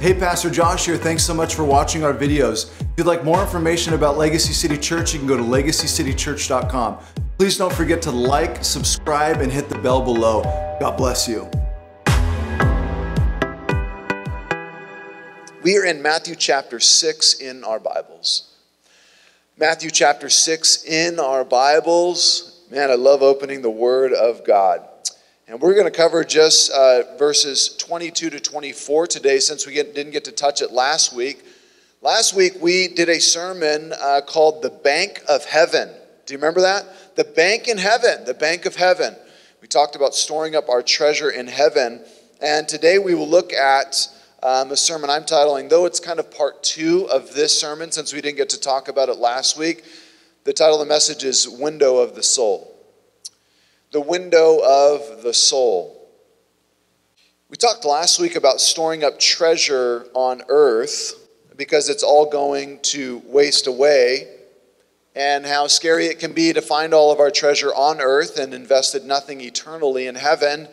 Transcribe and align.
Hey, 0.00 0.14
Pastor 0.14 0.48
Josh 0.48 0.86
here. 0.86 0.96
Thanks 0.96 1.24
so 1.24 1.34
much 1.34 1.56
for 1.56 1.64
watching 1.64 2.04
our 2.04 2.14
videos. 2.14 2.70
If 2.80 2.86
you'd 2.98 3.08
like 3.08 3.24
more 3.24 3.42
information 3.42 3.94
about 3.94 4.16
Legacy 4.16 4.52
City 4.52 4.78
Church, 4.78 5.12
you 5.12 5.18
can 5.18 5.26
go 5.26 5.36
to 5.36 5.42
legacycitychurch.com. 5.42 6.98
Please 7.36 7.58
don't 7.58 7.72
forget 7.72 8.00
to 8.02 8.12
like, 8.12 8.64
subscribe, 8.64 9.40
and 9.40 9.50
hit 9.50 9.68
the 9.68 9.76
bell 9.78 10.00
below. 10.00 10.42
God 10.78 10.96
bless 10.96 11.26
you. 11.26 11.50
We 15.64 15.76
are 15.76 15.84
in 15.84 16.00
Matthew 16.00 16.36
chapter 16.36 16.78
6 16.78 17.40
in 17.40 17.64
our 17.64 17.80
Bibles. 17.80 18.54
Matthew 19.58 19.90
chapter 19.90 20.28
6 20.28 20.84
in 20.84 21.18
our 21.18 21.44
Bibles. 21.44 22.64
Man, 22.70 22.92
I 22.92 22.94
love 22.94 23.22
opening 23.22 23.62
the 23.62 23.70
Word 23.70 24.12
of 24.12 24.44
God. 24.44 24.87
And 25.48 25.62
we're 25.62 25.72
going 25.72 25.86
to 25.86 25.90
cover 25.90 26.24
just 26.24 26.70
uh, 26.72 27.16
verses 27.16 27.74
22 27.78 28.28
to 28.28 28.38
24 28.38 29.06
today 29.06 29.38
since 29.38 29.66
we 29.66 29.72
get, 29.72 29.94
didn't 29.94 30.12
get 30.12 30.26
to 30.26 30.32
touch 30.32 30.60
it 30.60 30.72
last 30.72 31.14
week. 31.14 31.42
Last 32.02 32.34
week 32.34 32.56
we 32.60 32.88
did 32.88 33.08
a 33.08 33.18
sermon 33.18 33.94
uh, 33.98 34.20
called 34.26 34.60
The 34.60 34.68
Bank 34.68 35.22
of 35.26 35.46
Heaven. 35.46 35.88
Do 36.26 36.34
you 36.34 36.38
remember 36.38 36.60
that? 36.60 37.16
The 37.16 37.24
Bank 37.24 37.66
in 37.66 37.78
Heaven, 37.78 38.26
the 38.26 38.34
Bank 38.34 38.66
of 38.66 38.76
Heaven. 38.76 39.16
We 39.62 39.68
talked 39.68 39.96
about 39.96 40.14
storing 40.14 40.54
up 40.54 40.68
our 40.68 40.82
treasure 40.82 41.30
in 41.30 41.46
heaven. 41.46 42.04
And 42.42 42.68
today 42.68 42.98
we 42.98 43.14
will 43.14 43.28
look 43.28 43.54
at 43.54 44.06
um, 44.42 44.70
a 44.70 44.76
sermon 44.76 45.08
I'm 45.08 45.24
titling, 45.24 45.70
though 45.70 45.86
it's 45.86 45.98
kind 45.98 46.18
of 46.18 46.30
part 46.30 46.62
two 46.62 47.08
of 47.10 47.32
this 47.32 47.58
sermon 47.58 47.90
since 47.90 48.12
we 48.12 48.20
didn't 48.20 48.36
get 48.36 48.50
to 48.50 48.60
talk 48.60 48.88
about 48.88 49.08
it 49.08 49.16
last 49.16 49.56
week. 49.56 49.82
The 50.44 50.52
title 50.52 50.78
of 50.78 50.86
the 50.86 50.92
message 50.92 51.24
is 51.24 51.48
Window 51.48 51.96
of 51.96 52.14
the 52.14 52.22
Soul 52.22 52.67
the 53.90 54.00
window 54.00 54.60
of 54.62 55.22
the 55.22 55.32
soul. 55.32 55.94
We 57.48 57.56
talked 57.56 57.86
last 57.86 58.20
week 58.20 58.36
about 58.36 58.60
storing 58.60 59.02
up 59.02 59.18
treasure 59.18 60.06
on 60.12 60.42
earth 60.48 61.14
because 61.56 61.88
it's 61.88 62.02
all 62.02 62.26
going 62.26 62.80
to 62.80 63.22
waste 63.26 63.66
away, 63.66 64.28
and 65.16 65.46
how 65.46 65.66
scary 65.66 66.06
it 66.06 66.18
can 66.18 66.32
be 66.32 66.52
to 66.52 66.60
find 66.60 66.92
all 66.92 67.10
of 67.10 67.18
our 67.18 67.30
treasure 67.30 67.74
on 67.74 68.00
earth 68.00 68.38
and 68.38 68.52
invested 68.52 69.04
nothing 69.04 69.40
eternally 69.40 70.06
in 70.06 70.14
heaven, 70.14 70.68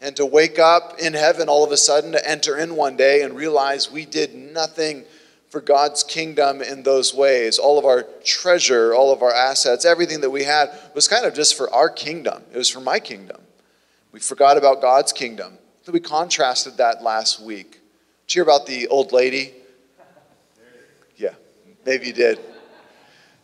and 0.00 0.16
to 0.16 0.26
wake 0.26 0.58
up 0.58 0.98
in 0.98 1.14
heaven 1.14 1.48
all 1.48 1.64
of 1.64 1.70
a 1.70 1.76
sudden 1.76 2.12
to 2.12 2.28
enter 2.28 2.58
in 2.58 2.74
one 2.74 2.96
day 2.96 3.22
and 3.22 3.36
realize 3.36 3.90
we 3.90 4.04
did 4.04 4.34
nothing 4.34 5.04
for 5.50 5.60
God's 5.60 6.04
kingdom 6.04 6.62
in 6.62 6.84
those 6.84 7.12
ways. 7.12 7.58
All 7.58 7.78
of 7.78 7.84
our 7.84 8.04
treasure, 8.24 8.94
all 8.94 9.12
of 9.12 9.20
our 9.20 9.34
assets, 9.34 9.84
everything 9.84 10.20
that 10.20 10.30
we 10.30 10.44
had 10.44 10.70
was 10.94 11.08
kind 11.08 11.26
of 11.26 11.34
just 11.34 11.56
for 11.56 11.70
our 11.74 11.90
kingdom. 11.90 12.44
It 12.52 12.56
was 12.56 12.70
for 12.70 12.80
my 12.80 13.00
kingdom. 13.00 13.42
We 14.12 14.20
forgot 14.20 14.56
about 14.56 14.80
God's 14.80 15.12
kingdom. 15.12 15.58
So 15.82 15.92
we 15.92 16.00
contrasted 16.00 16.76
that 16.76 17.02
last 17.02 17.40
week. 17.40 17.72
Did 18.26 18.34
you 18.34 18.38
hear 18.38 18.42
about 18.44 18.66
the 18.66 18.86
old 18.88 19.12
lady? 19.12 19.52
Yeah, 21.16 21.34
maybe 21.84 22.06
you 22.06 22.12
did. 22.12 22.38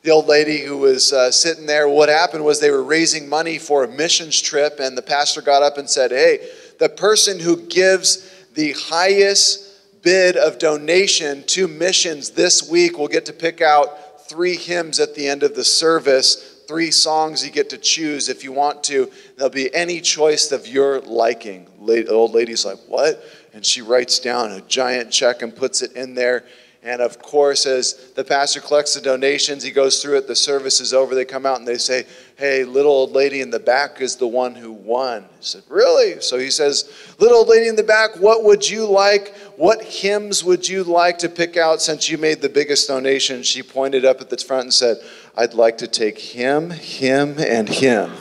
The 0.03 0.13
old 0.13 0.27
lady 0.27 0.61
who 0.61 0.79
was 0.79 1.13
uh, 1.13 1.33
sitting 1.33 1.67
there, 1.67 1.89
what 1.89 2.09
happened 2.09 2.45
was 2.45 2.61
they 2.61 2.71
were 2.71 2.85
raising 2.85 3.29
money 3.29 3.59
for 3.59 3.83
a 3.83 3.89
missions 3.89 4.41
trip, 4.41 4.79
and 4.79 4.97
the 4.97 5.03
pastor 5.03 5.43
got 5.43 5.65
up 5.65 5.79
and 5.79 5.91
said, 5.91 6.13
Hey, 6.13 6.49
the 6.79 6.89
person 6.89 7.41
who 7.41 7.67
gives 7.67 8.33
the 8.55 8.73
highest 8.73 9.66
bid 10.07 10.37
of 10.37 10.61
donation 10.61 11.43
to 11.47 11.67
missions 11.67 12.31
this 12.31 12.71
week, 12.71 12.97
we'll 12.97 13.09
get 13.09 13.27
to 13.27 13.33
pick 13.33 13.61
out 13.61 14.29
three 14.29 14.55
hymns 14.55 15.01
at 15.01 15.17
the 15.17 15.27
end 15.27 15.43
of 15.43 15.57
the 15.57 15.65
service, 15.65 16.63
three 16.69 16.93
songs 16.93 17.45
you 17.45 17.51
get 17.51 17.69
to 17.69 17.77
choose 17.77 18.29
if 18.29 18.45
you 18.45 18.53
want 18.53 18.85
to. 18.85 19.11
There'll 19.37 19.51
be 19.51 19.75
any 19.75 20.01
choice 20.01 20.53
of 20.53 20.69
your 20.69 21.01
liking. 21.01 21.67
The 21.85 22.07
old 22.07 22.35
lady's 22.35 22.65
like, 22.65 22.79
What? 22.87 23.21
And 23.53 23.67
she 23.67 23.83
writes 23.83 24.21
down 24.21 24.53
a 24.53 24.61
giant 24.61 25.11
check 25.11 25.43
and 25.43 25.57
puts 25.57 25.83
it 25.83 25.91
in 25.95 26.15
there. 26.15 26.45
And 26.87 27.03
of 27.03 27.19
course, 27.19 27.67
as 27.67 28.13
the 28.15 28.23
pastor 28.23 28.61
collects 28.61 28.95
the 28.95 29.01
donations, 29.01 29.65
he 29.65 29.73
goes 29.73 30.01
through 30.01 30.19
it, 30.19 30.29
the 30.29 30.37
service 30.37 30.81
is 30.81 30.95
over, 30.95 31.17
they 31.17 31.25
come 31.25 31.45
out 31.45 31.59
and 31.59 31.67
they 31.67 31.79
say, 31.79 32.07
Hey, 32.37 32.63
little 32.63 32.93
old 32.93 33.11
lady 33.11 33.41
in 33.41 33.51
the 33.51 33.59
back 33.59 34.01
is 34.01 34.15
the 34.15 34.29
one 34.29 34.55
who 34.55 34.71
won. 34.71 35.23
He 35.23 35.29
said, 35.41 35.65
Really? 35.69 36.21
So 36.21 36.39
he 36.39 36.49
says, 36.49 36.89
Little 37.19 37.39
old 37.39 37.49
lady 37.49 37.67
in 37.67 37.75
the 37.75 37.83
back, 37.83 38.15
what 38.21 38.45
would 38.45 38.71
you 38.71 38.87
like? 38.87 39.35
What 39.57 39.83
hymns 39.83 40.45
would 40.45 40.69
you 40.69 40.85
like 40.85 41.19
to 41.19 41.31
pick 41.31 41.57
out 41.57 41.81
since 41.81 42.11
you 42.11 42.19
made 42.19 42.43
the 42.43 42.49
biggest 42.49 42.89
donation? 42.89 43.43
She 43.43 43.63
pointed 43.63 44.05
up 44.05 44.21
at 44.21 44.29
the 44.29 44.37
front 44.37 44.65
and 44.65 44.75
said, 44.75 44.99
I'd 45.35 45.55
like 45.55 45.79
to 45.79 45.87
take 45.87 46.19
him, 46.19 46.71
him, 46.71 47.37
and 47.39 47.67
him. 47.67 48.13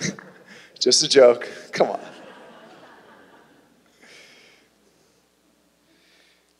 Just 0.80 1.02
a 1.02 1.08
joke. 1.08 1.48
Come 1.72 1.90
on. 1.90 2.00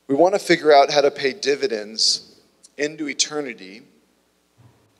We 0.06 0.14
want 0.14 0.34
to 0.34 0.38
figure 0.38 0.70
out 0.70 0.90
how 0.90 1.00
to 1.00 1.10
pay 1.10 1.32
dividends 1.32 2.38
into 2.76 3.08
eternity 3.08 3.82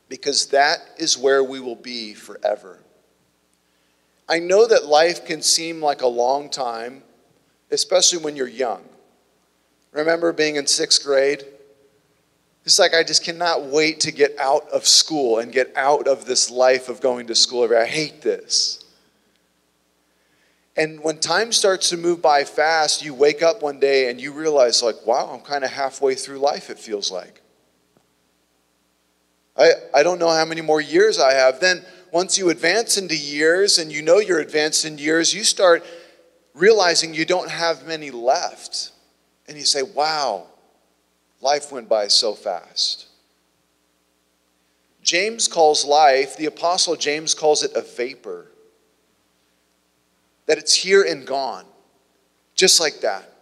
because 0.09 0.47
that 0.47 0.78
is 0.97 1.19
where 1.19 1.45
we 1.45 1.61
will 1.61 1.77
be 1.77 2.15
forever. 2.15 2.81
I 4.32 4.38
know 4.38 4.66
that 4.66 4.87
life 4.87 5.26
can 5.26 5.43
seem 5.43 5.82
like 5.82 6.00
a 6.00 6.06
long 6.06 6.48
time, 6.48 7.03
especially 7.70 8.25
when 8.25 8.34
you're 8.34 8.48
young. 8.48 8.82
Remember 9.93 10.32
being 10.32 10.56
in 10.56 10.66
sixth 10.66 11.04
grade? 11.04 11.44
It's 12.65 12.78
like 12.78 12.94
I 12.94 13.03
just 13.03 13.22
cannot 13.22 13.65
wait 13.65 14.00
to 14.00 14.10
get 14.10 14.34
out 14.38 14.66
of 14.71 14.87
school 14.87 15.38
and 15.38 15.53
get 15.53 15.71
out 15.76 16.09
of 16.09 16.25
this 16.25 16.50
life 16.50 16.88
of 16.88 17.03
going 17.03 17.26
to 17.26 17.34
school 17.34 17.62
every 17.62 17.76
I 17.76 17.84
hate 17.84 18.22
this. 18.22 18.82
And 20.78 21.04
when 21.04 21.19
time 21.19 21.53
starts 21.53 21.91
to 21.91 21.98
move 21.98 22.22
by 22.22 22.44
fast, 22.44 23.04
you 23.04 23.12
wake 23.12 23.42
up 23.42 23.60
one 23.60 23.81
day 23.81 24.09
and 24.09 24.19
you 24.19 24.32
realize, 24.32 24.82
like, 24.82 25.04
wow, 25.04 25.31
I'm 25.31 25.42
kind 25.42 25.62
of 25.62 25.71
halfway 25.71 26.15
through 26.15 26.38
life, 26.38 26.71
it 26.71 26.78
feels 26.78 27.10
like. 27.10 27.42
I, 29.59 29.72
I 29.94 30.03
don't 30.03 30.19
know 30.19 30.31
how 30.31 30.47
many 30.47 30.62
more 30.62 30.81
years 30.81 31.19
I 31.19 31.34
have. 31.34 31.60
Then, 31.60 31.84
once 32.12 32.37
you 32.37 32.50
advance 32.50 32.99
into 32.99 33.17
years 33.17 33.78
and 33.78 33.91
you 33.91 34.03
know 34.03 34.19
you're 34.19 34.39
advanced 34.39 34.84
in 34.84 34.99
years, 34.99 35.33
you 35.33 35.43
start 35.43 35.83
realizing 36.55 37.15
you 37.15 37.25
don't 37.25 37.50
have 37.50 37.87
many 37.87 38.11
left. 38.11 38.93
And 39.49 39.56
you 39.56 39.65
say, 39.65 39.83
wow, 39.83 40.47
life 41.41 41.72
went 41.72 41.89
by 41.89 42.09
so 42.09 42.34
fast. 42.34 43.06
James 45.03 45.49
calls 45.49 45.84
life, 45.84 46.37
the 46.37 46.47
Apostle 46.47 46.95
James 46.95 47.34
calls 47.34 47.65
it 47.65 47.72
a 47.75 47.81
vapor 47.81 48.47
that 50.47 50.59
it's 50.59 50.75
here 50.75 51.03
and 51.03 51.27
gone, 51.27 51.65
just 52.55 52.78
like 52.78 53.01
that. 53.01 53.33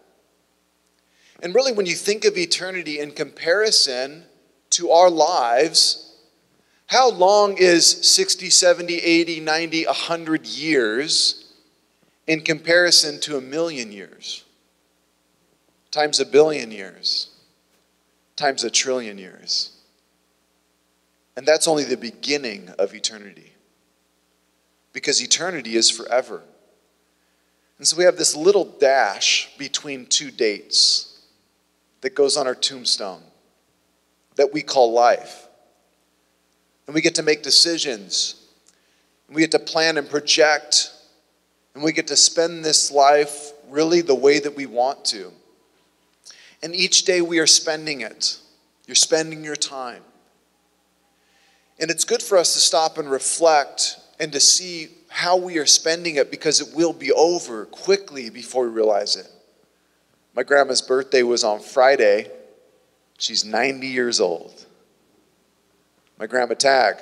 And 1.43 1.55
really, 1.55 1.73
when 1.73 1.87
you 1.87 1.95
think 1.95 2.25
of 2.25 2.39
eternity 2.39 3.01
in 3.01 3.11
comparison 3.11 4.25
to 4.71 4.91
our 4.91 5.11
lives, 5.11 6.10
how 6.91 7.09
long 7.09 7.57
is 7.57 7.87
60, 7.87 8.51
70, 8.51 8.97
80, 8.97 9.39
90, 9.39 9.87
100 9.87 10.45
years 10.45 11.53
in 12.27 12.41
comparison 12.41 13.21
to 13.21 13.37
a 13.37 13.41
million 13.41 13.93
years? 13.93 14.45
Times 15.93 16.19
a 16.19 16.27
billion 16.27 16.73
years, 16.73 17.29
times 18.35 18.65
a 18.65 18.71
trillion 18.71 19.19
years. 19.19 19.71
And 21.37 21.47
that's 21.47 21.69
only 21.69 21.85
the 21.85 21.97
beginning 21.97 22.71
of 22.77 22.93
eternity. 22.93 23.53
Because 24.93 25.23
eternity 25.23 25.77
is 25.77 25.91
forever. 25.91 26.43
And 27.79 27.87
so 27.87 27.97
we 27.97 28.03
have 28.03 28.17
this 28.17 28.35
little 28.35 28.65
dash 28.65 29.57
between 29.59 30.07
two 30.07 30.33
dates 30.33 31.23
that 32.01 32.17
goes 32.17 32.37
on 32.37 32.49
our 32.49 32.57
tombstone 32.57 33.23
that 34.35 34.53
we 34.53 34.63
call 34.63 34.93
life. 34.93 35.47
And 36.91 36.95
we 36.97 37.03
get 37.03 37.15
to 37.15 37.23
make 37.23 37.45
decisions. 37.45 38.35
And 39.29 39.37
we 39.37 39.43
get 39.43 39.53
to 39.53 39.61
plan 39.61 39.97
and 39.97 40.11
project. 40.11 40.91
And 41.73 41.85
we 41.85 41.93
get 41.93 42.09
to 42.09 42.17
spend 42.17 42.65
this 42.65 42.91
life 42.91 43.53
really 43.69 44.01
the 44.01 44.17
way 44.17 44.41
that 44.41 44.57
we 44.57 44.67
want 44.67 45.05
to. 45.05 45.31
And 46.65 46.75
each 46.75 47.05
day 47.05 47.21
we 47.21 47.39
are 47.39 47.47
spending 47.47 48.01
it. 48.01 48.39
You're 48.89 48.97
spending 48.97 49.45
your 49.45 49.55
time. 49.55 50.03
And 51.79 51.93
it's 51.93 52.03
good 52.03 52.25
for 52.25 52.37
us 52.37 52.55
to 52.55 52.59
stop 52.59 52.99
and 52.99 53.09
reflect 53.09 53.97
and 54.19 54.33
to 54.33 54.41
see 54.41 54.89
how 55.07 55.37
we 55.37 55.59
are 55.59 55.67
spending 55.67 56.17
it 56.17 56.29
because 56.29 56.61
it 56.61 56.75
will 56.75 56.93
be 56.93 57.13
over 57.13 57.67
quickly 57.67 58.31
before 58.31 58.65
we 58.65 58.71
realize 58.71 59.15
it. 59.15 59.31
My 60.35 60.43
grandma's 60.43 60.83
birthday 60.83 61.23
was 61.23 61.45
on 61.45 61.61
Friday. 61.61 62.33
She's 63.17 63.45
90 63.45 63.87
years 63.87 64.19
old. 64.19 64.67
My 66.21 66.27
grandma 66.27 66.53
Tag, 66.53 66.97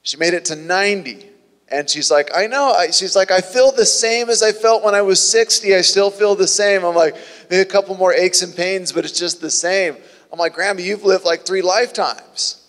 she 0.00 0.16
made 0.16 0.32
it 0.32 0.46
to 0.46 0.56
90. 0.56 1.26
And 1.68 1.90
she's 1.90 2.10
like, 2.10 2.30
I 2.34 2.46
know. 2.46 2.74
She's 2.90 3.14
like, 3.14 3.30
I 3.30 3.42
feel 3.42 3.72
the 3.72 3.84
same 3.84 4.30
as 4.30 4.42
I 4.42 4.52
felt 4.52 4.82
when 4.82 4.94
I 4.94 5.02
was 5.02 5.20
60. 5.20 5.74
I 5.74 5.82
still 5.82 6.10
feel 6.10 6.34
the 6.34 6.46
same. 6.46 6.82
I'm 6.84 6.94
like, 6.94 7.14
maybe 7.50 7.60
a 7.60 7.66
couple 7.66 7.94
more 7.94 8.14
aches 8.14 8.40
and 8.40 8.56
pains, 8.56 8.90
but 8.90 9.04
it's 9.04 9.18
just 9.18 9.42
the 9.42 9.50
same. 9.50 9.96
I'm 10.32 10.38
like, 10.38 10.54
Grandma, 10.54 10.80
you've 10.80 11.04
lived 11.04 11.26
like 11.26 11.44
three 11.44 11.60
lifetimes. 11.60 12.66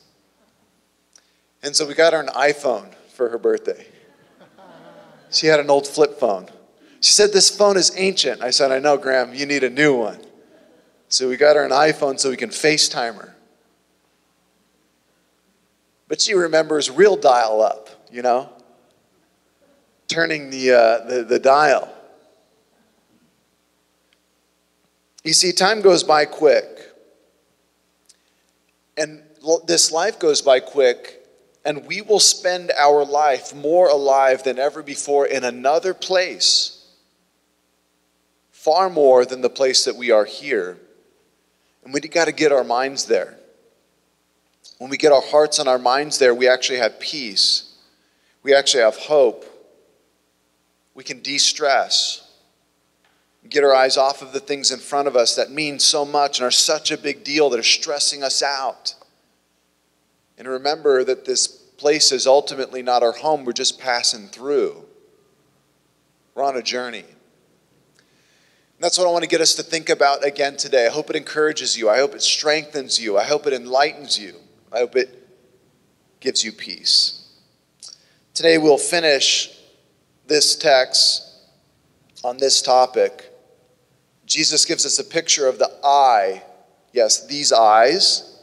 And 1.63 1.73
so 1.73 1.87
we 1.87 1.93
got 1.93 2.11
her 2.11 2.19
an 2.19 2.27
iPhone 2.27 2.93
for 3.13 3.29
her 3.29 3.37
birthday. 3.37 3.87
She 5.31 5.47
had 5.47 5.59
an 5.59 5.69
old 5.69 5.87
flip 5.87 6.19
phone. 6.19 6.49
She 6.99 7.13
said, 7.13 7.31
This 7.31 7.55
phone 7.55 7.77
is 7.77 7.93
ancient. 7.95 8.41
I 8.41 8.49
said, 8.49 8.71
I 8.71 8.79
know, 8.79 8.97
Graham, 8.97 9.33
you 9.33 9.45
need 9.45 9.63
a 9.63 9.69
new 9.69 9.95
one. 9.95 10.19
So 11.07 11.29
we 11.29 11.37
got 11.37 11.55
her 11.55 11.63
an 11.63 11.71
iPhone 11.71 12.19
so 12.19 12.29
we 12.29 12.37
can 12.37 12.49
FaceTime 12.49 13.15
her. 13.15 13.36
But 16.07 16.21
she 16.21 16.33
remembers 16.33 16.89
real 16.89 17.15
dial 17.15 17.61
up, 17.61 17.89
you 18.11 18.21
know? 18.21 18.49
Turning 20.07 20.49
the, 20.49 20.71
uh, 20.71 21.05
the, 21.05 21.23
the 21.23 21.39
dial. 21.39 21.93
You 25.23 25.33
see, 25.33 25.51
time 25.51 25.81
goes 25.81 26.03
by 26.03 26.25
quick. 26.25 26.65
And 28.95 29.21
this 29.65 29.91
life 29.91 30.17
goes 30.17 30.41
by 30.41 30.59
quick, 30.59 31.25
and 31.63 31.85
we 31.85 32.01
will 32.01 32.19
spend 32.19 32.71
our 32.77 33.05
life 33.05 33.53
more 33.53 33.89
alive 33.89 34.43
than 34.43 34.57
ever 34.57 34.81
before 34.81 35.27
in 35.27 35.43
another 35.43 35.93
place, 35.93 36.85
far 38.51 38.89
more 38.89 39.25
than 39.25 39.41
the 39.41 39.49
place 39.49 39.85
that 39.85 39.95
we 39.95 40.11
are 40.11 40.25
here. 40.25 40.77
And 41.83 41.93
we 41.93 41.99
got 41.99 42.25
to 42.25 42.31
get 42.31 42.51
our 42.51 42.63
minds 42.63 43.05
there. 43.05 43.37
When 44.77 44.89
we 44.89 44.97
get 44.97 45.11
our 45.11 45.21
hearts 45.21 45.59
and 45.59 45.67
our 45.67 45.79
minds 45.79 46.19
there, 46.19 46.35
we 46.35 46.47
actually 46.47 46.79
have 46.79 46.99
peace. 46.99 47.75
We 48.43 48.53
actually 48.53 48.83
have 48.83 48.95
hope. 48.95 49.45
We 50.93 51.03
can 51.03 51.21
de 51.21 51.37
stress 51.37 52.27
get 53.49 53.63
our 53.63 53.73
eyes 53.73 53.97
off 53.97 54.21
of 54.21 54.33
the 54.33 54.39
things 54.39 54.71
in 54.71 54.79
front 54.79 55.07
of 55.07 55.15
us 55.15 55.35
that 55.35 55.51
mean 55.51 55.79
so 55.79 56.05
much 56.05 56.39
and 56.39 56.45
are 56.45 56.51
such 56.51 56.91
a 56.91 56.97
big 56.97 57.23
deal 57.23 57.49
that 57.49 57.59
are 57.59 57.63
stressing 57.63 58.23
us 58.23 58.43
out. 58.43 58.95
And 60.37 60.47
remember 60.47 61.03
that 61.03 61.25
this 61.25 61.47
place 61.47 62.11
is 62.11 62.27
ultimately 62.27 62.81
not 62.81 63.03
our 63.03 63.13
home, 63.13 63.45
we're 63.45 63.53
just 63.53 63.79
passing 63.79 64.27
through. 64.27 64.83
We're 66.35 66.43
on 66.43 66.57
a 66.57 66.61
journey. 66.61 67.05
And 67.05 68.83
that's 68.83 68.97
what 68.97 69.07
I 69.07 69.11
want 69.11 69.23
to 69.23 69.29
get 69.29 69.41
us 69.41 69.55
to 69.55 69.63
think 69.63 69.89
about 69.89 70.23
again 70.23 70.57
today. 70.57 70.85
I 70.85 70.89
hope 70.89 71.09
it 71.09 71.15
encourages 71.15 71.77
you. 71.77 71.89
I 71.89 71.97
hope 71.97 72.13
it 72.13 72.21
strengthens 72.21 72.99
you. 72.99 73.17
I 73.17 73.23
hope 73.23 73.47
it 73.47 73.53
enlightens 73.53 74.19
you. 74.19 74.35
I 74.77 74.81
hope 74.81 74.95
it 74.95 75.27
gives 76.19 76.43
you 76.43 76.51
peace. 76.51 77.27
Today 78.35 78.59
we'll 78.59 78.77
finish 78.77 79.57
this 80.27 80.55
text 80.55 81.23
on 82.23 82.37
this 82.37 82.61
topic 82.61 83.33
Jesus 84.27 84.65
gives 84.65 84.85
us 84.85 84.99
a 84.99 85.03
picture 85.03 85.47
of 85.47 85.57
the 85.57 85.71
eye. 85.83 86.43
Yes, 86.91 87.25
these 87.25 87.51
eyes 87.51 88.39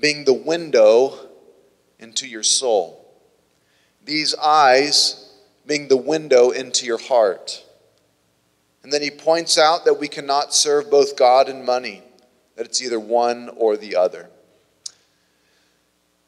being 0.00 0.24
the 0.24 0.32
window 0.32 1.28
into 2.00 2.26
your 2.26 2.42
soul. 2.42 3.06
These 4.04 4.34
eyes 4.34 5.32
being 5.66 5.86
the 5.86 5.96
window 5.96 6.50
into 6.50 6.84
your 6.84 6.98
heart. 6.98 7.62
And 8.82 8.92
then 8.92 9.02
he 9.02 9.10
points 9.10 9.56
out 9.58 9.84
that 9.84 10.00
we 10.00 10.08
cannot 10.08 10.52
serve 10.52 10.90
both 10.90 11.16
God 11.16 11.48
and 11.48 11.64
money, 11.64 12.02
that 12.56 12.66
it's 12.66 12.82
either 12.82 12.98
one 12.98 13.50
or 13.50 13.76
the 13.76 13.94
other. 13.94 14.30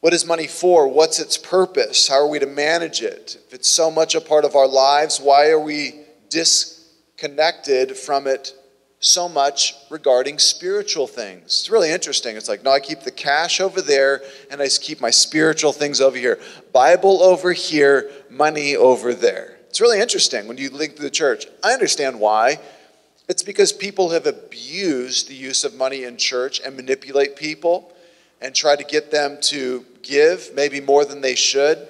What 0.05 0.13
is 0.13 0.23
money 0.23 0.45
for? 0.45 0.87
What's 0.87 1.19
its 1.19 1.35
purpose? 1.35 2.07
How 2.07 2.17
are 2.17 2.27
we 2.27 2.37
to 2.37 2.45
manage 2.45 3.01
it? 3.01 3.39
If 3.47 3.55
it's 3.55 3.67
so 3.67 3.89
much 3.89 4.13
a 4.13 4.21
part 4.21 4.45
of 4.45 4.55
our 4.55 4.67
lives, 4.67 5.19
why 5.19 5.49
are 5.49 5.59
we 5.59 5.95
disconnected 6.29 7.97
from 7.97 8.27
it 8.27 8.53
so 8.99 9.27
much 9.27 9.73
regarding 9.89 10.37
spiritual 10.37 11.07
things. 11.07 11.45
It's 11.45 11.71
really 11.71 11.89
interesting. 11.89 12.37
It's 12.37 12.47
like, 12.47 12.61
no, 12.61 12.69
I 12.69 12.81
keep 12.81 12.99
the 12.99 13.09
cash 13.09 13.59
over 13.59 13.81
there 13.81 14.21
and 14.51 14.61
I 14.61 14.67
keep 14.67 15.01
my 15.01 15.09
spiritual 15.09 15.71
things 15.71 15.99
over 15.99 16.17
here. 16.17 16.39
Bible 16.71 17.23
over 17.23 17.51
here, 17.51 18.11
money 18.29 18.75
over 18.75 19.11
there. 19.15 19.57
It's 19.69 19.81
really 19.81 19.99
interesting 19.99 20.47
when 20.47 20.59
you 20.59 20.69
link 20.69 20.97
to 20.97 21.01
the 21.01 21.09
church. 21.09 21.47
I 21.63 21.73
understand 21.73 22.19
why. 22.19 22.59
It's 23.27 23.41
because 23.41 23.73
people 23.73 24.11
have 24.11 24.27
abused 24.27 25.29
the 25.29 25.35
use 25.35 25.63
of 25.63 25.73
money 25.73 26.03
in 26.03 26.17
church 26.17 26.61
and 26.63 26.75
manipulate 26.75 27.35
people 27.35 27.91
and 28.41 28.53
try 28.53 28.75
to 28.75 28.83
get 28.83 29.09
them 29.09 29.39
to 29.41 29.83
give 30.05 30.51
maybe 30.55 30.79
more 30.79 31.03
than 31.03 31.19
they 31.19 31.35
should. 31.35 31.85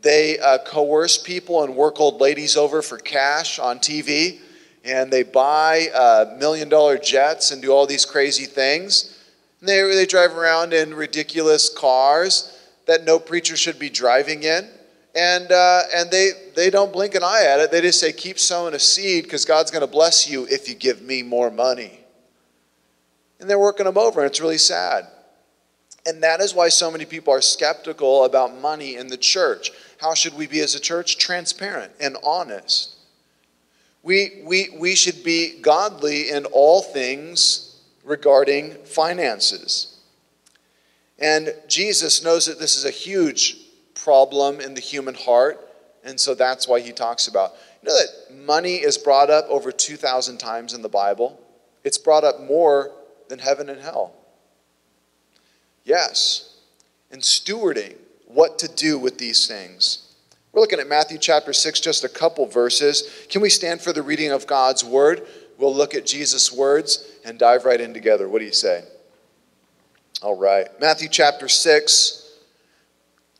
They 0.00 0.38
uh, 0.38 0.58
coerce 0.64 1.18
people 1.18 1.64
and 1.64 1.76
work 1.76 2.00
old 2.00 2.20
ladies 2.20 2.56
over 2.56 2.80
for 2.80 2.96
cash 2.96 3.58
on 3.58 3.78
TV 3.78 4.40
and 4.86 5.12
they 5.12 5.24
buy 5.24 5.88
uh, 5.92 6.36
million 6.38 6.68
dollar 6.68 6.96
jets 6.96 7.50
and 7.50 7.60
do 7.60 7.72
all 7.72 7.86
these 7.86 8.04
crazy 8.04 8.44
things. 8.44 9.18
And 9.60 9.68
they, 9.68 9.82
they 9.82 10.06
drive 10.06 10.32
around 10.32 10.72
in 10.72 10.94
ridiculous 10.94 11.68
cars 11.68 12.56
that 12.86 13.04
no 13.04 13.18
preacher 13.18 13.56
should 13.56 13.80
be 13.80 13.90
driving 13.90 14.44
in. 14.44 14.68
And, 15.16 15.50
uh, 15.50 15.82
and 15.94 16.10
they, 16.10 16.30
they 16.54 16.70
don't 16.70 16.92
blink 16.92 17.14
an 17.14 17.24
eye 17.24 17.44
at 17.48 17.58
it. 17.58 17.72
They 17.72 17.80
just 17.80 17.98
say, 17.98 18.12
keep 18.12 18.38
sowing 18.38 18.74
a 18.74 18.78
seed 18.78 19.24
because 19.24 19.44
God's 19.44 19.70
going 19.70 19.80
to 19.80 19.90
bless 19.90 20.28
you 20.28 20.46
if 20.48 20.68
you 20.68 20.74
give 20.74 21.02
me 21.02 21.22
more 21.22 21.50
money. 21.50 22.00
And 23.40 23.50
they're 23.50 23.58
working 23.58 23.86
them 23.86 23.98
over, 23.98 24.20
and 24.20 24.30
it's 24.30 24.40
really 24.40 24.58
sad. 24.58 25.06
And 26.06 26.22
that 26.22 26.40
is 26.40 26.54
why 26.54 26.68
so 26.68 26.90
many 26.90 27.04
people 27.04 27.32
are 27.32 27.40
skeptical 27.40 28.24
about 28.24 28.60
money 28.60 28.94
in 28.94 29.08
the 29.08 29.16
church. 29.16 29.72
How 30.00 30.14
should 30.14 30.34
we 30.34 30.46
be 30.46 30.60
as 30.60 30.76
a 30.76 30.80
church? 30.80 31.18
Transparent 31.18 31.92
and 31.98 32.16
honest. 32.24 32.94
We, 34.04 34.42
we, 34.44 34.68
we 34.78 34.94
should 34.94 35.24
be 35.24 35.58
godly 35.60 36.30
in 36.30 36.44
all 36.46 36.80
things 36.80 37.80
regarding 38.04 38.74
finances. 38.84 39.98
And 41.18 41.52
Jesus 41.66 42.22
knows 42.22 42.46
that 42.46 42.60
this 42.60 42.76
is 42.76 42.84
a 42.84 42.90
huge 42.90 43.56
problem 43.94 44.60
in 44.60 44.74
the 44.74 44.80
human 44.80 45.14
heart, 45.14 45.58
and 46.04 46.20
so 46.20 46.34
that's 46.34 46.68
why 46.68 46.78
he 46.78 46.92
talks 46.92 47.26
about. 47.26 47.54
You 47.82 47.88
know 47.88 47.96
that 47.96 48.36
money 48.46 48.76
is 48.76 48.96
brought 48.96 49.28
up 49.30 49.46
over 49.48 49.72
2,000 49.72 50.38
times 50.38 50.72
in 50.72 50.82
the 50.82 50.88
Bible? 50.88 51.40
It's 51.82 51.98
brought 51.98 52.22
up 52.22 52.40
more 52.40 52.92
than 53.28 53.40
heaven 53.40 53.68
and 53.68 53.80
hell. 53.80 54.14
Yes. 55.86 56.58
And 57.10 57.22
stewarding 57.22 57.94
what 58.26 58.58
to 58.58 58.68
do 58.68 58.98
with 58.98 59.16
these 59.16 59.46
things. 59.46 60.12
We're 60.52 60.60
looking 60.60 60.80
at 60.80 60.88
Matthew 60.88 61.16
chapter 61.16 61.52
6, 61.52 61.80
just 61.80 62.02
a 62.02 62.08
couple 62.08 62.44
verses. 62.46 63.26
Can 63.30 63.40
we 63.40 63.48
stand 63.48 63.80
for 63.80 63.92
the 63.92 64.02
reading 64.02 64.32
of 64.32 64.46
God's 64.46 64.84
word? 64.84 65.26
We'll 65.58 65.74
look 65.74 65.94
at 65.94 66.04
Jesus' 66.04 66.52
words 66.52 67.08
and 67.24 67.38
dive 67.38 67.64
right 67.64 67.80
in 67.80 67.94
together. 67.94 68.28
What 68.28 68.40
do 68.40 68.44
you 68.44 68.52
say? 68.52 68.84
All 70.22 70.36
right. 70.36 70.66
Matthew 70.80 71.08
chapter 71.08 71.46
6. 71.46 72.32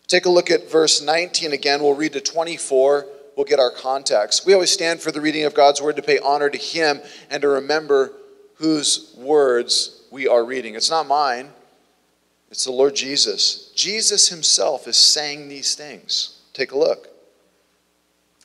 Take 0.06 0.26
a 0.26 0.30
look 0.30 0.50
at 0.50 0.70
verse 0.70 1.02
19 1.02 1.52
again. 1.52 1.82
We'll 1.82 1.94
read 1.94 2.12
to 2.12 2.20
24. 2.20 3.06
We'll 3.36 3.44
get 3.44 3.58
our 3.58 3.72
context. 3.72 4.46
We 4.46 4.54
always 4.54 4.70
stand 4.70 5.00
for 5.00 5.10
the 5.10 5.20
reading 5.20 5.44
of 5.44 5.54
God's 5.54 5.82
word 5.82 5.96
to 5.96 6.02
pay 6.02 6.18
honor 6.20 6.48
to 6.48 6.58
Him 6.58 7.00
and 7.28 7.42
to 7.42 7.48
remember 7.48 8.12
whose 8.54 9.14
words 9.18 10.02
we 10.12 10.28
are 10.28 10.44
reading. 10.44 10.74
It's 10.74 10.90
not 10.90 11.08
mine, 11.08 11.50
it's 12.50 12.64
the 12.64 12.72
Lord 12.72 12.94
Jesus. 12.94 13.72
Jesus 13.74 14.28
Himself 14.28 14.86
is 14.86 14.96
saying 14.96 15.48
these 15.48 15.74
things. 15.74 16.40
Take 16.52 16.72
a 16.72 16.78
look. 16.78 17.08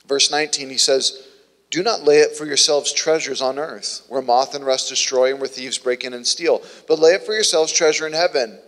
Verse 0.08 0.32
19, 0.32 0.70
he 0.70 0.78
says, 0.78 1.28
Do 1.70 1.84
not 1.84 2.04
lay 2.04 2.24
up 2.24 2.32
for 2.32 2.46
yourselves 2.46 2.92
treasures 2.92 3.42
on 3.42 3.60
earth, 3.60 4.06
where 4.10 4.22
moth 4.22 4.56
and 4.56 4.66
rust 4.66 4.90
destroy 4.90 5.30
and 5.30 5.40
where 5.40 5.48
thieves 5.48 5.78
break 5.78 6.04
in 6.04 6.14
and 6.14 6.26
steal, 6.26 6.62
but 6.88 7.00
lay 7.00 7.16
up 7.16 7.22
for 7.22 7.34
yourselves 7.34 7.72
treasure 7.72 8.08
in 8.08 8.14
heaven, 8.14 8.60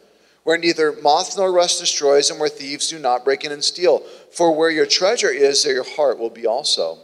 where 0.44 0.58
neither 0.58 0.94
moth 1.02 1.36
nor 1.36 1.52
rust 1.52 1.80
destroys 1.80 2.30
and 2.30 2.40
where 2.40 2.50
thieves 2.50 2.90
do 2.90 3.00
not 3.00 3.26
break 3.26 3.44
in 3.44 3.52
and 3.52 3.64
steal. 3.64 4.00
For 4.32 4.56
where 4.56 4.70
your 4.70 4.86
treasure 4.86 5.30
is, 5.30 5.64
there 5.64 5.74
your 5.74 5.96
heart 5.96 6.20
will 6.20 6.30
be 6.30 6.46
also. 6.46 7.00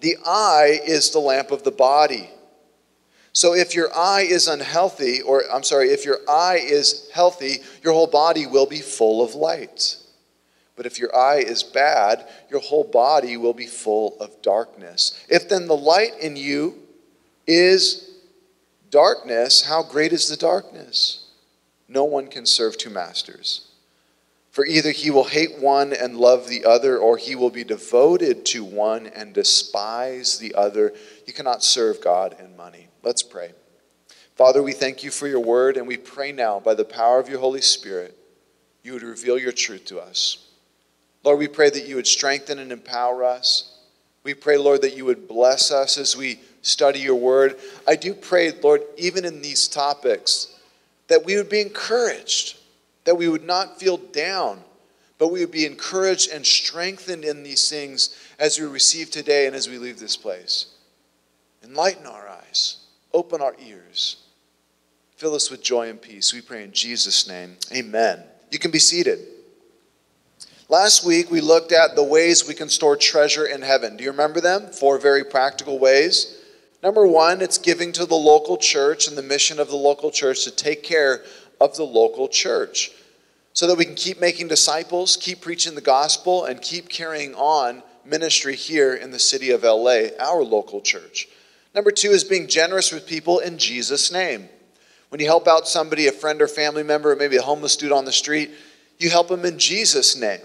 The 0.00 0.16
eye 0.24 0.80
is 0.84 1.10
the 1.10 1.18
lamp 1.18 1.50
of 1.50 1.62
the 1.64 1.70
body. 1.70 2.30
So 3.36 3.52
if 3.54 3.74
your 3.74 3.94
eye 3.94 4.22
is 4.22 4.48
unhealthy, 4.48 5.20
or 5.20 5.42
I'm 5.52 5.62
sorry, 5.62 5.90
if 5.90 6.06
your 6.06 6.20
eye 6.26 6.58
is 6.58 7.10
healthy, 7.12 7.58
your 7.82 7.92
whole 7.92 8.06
body 8.06 8.46
will 8.46 8.64
be 8.64 8.78
full 8.78 9.22
of 9.22 9.34
light. 9.34 9.98
But 10.74 10.86
if 10.86 10.98
your 10.98 11.14
eye 11.14 11.40
is 11.40 11.62
bad, 11.62 12.26
your 12.48 12.60
whole 12.60 12.84
body 12.84 13.36
will 13.36 13.52
be 13.52 13.66
full 13.66 14.16
of 14.20 14.40
darkness. 14.40 15.22
If 15.28 15.50
then 15.50 15.66
the 15.66 15.76
light 15.76 16.18
in 16.18 16.36
you 16.36 16.76
is 17.46 18.08
darkness, 18.88 19.66
how 19.66 19.82
great 19.82 20.14
is 20.14 20.30
the 20.30 20.38
darkness? 20.38 21.26
No 21.88 22.04
one 22.04 22.28
can 22.28 22.46
serve 22.46 22.78
two 22.78 22.88
masters. 22.88 23.68
For 24.50 24.64
either 24.64 24.92
he 24.92 25.10
will 25.10 25.24
hate 25.24 25.58
one 25.58 25.92
and 25.92 26.16
love 26.16 26.48
the 26.48 26.64
other, 26.64 26.96
or 26.96 27.18
he 27.18 27.36
will 27.36 27.50
be 27.50 27.64
devoted 27.64 28.46
to 28.46 28.64
one 28.64 29.08
and 29.08 29.34
despise 29.34 30.38
the 30.38 30.54
other. 30.54 30.94
You 31.26 31.34
cannot 31.34 31.62
serve 31.62 32.00
God 32.00 32.34
and 32.38 32.56
money. 32.56 32.85
Let's 33.06 33.22
pray. 33.22 33.52
Father, 34.34 34.64
we 34.64 34.72
thank 34.72 35.04
you 35.04 35.12
for 35.12 35.28
your 35.28 35.38
word, 35.38 35.76
and 35.76 35.86
we 35.86 35.96
pray 35.96 36.32
now 36.32 36.58
by 36.58 36.74
the 36.74 36.84
power 36.84 37.20
of 37.20 37.28
your 37.28 37.38
Holy 37.38 37.60
Spirit, 37.60 38.18
you 38.82 38.94
would 38.94 39.04
reveal 39.04 39.38
your 39.38 39.52
truth 39.52 39.84
to 39.84 40.00
us. 40.00 40.48
Lord, 41.22 41.38
we 41.38 41.46
pray 41.46 41.70
that 41.70 41.86
you 41.86 41.94
would 41.94 42.08
strengthen 42.08 42.58
and 42.58 42.72
empower 42.72 43.22
us. 43.22 43.78
We 44.24 44.34
pray, 44.34 44.58
Lord, 44.58 44.82
that 44.82 44.96
you 44.96 45.04
would 45.04 45.28
bless 45.28 45.70
us 45.70 45.98
as 45.98 46.16
we 46.16 46.40
study 46.62 46.98
your 46.98 47.14
word. 47.14 47.60
I 47.86 47.94
do 47.94 48.12
pray, 48.12 48.50
Lord, 48.50 48.82
even 48.96 49.24
in 49.24 49.40
these 49.40 49.68
topics, 49.68 50.58
that 51.06 51.24
we 51.24 51.36
would 51.36 51.48
be 51.48 51.60
encouraged, 51.60 52.58
that 53.04 53.16
we 53.16 53.28
would 53.28 53.44
not 53.44 53.78
feel 53.78 53.98
down, 53.98 54.64
but 55.18 55.30
we 55.30 55.38
would 55.38 55.52
be 55.52 55.64
encouraged 55.64 56.32
and 56.32 56.44
strengthened 56.44 57.24
in 57.24 57.44
these 57.44 57.70
things 57.70 58.18
as 58.40 58.58
we 58.58 58.66
receive 58.66 59.12
today 59.12 59.46
and 59.46 59.54
as 59.54 59.68
we 59.68 59.78
leave 59.78 60.00
this 60.00 60.16
place. 60.16 60.72
Enlighten 61.62 62.06
our 62.06 62.25
open 63.16 63.40
our 63.40 63.56
ears, 63.66 64.18
fill 65.16 65.34
us 65.34 65.50
with 65.50 65.62
joy 65.62 65.88
and 65.88 66.00
peace. 66.00 66.34
We 66.34 66.42
pray 66.42 66.62
in 66.62 66.72
Jesus' 66.72 67.26
name. 67.26 67.56
Amen. 67.74 68.22
You 68.50 68.58
can 68.58 68.70
be 68.70 68.78
seated. 68.78 69.20
Last 70.68 71.02
week, 71.02 71.30
we 71.30 71.40
looked 71.40 71.72
at 71.72 71.96
the 71.96 72.02
ways 72.02 72.46
we 72.46 72.52
can 72.52 72.68
store 72.68 72.94
treasure 72.94 73.46
in 73.46 73.62
heaven. 73.62 73.96
Do 73.96 74.04
you 74.04 74.10
remember 74.10 74.42
them? 74.42 74.66
Four 74.66 74.98
very 74.98 75.24
practical 75.24 75.78
ways. 75.78 76.42
Number 76.82 77.06
one, 77.06 77.40
it's 77.40 77.56
giving 77.56 77.90
to 77.92 78.04
the 78.04 78.14
local 78.14 78.58
church 78.58 79.08
and 79.08 79.16
the 79.16 79.22
mission 79.22 79.58
of 79.58 79.68
the 79.68 79.76
local 79.76 80.10
church 80.10 80.44
to 80.44 80.50
take 80.50 80.82
care 80.82 81.24
of 81.58 81.74
the 81.76 81.84
local 81.84 82.28
church 82.28 82.90
so 83.54 83.66
that 83.66 83.78
we 83.78 83.86
can 83.86 83.94
keep 83.94 84.20
making 84.20 84.48
disciples, 84.48 85.16
keep 85.16 85.40
preaching 85.40 85.74
the 85.74 85.80
gospel, 85.80 86.44
and 86.44 86.60
keep 86.60 86.90
carrying 86.90 87.34
on 87.34 87.82
ministry 88.04 88.54
here 88.54 88.92
in 88.92 89.10
the 89.10 89.18
city 89.18 89.52
of 89.52 89.62
LA, 89.62 90.08
our 90.20 90.42
local 90.42 90.82
church. 90.82 91.28
Number 91.76 91.90
two 91.90 92.10
is 92.10 92.24
being 92.24 92.48
generous 92.48 92.90
with 92.90 93.06
people 93.06 93.38
in 93.38 93.58
Jesus' 93.58 94.10
name. 94.10 94.48
When 95.10 95.20
you 95.20 95.26
help 95.26 95.46
out 95.46 95.68
somebody, 95.68 96.06
a 96.06 96.12
friend 96.12 96.40
or 96.40 96.48
family 96.48 96.82
member, 96.82 97.12
or 97.12 97.16
maybe 97.16 97.36
a 97.36 97.42
homeless 97.42 97.76
dude 97.76 97.92
on 97.92 98.06
the 98.06 98.12
street, 98.12 98.50
you 98.98 99.10
help 99.10 99.28
them 99.28 99.44
in 99.44 99.58
Jesus' 99.58 100.16
name. 100.16 100.40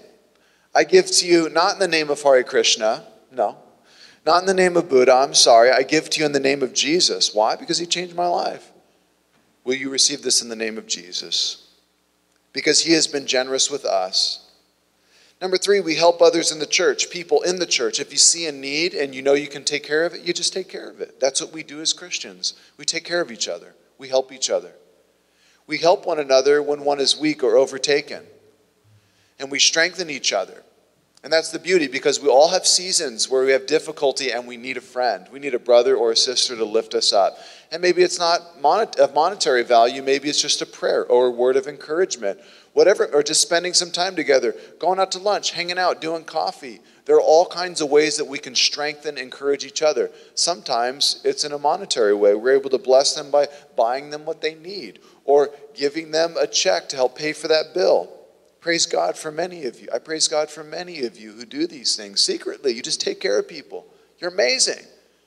I 0.76 0.84
give 0.84 1.08
to 1.08 1.26
you 1.26 1.48
not 1.48 1.74
in 1.74 1.80
the 1.80 1.88
name 1.88 2.10
of 2.10 2.22
Hare 2.22 2.44
Krishna, 2.44 3.06
no. 3.32 3.56
Not 4.26 4.42
in 4.42 4.46
the 4.46 4.54
name 4.54 4.76
of 4.76 4.90
Buddha, 4.90 5.14
I'm 5.14 5.34
sorry. 5.34 5.72
I 5.72 5.84
give 5.84 6.10
to 6.10 6.20
you 6.20 6.26
in 6.26 6.34
the 6.34 6.40
name 6.40 6.62
of 6.62 6.74
Jesus. 6.74 7.34
Why? 7.34 7.56
Because 7.56 7.78
he 7.78 7.86
changed 7.86 8.14
my 8.14 8.28
life. 8.28 8.70
Will 9.64 9.76
you 9.76 9.90
receive 9.90 10.24
this 10.24 10.42
in 10.42 10.50
the 10.50 10.56
name 10.56 10.78
of 10.78 10.86
Jesus? 10.86 11.66
Because 12.52 12.82
he 12.82 12.92
has 12.92 13.08
been 13.08 13.26
generous 13.26 13.72
with 13.72 13.86
us. 13.86 14.50
Number 15.42 15.58
three, 15.58 15.80
we 15.80 15.96
help 15.96 16.22
others 16.22 16.52
in 16.52 16.60
the 16.60 16.68
church, 16.68 17.10
people 17.10 17.42
in 17.42 17.58
the 17.58 17.66
church. 17.66 18.00
If 18.00 18.12
you 18.12 18.20
see 18.20 18.46
a 18.46 18.52
need 18.52 18.94
and 18.94 19.16
you 19.16 19.24
know 19.24 19.34
you 19.34 19.48
can 19.48 19.64
take 19.64 19.84
care 19.84 20.06
of 20.06 20.14
it, 20.14 20.22
you 20.22 20.34
just 20.34 20.54
take 20.54 20.70
care 20.70 20.88
of 20.88 21.02
it. 21.02 21.20
That's 21.20 21.42
what 21.42 21.52
we 21.52 21.64
do 21.64 21.82
as 21.82 21.94
Christians. 21.94 22.54
We 22.78 22.86
take 22.86 23.04
care 23.04 23.22
of 23.22 23.32
each 23.32 23.48
other, 23.48 23.74
we 23.98 24.08
help 24.08 24.32
each 24.32 24.52
other. 24.52 24.74
We 25.66 25.78
help 25.78 26.06
one 26.06 26.20
another 26.20 26.62
when 26.62 26.84
one 26.84 27.00
is 27.00 27.18
weak 27.18 27.44
or 27.44 27.56
overtaken, 27.56 28.24
and 29.40 29.50
we 29.50 29.58
strengthen 29.58 30.10
each 30.10 30.34
other. 30.34 30.64
And 31.24 31.32
that's 31.32 31.52
the 31.52 31.60
beauty 31.60 31.88
because 31.88 32.20
we 32.20 32.30
all 32.30 32.50
have 32.50 32.66
seasons 32.66 33.30
where 33.30 33.46
we 33.46 33.52
have 33.52 33.68
difficulty 33.68 34.32
and 34.32 34.48
we 34.48 34.58
need 34.58 34.78
a 34.78 34.82
friend. 34.82 35.28
We 35.32 35.38
need 35.38 35.54
a 35.54 35.60
brother 35.60 35.96
or 35.96 36.12
a 36.12 36.16
sister 36.16 36.56
to 36.56 36.66
lift 36.66 36.96
us 36.96 37.14
up. 37.14 37.38
And 37.72 37.80
maybe 37.80 38.02
it's 38.02 38.18
not 38.18 38.42
of 39.00 39.14
monetary 39.14 39.64
value, 39.64 40.02
maybe 40.02 40.30
it's 40.30 40.42
just 40.42 40.64
a 40.64 40.66
prayer 40.66 41.06
or 41.06 41.28
a 41.28 41.32
word 41.32 41.58
of 41.58 41.68
encouragement, 41.68 42.40
whatever, 42.74 43.06
or 43.13 43.24
just 43.24 43.42
spending 43.42 43.74
some 43.74 43.92
time 43.92 44.16
together, 44.16 44.56
going 44.80 45.00
out 45.00 45.12
to 45.12 45.20
lunch, 45.20 45.51
hanging 45.51 45.78
out, 45.78 46.01
doing 46.01 46.24
coffee. 46.24 46.80
There 47.06 47.16
are 47.16 47.22
all 47.22 47.46
kinds 47.46 47.82
of 47.82 47.90
ways 47.90 48.18
that 48.18 48.25
we 48.25 48.40
can 48.40 48.56
strengthen, 48.56 49.18
encourage 49.18 49.66
each 49.66 49.82
other. 49.82 50.12
Sometimes 50.36 51.22
it's 51.24 51.44
in 51.44 51.51
a 51.51 51.60
monetary 51.60 52.13
way. 52.13 52.36
We're 52.36 52.58
able 52.58 52.70
to 52.70 52.78
bless 52.78 53.13
them 53.16 53.32
by 53.32 53.48
buying 53.75 54.10
them 54.10 54.25
what 54.25 54.42
they 54.42 54.56
need 54.56 55.00
or 55.25 55.50
giving 55.74 56.12
them 56.12 56.36
a 56.40 56.48
check 56.48 56.88
to 56.90 56.96
help 56.96 57.18
pay 57.18 57.34
for 57.34 57.48
that 57.48 57.74
bill. 57.74 58.10
Praise 58.62 58.86
God 58.86 59.18
for 59.18 59.32
many 59.32 59.66
of 59.66 59.80
you. 59.82 59.88
I 59.94 59.98
praise 59.98 60.28
God 60.28 60.50
for 60.50 60.63
many 60.63 61.04
of 61.04 61.18
you 61.18 61.32
who 61.32 61.46
do 61.46 61.66
these 61.66 61.96
things 61.96 62.22
secretly. 62.22 62.74
You 62.74 62.84
just 62.84 63.01
take 63.01 63.20
care 63.20 63.40
of 63.40 63.48
people. 63.48 63.88
You're 64.20 64.32
amazing. 64.32 64.86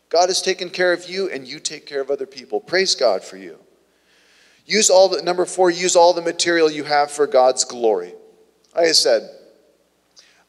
God 0.08 0.28
has 0.28 0.40
taken 0.40 0.70
care 0.70 0.92
of 0.92 1.10
you 1.10 1.28
and 1.28 1.46
you 1.46 1.58
take 1.58 1.84
care 1.84 2.00
of 2.00 2.10
other 2.10 2.26
people. 2.26 2.60
Praise 2.60 2.94
God 2.94 3.24
for 3.24 3.36
you. 3.36 3.58
Use 4.66 4.90
all 4.90 5.08
the 5.08 5.22
number 5.22 5.44
4, 5.44 5.70
use 5.70 5.94
all 5.94 6.14
the 6.14 6.22
material 6.22 6.70
you 6.70 6.84
have 6.84 7.10
for 7.10 7.26
God's 7.26 7.64
glory. 7.64 8.14
Like 8.74 8.86
I 8.86 8.92
said, 8.92 9.28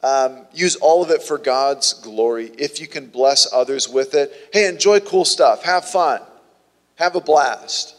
um, 0.02 0.46
use 0.52 0.76
all 0.76 1.02
of 1.02 1.10
it 1.10 1.22
for 1.22 1.38
God's 1.38 1.92
glory. 1.92 2.50
If 2.58 2.80
you 2.80 2.86
can 2.86 3.06
bless 3.06 3.52
others 3.52 3.88
with 3.88 4.14
it, 4.14 4.50
hey, 4.52 4.68
enjoy 4.68 5.00
cool 5.00 5.24
stuff. 5.24 5.62
Have 5.64 5.88
fun. 5.88 6.20
Have 6.96 7.14
a 7.14 7.20
blast. 7.20 7.96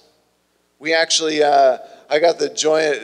We 0.80 0.94
actually, 0.94 1.44
uh, 1.44 1.78
I 2.10 2.20
got 2.20 2.40
the 2.40 2.50
joy 2.50 3.00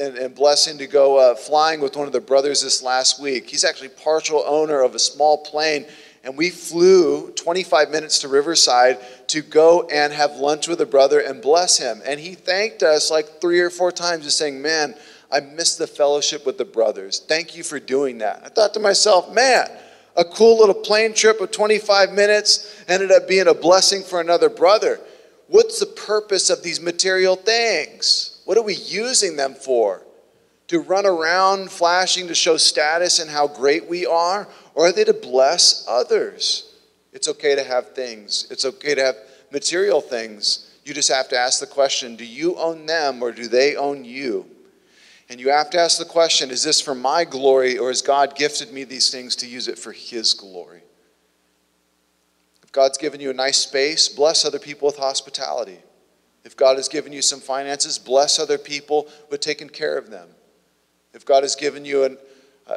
and, 0.00 0.16
and 0.16 0.34
blessing 0.34 0.78
to 0.78 0.86
go 0.86 1.18
uh, 1.18 1.34
flying 1.34 1.80
with 1.80 1.96
one 1.96 2.06
of 2.06 2.12
the 2.12 2.20
brothers 2.20 2.62
this 2.62 2.82
last 2.82 3.20
week. 3.20 3.48
He's 3.48 3.64
actually 3.64 3.90
partial 3.90 4.42
owner 4.46 4.82
of 4.82 4.94
a 4.94 4.98
small 4.98 5.44
plane, 5.44 5.86
and 6.24 6.36
we 6.36 6.50
flew 6.50 7.30
25 7.32 7.90
minutes 7.90 8.18
to 8.20 8.28
Riverside 8.28 8.98
to 9.28 9.42
go 9.42 9.88
and 9.92 10.12
have 10.12 10.36
lunch 10.36 10.68
with 10.68 10.80
a 10.80 10.86
brother 10.86 11.20
and 11.20 11.40
bless 11.40 11.78
him. 11.78 12.02
And 12.04 12.18
he 12.18 12.34
thanked 12.34 12.82
us 12.82 13.10
like 13.10 13.40
three 13.40 13.60
or 13.60 13.70
four 13.70 13.92
times, 13.92 14.24
just 14.24 14.38
saying, 14.38 14.60
Man, 14.60 14.94
I 15.30 15.40
miss 15.40 15.76
the 15.76 15.86
fellowship 15.86 16.44
with 16.46 16.58
the 16.58 16.64
brothers. 16.64 17.20
Thank 17.20 17.56
you 17.56 17.62
for 17.62 17.78
doing 17.78 18.18
that. 18.18 18.42
I 18.44 18.48
thought 18.48 18.74
to 18.74 18.80
myself, 18.80 19.32
Man, 19.32 19.68
a 20.16 20.24
cool 20.24 20.58
little 20.58 20.74
plane 20.74 21.14
trip 21.14 21.40
of 21.40 21.50
25 21.52 22.12
minutes 22.12 22.82
ended 22.88 23.12
up 23.12 23.28
being 23.28 23.46
a 23.46 23.54
blessing 23.54 24.02
for 24.02 24.20
another 24.20 24.48
brother. 24.48 25.00
What's 25.46 25.80
the 25.80 25.86
purpose 25.86 26.50
of 26.50 26.62
these 26.62 26.80
material 26.80 27.36
things? 27.36 28.42
What 28.44 28.58
are 28.58 28.64
we 28.64 28.74
using 28.74 29.36
them 29.36 29.54
for? 29.54 30.02
To 30.68 30.80
run 30.80 31.06
around 31.06 31.70
flashing 31.70 32.28
to 32.28 32.34
show 32.34 32.56
status 32.56 33.18
and 33.18 33.30
how 33.30 33.46
great 33.48 33.88
we 33.88 34.06
are? 34.06 34.48
Or 34.74 34.86
are 34.86 34.92
they 34.92 35.04
to 35.04 35.14
bless 35.14 35.84
others? 35.88 36.74
It's 37.12 37.28
okay 37.28 37.54
to 37.54 37.64
have 37.64 37.94
things, 37.94 38.46
it's 38.50 38.64
okay 38.64 38.94
to 38.94 39.02
have 39.02 39.16
material 39.50 40.00
things. 40.00 40.64
You 40.84 40.94
just 40.94 41.12
have 41.12 41.28
to 41.28 41.38
ask 41.38 41.60
the 41.60 41.66
question 41.66 42.16
do 42.16 42.24
you 42.24 42.56
own 42.56 42.86
them 42.86 43.22
or 43.22 43.32
do 43.32 43.46
they 43.46 43.76
own 43.76 44.04
you? 44.04 44.46
And 45.28 45.38
you 45.38 45.50
have 45.50 45.68
to 45.70 45.78
ask 45.78 45.98
the 45.98 46.06
question 46.06 46.50
is 46.50 46.62
this 46.62 46.80
for 46.80 46.94
my 46.94 47.24
glory 47.24 47.76
or 47.76 47.88
has 47.88 48.00
God 48.00 48.36
gifted 48.36 48.72
me 48.72 48.84
these 48.84 49.10
things 49.10 49.36
to 49.36 49.46
use 49.46 49.68
it 49.68 49.78
for 49.78 49.92
His 49.92 50.32
glory? 50.32 50.82
If 52.62 52.72
God's 52.72 52.98
given 52.98 53.20
you 53.20 53.30
a 53.30 53.34
nice 53.34 53.58
space, 53.58 54.08
bless 54.08 54.44
other 54.44 54.58
people 54.58 54.86
with 54.86 54.96
hospitality. 54.96 55.78
If 56.44 56.56
God 56.56 56.76
has 56.76 56.88
given 56.88 57.12
you 57.12 57.20
some 57.20 57.40
finances, 57.40 57.98
bless 57.98 58.38
other 58.38 58.58
people 58.58 59.08
with 59.30 59.40
taking 59.40 59.68
care 59.68 59.98
of 59.98 60.10
them. 60.10 60.28
If 61.14 61.24
God 61.24 61.42
has 61.42 61.56
given 61.56 61.84
you 61.84 62.04
an, 62.04 62.18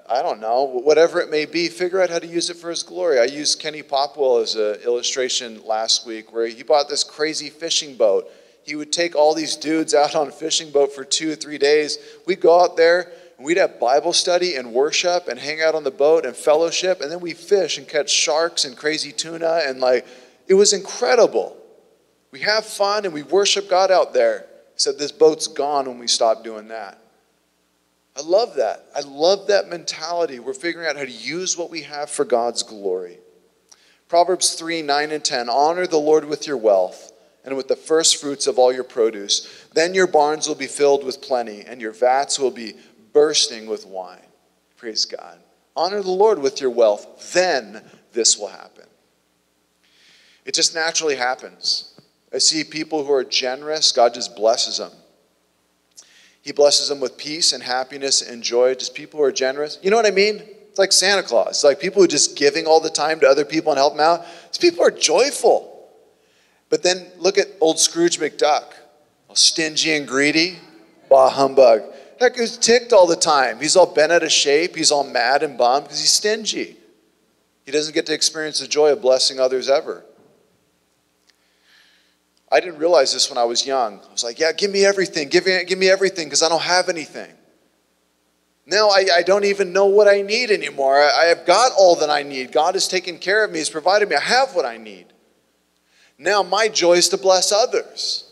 I 0.09 0.21
don't 0.21 0.39
know, 0.39 0.63
whatever 0.63 1.19
it 1.19 1.29
may 1.29 1.45
be, 1.45 1.67
figure 1.67 2.01
out 2.01 2.09
how 2.09 2.19
to 2.19 2.27
use 2.27 2.49
it 2.49 2.57
for 2.57 2.69
His 2.69 2.81
glory. 2.81 3.19
I 3.19 3.25
used 3.25 3.59
Kenny 3.59 3.83
Popwell 3.83 4.41
as 4.41 4.55
an 4.55 4.75
illustration 4.85 5.65
last 5.65 6.07
week 6.07 6.33
where 6.33 6.47
he 6.47 6.63
bought 6.63 6.87
this 6.87 7.03
crazy 7.03 7.49
fishing 7.49 7.95
boat. 7.95 8.29
He 8.63 8.75
would 8.75 8.93
take 8.93 9.15
all 9.15 9.33
these 9.33 9.55
dudes 9.55 9.93
out 9.93 10.15
on 10.15 10.27
a 10.27 10.31
fishing 10.31 10.71
boat 10.71 10.93
for 10.93 11.03
two 11.03 11.31
or 11.31 11.35
three 11.35 11.57
days. 11.57 11.97
We'd 12.25 12.39
go 12.39 12.61
out 12.61 12.77
there 12.77 13.11
and 13.37 13.45
we'd 13.45 13.57
have 13.57 13.79
Bible 13.79 14.13
study 14.13 14.55
and 14.55 14.71
worship 14.71 15.27
and 15.27 15.37
hang 15.39 15.61
out 15.61 15.75
on 15.75 15.83
the 15.83 15.91
boat 15.91 16.25
and 16.25 16.35
fellowship, 16.35 17.01
and 17.01 17.11
then 17.11 17.19
we 17.19 17.33
fish 17.33 17.77
and 17.77 17.87
catch 17.87 18.09
sharks 18.09 18.63
and 18.63 18.77
crazy 18.77 19.11
tuna 19.11 19.61
and 19.65 19.79
like, 19.79 20.07
it 20.47 20.53
was 20.53 20.73
incredible. 20.73 21.57
We 22.31 22.39
have 22.41 22.65
fun 22.65 23.03
and 23.03 23.13
we 23.13 23.23
worship 23.23 23.69
God 23.69 23.91
out 23.91 24.13
there. 24.13 24.45
He 24.73 24.79
said, 24.79 24.97
this 24.97 25.11
boat's 25.11 25.47
gone 25.47 25.87
when 25.87 25.99
we 25.99 26.07
stop 26.07 26.43
doing 26.43 26.69
that. 26.69 26.97
I 28.17 28.21
love 28.21 28.55
that. 28.55 28.87
I 28.95 29.01
love 29.01 29.47
that 29.47 29.69
mentality. 29.69 30.39
We're 30.39 30.53
figuring 30.53 30.87
out 30.87 30.97
how 30.97 31.05
to 31.05 31.11
use 31.11 31.57
what 31.57 31.69
we 31.69 31.83
have 31.83 32.09
for 32.09 32.25
God's 32.25 32.63
glory. 32.63 33.19
Proverbs 34.09 34.55
3 34.55 34.81
9 34.81 35.11
and 35.11 35.23
10 35.23 35.49
Honor 35.49 35.87
the 35.87 35.97
Lord 35.97 36.25
with 36.25 36.45
your 36.45 36.57
wealth 36.57 37.13
and 37.45 37.55
with 37.55 37.67
the 37.67 37.75
first 37.75 38.17
fruits 38.17 38.47
of 38.47 38.59
all 38.59 38.73
your 38.73 38.83
produce. 38.83 39.65
Then 39.73 39.93
your 39.93 40.07
barns 40.07 40.47
will 40.47 40.55
be 40.55 40.67
filled 40.67 41.03
with 41.05 41.21
plenty, 41.21 41.61
and 41.61 41.81
your 41.81 41.93
vats 41.93 42.37
will 42.37 42.51
be 42.51 42.73
bursting 43.13 43.67
with 43.67 43.85
wine. 43.85 44.19
Praise 44.77 45.05
God. 45.05 45.39
Honor 45.75 46.01
the 46.01 46.11
Lord 46.11 46.39
with 46.39 46.59
your 46.59 46.69
wealth. 46.69 47.31
Then 47.33 47.81
this 48.13 48.37
will 48.37 48.47
happen. 48.47 48.85
It 50.45 50.53
just 50.53 50.75
naturally 50.75 51.15
happens. 51.15 51.99
I 52.33 52.39
see 52.39 52.63
people 52.63 53.05
who 53.05 53.13
are 53.13 53.23
generous, 53.23 53.91
God 53.91 54.13
just 54.13 54.35
blesses 54.35 54.77
them. 54.77 54.91
He 56.41 56.51
blesses 56.51 56.89
them 56.89 56.99
with 56.99 57.17
peace 57.17 57.53
and 57.53 57.61
happiness 57.61 58.21
and 58.21 58.41
joy. 58.41 58.73
Just 58.73 58.95
people 58.95 59.19
who 59.19 59.23
are 59.23 59.31
generous. 59.31 59.77
You 59.81 59.91
know 59.91 59.97
what 59.97 60.07
I 60.07 60.11
mean? 60.11 60.41
It's 60.69 60.79
like 60.79 60.91
Santa 60.91 61.21
Claus. 61.21 61.49
It's 61.49 61.63
like 61.63 61.79
people 61.79 62.01
who 62.01 62.05
are 62.05 62.07
just 62.07 62.35
giving 62.35 62.65
all 62.65 62.79
the 62.79 62.89
time 62.89 63.19
to 63.19 63.27
other 63.27 63.45
people 63.45 63.71
and 63.71 63.77
help 63.77 63.93
them 63.93 63.99
out. 63.99 64.25
These 64.51 64.57
people 64.57 64.83
are 64.83 64.91
joyful. 64.91 65.89
But 66.69 66.81
then 66.81 67.07
look 67.19 67.37
at 67.37 67.47
old 67.59 67.77
Scrooge 67.79 68.19
McDuck. 68.19 68.73
All 69.27 69.35
stingy 69.35 69.93
and 69.93 70.07
greedy. 70.07 70.57
Bah 71.09 71.29
humbug. 71.29 71.83
That 72.19 72.35
guy's 72.35 72.57
ticked 72.57 72.93
all 72.93 73.05
the 73.05 73.15
time. 73.15 73.59
He's 73.59 73.75
all 73.75 73.93
bent 73.93 74.11
out 74.11 74.23
of 74.23 74.31
shape. 74.31 74.75
He's 74.75 74.91
all 74.91 75.03
mad 75.03 75.43
and 75.43 75.57
bummed 75.57 75.85
because 75.85 75.99
he's 75.99 76.11
stingy. 76.11 76.77
He 77.65 77.71
doesn't 77.71 77.93
get 77.93 78.05
to 78.07 78.13
experience 78.13 78.59
the 78.59 78.67
joy 78.67 78.91
of 78.91 79.01
blessing 79.01 79.39
others 79.39 79.69
ever. 79.69 80.05
I 82.51 82.59
didn't 82.59 82.79
realize 82.79 83.13
this 83.13 83.29
when 83.29 83.37
I 83.37 83.45
was 83.45 83.65
young. 83.65 83.99
I 83.99 84.11
was 84.11 84.23
like, 84.23 84.39
yeah, 84.39 84.51
give 84.51 84.71
me 84.71 84.85
everything. 84.85 85.29
Give 85.29 85.45
me, 85.45 85.63
give 85.65 85.79
me 85.79 85.89
everything 85.89 86.27
because 86.27 86.43
I 86.43 86.49
don't 86.49 86.61
have 86.61 86.89
anything. 86.89 87.31
Now 88.65 88.89
I, 88.89 89.05
I 89.15 89.23
don't 89.23 89.45
even 89.45 89.73
know 89.73 89.85
what 89.85 90.07
I 90.07 90.21
need 90.21 90.51
anymore. 90.51 91.01
I, 91.01 91.23
I 91.23 91.25
have 91.25 91.45
got 91.45 91.71
all 91.77 91.95
that 91.95 92.09
I 92.09 92.23
need. 92.23 92.51
God 92.51 92.75
has 92.75 92.87
taken 92.87 93.17
care 93.17 93.43
of 93.43 93.51
me, 93.51 93.59
He's 93.59 93.69
provided 93.69 94.09
me. 94.09 94.15
I 94.15 94.21
have 94.21 94.53
what 94.53 94.65
I 94.65 94.77
need. 94.77 95.07
Now 96.17 96.43
my 96.43 96.67
joy 96.67 96.93
is 96.93 97.09
to 97.09 97.17
bless 97.17 97.51
others. 97.51 98.31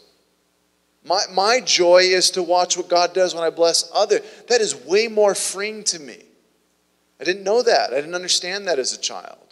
My, 1.03 1.21
my 1.31 1.61
joy 1.61 1.99
is 2.03 2.29
to 2.31 2.43
watch 2.43 2.77
what 2.77 2.89
God 2.89 3.13
does 3.13 3.33
when 3.33 3.43
I 3.43 3.49
bless 3.49 3.89
others. 3.93 4.21
That 4.47 4.61
is 4.61 4.75
way 4.75 5.07
more 5.07 5.33
freeing 5.33 5.83
to 5.85 5.99
me. 5.99 6.23
I 7.19 7.23
didn't 7.23 7.43
know 7.43 7.63
that. 7.63 7.91
I 7.91 7.95
didn't 7.95 8.15
understand 8.15 8.67
that 8.67 8.79
as 8.79 8.93
a 8.93 8.99
child. 8.99 9.48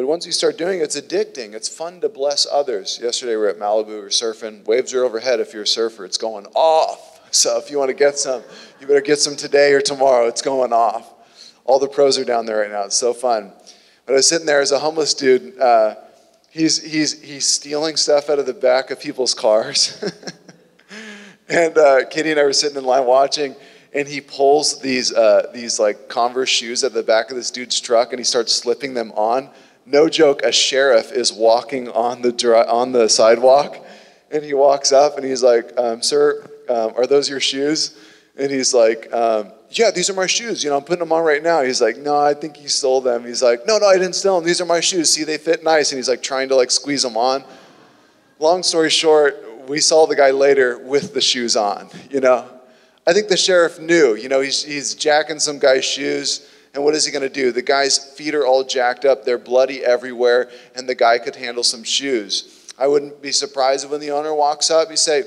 But 0.00 0.06
once 0.06 0.24
you 0.24 0.32
start 0.32 0.56
doing 0.56 0.80
it, 0.80 0.84
it's 0.84 0.98
addicting. 0.98 1.52
It's 1.52 1.68
fun 1.68 2.00
to 2.00 2.08
bless 2.08 2.46
others. 2.50 2.98
Yesterday 3.02 3.32
we 3.32 3.36
were 3.36 3.48
at 3.50 3.58
Malibu, 3.58 3.88
we 3.88 4.00
were 4.00 4.08
surfing. 4.08 4.64
Waves 4.64 4.94
are 4.94 5.04
overhead 5.04 5.40
if 5.40 5.52
you're 5.52 5.64
a 5.64 5.66
surfer. 5.66 6.06
It's 6.06 6.16
going 6.16 6.46
off. 6.54 7.20
So 7.30 7.58
if 7.58 7.70
you 7.70 7.78
want 7.78 7.90
to 7.90 7.94
get 7.94 8.18
some, 8.18 8.42
you 8.80 8.86
better 8.86 9.02
get 9.02 9.18
some 9.18 9.36
today 9.36 9.74
or 9.74 9.82
tomorrow. 9.82 10.26
It's 10.26 10.40
going 10.40 10.72
off. 10.72 11.12
All 11.66 11.78
the 11.78 11.86
pros 11.86 12.16
are 12.16 12.24
down 12.24 12.46
there 12.46 12.62
right 12.62 12.70
now. 12.70 12.84
It's 12.84 12.96
so 12.96 13.12
fun. 13.12 13.52
But 14.06 14.14
I 14.14 14.16
was 14.16 14.26
sitting 14.26 14.46
there 14.46 14.62
as 14.62 14.72
a 14.72 14.78
homeless 14.78 15.12
dude. 15.12 15.58
Uh, 15.58 15.96
he's, 16.48 16.82
he's, 16.82 17.20
he's 17.20 17.44
stealing 17.44 17.96
stuff 17.96 18.30
out 18.30 18.38
of 18.38 18.46
the 18.46 18.54
back 18.54 18.90
of 18.90 19.00
people's 19.00 19.34
cars. 19.34 20.02
and 21.50 21.76
uh, 21.76 22.04
and 22.10 22.40
I 22.40 22.42
were 22.42 22.54
sitting 22.54 22.78
in 22.78 22.84
line 22.84 23.04
watching, 23.04 23.54
and 23.92 24.08
he 24.08 24.22
pulls 24.22 24.80
these, 24.80 25.12
uh, 25.12 25.50
these 25.52 25.78
like 25.78 26.08
Converse 26.08 26.48
shoes 26.48 26.84
at 26.84 26.94
the 26.94 27.02
back 27.02 27.28
of 27.28 27.36
this 27.36 27.50
dude's 27.50 27.78
truck, 27.78 28.12
and 28.12 28.18
he 28.18 28.24
starts 28.24 28.54
slipping 28.54 28.94
them 28.94 29.12
on. 29.12 29.50
No 29.90 30.08
joke, 30.08 30.42
a 30.42 30.52
sheriff 30.52 31.10
is 31.10 31.32
walking 31.32 31.88
on 31.88 32.22
the, 32.22 32.66
on 32.68 32.92
the 32.92 33.08
sidewalk, 33.08 33.84
and 34.30 34.44
he 34.44 34.54
walks 34.54 34.92
up 34.92 35.16
and 35.16 35.24
he's 35.24 35.42
like, 35.42 35.76
um, 35.76 36.00
Sir, 36.00 36.48
um, 36.68 36.92
are 36.96 37.08
those 37.08 37.28
your 37.28 37.40
shoes? 37.40 37.98
And 38.38 38.52
he's 38.52 38.72
like, 38.72 39.12
um, 39.12 39.50
yeah, 39.70 39.90
these 39.90 40.08
are 40.08 40.14
my 40.14 40.26
shoes. 40.26 40.62
You 40.62 40.70
know, 40.70 40.76
I'm 40.76 40.84
putting 40.84 41.00
them 41.00 41.10
on 41.12 41.24
right 41.24 41.42
now. 41.42 41.62
He's 41.62 41.80
like, 41.80 41.96
no, 41.96 42.16
I 42.16 42.34
think 42.34 42.56
he 42.56 42.68
stole 42.68 43.00
them. 43.00 43.24
He's 43.24 43.42
like, 43.42 43.66
no, 43.66 43.78
no, 43.78 43.86
I 43.86 43.94
didn't 43.94 44.14
steal 44.14 44.36
them. 44.36 44.46
These 44.46 44.60
are 44.60 44.66
my 44.66 44.78
shoes. 44.78 45.12
See, 45.12 45.24
they 45.24 45.38
fit 45.38 45.64
nice. 45.64 45.90
And 45.90 45.98
he's 45.98 46.08
like 46.08 46.22
trying 46.22 46.48
to 46.50 46.54
like 46.54 46.70
squeeze 46.70 47.02
them 47.02 47.16
on. 47.16 47.42
Long 48.38 48.62
story 48.62 48.90
short, 48.90 49.68
we 49.68 49.80
saw 49.80 50.06
the 50.06 50.16
guy 50.16 50.30
later 50.30 50.78
with 50.78 51.12
the 51.14 51.20
shoes 51.20 51.56
on, 51.56 51.88
you 52.10 52.20
know. 52.20 52.48
I 53.06 53.12
think 53.12 53.28
the 53.28 53.36
sheriff 53.36 53.80
knew, 53.80 54.14
you 54.14 54.28
know, 54.28 54.40
he's, 54.40 54.62
he's 54.62 54.94
jacking 54.94 55.40
some 55.40 55.58
guy's 55.58 55.84
shoes. 55.84 56.48
And 56.74 56.84
what 56.84 56.94
is 56.94 57.04
he 57.04 57.12
going 57.12 57.22
to 57.22 57.28
do? 57.28 57.50
The 57.50 57.62
guy's 57.62 57.98
feet 57.98 58.34
are 58.34 58.46
all 58.46 58.64
jacked 58.64 59.04
up, 59.04 59.24
they're 59.24 59.38
bloody 59.38 59.84
everywhere, 59.84 60.50
and 60.76 60.88
the 60.88 60.94
guy 60.94 61.18
could 61.18 61.36
handle 61.36 61.64
some 61.64 61.82
shoes. 61.82 62.72
I 62.78 62.86
wouldn't 62.86 63.20
be 63.20 63.32
surprised 63.32 63.90
when 63.90 64.00
the 64.00 64.12
owner 64.12 64.34
walks 64.34 64.70
up, 64.70 64.88
he 64.88 64.96
say, 64.96 65.24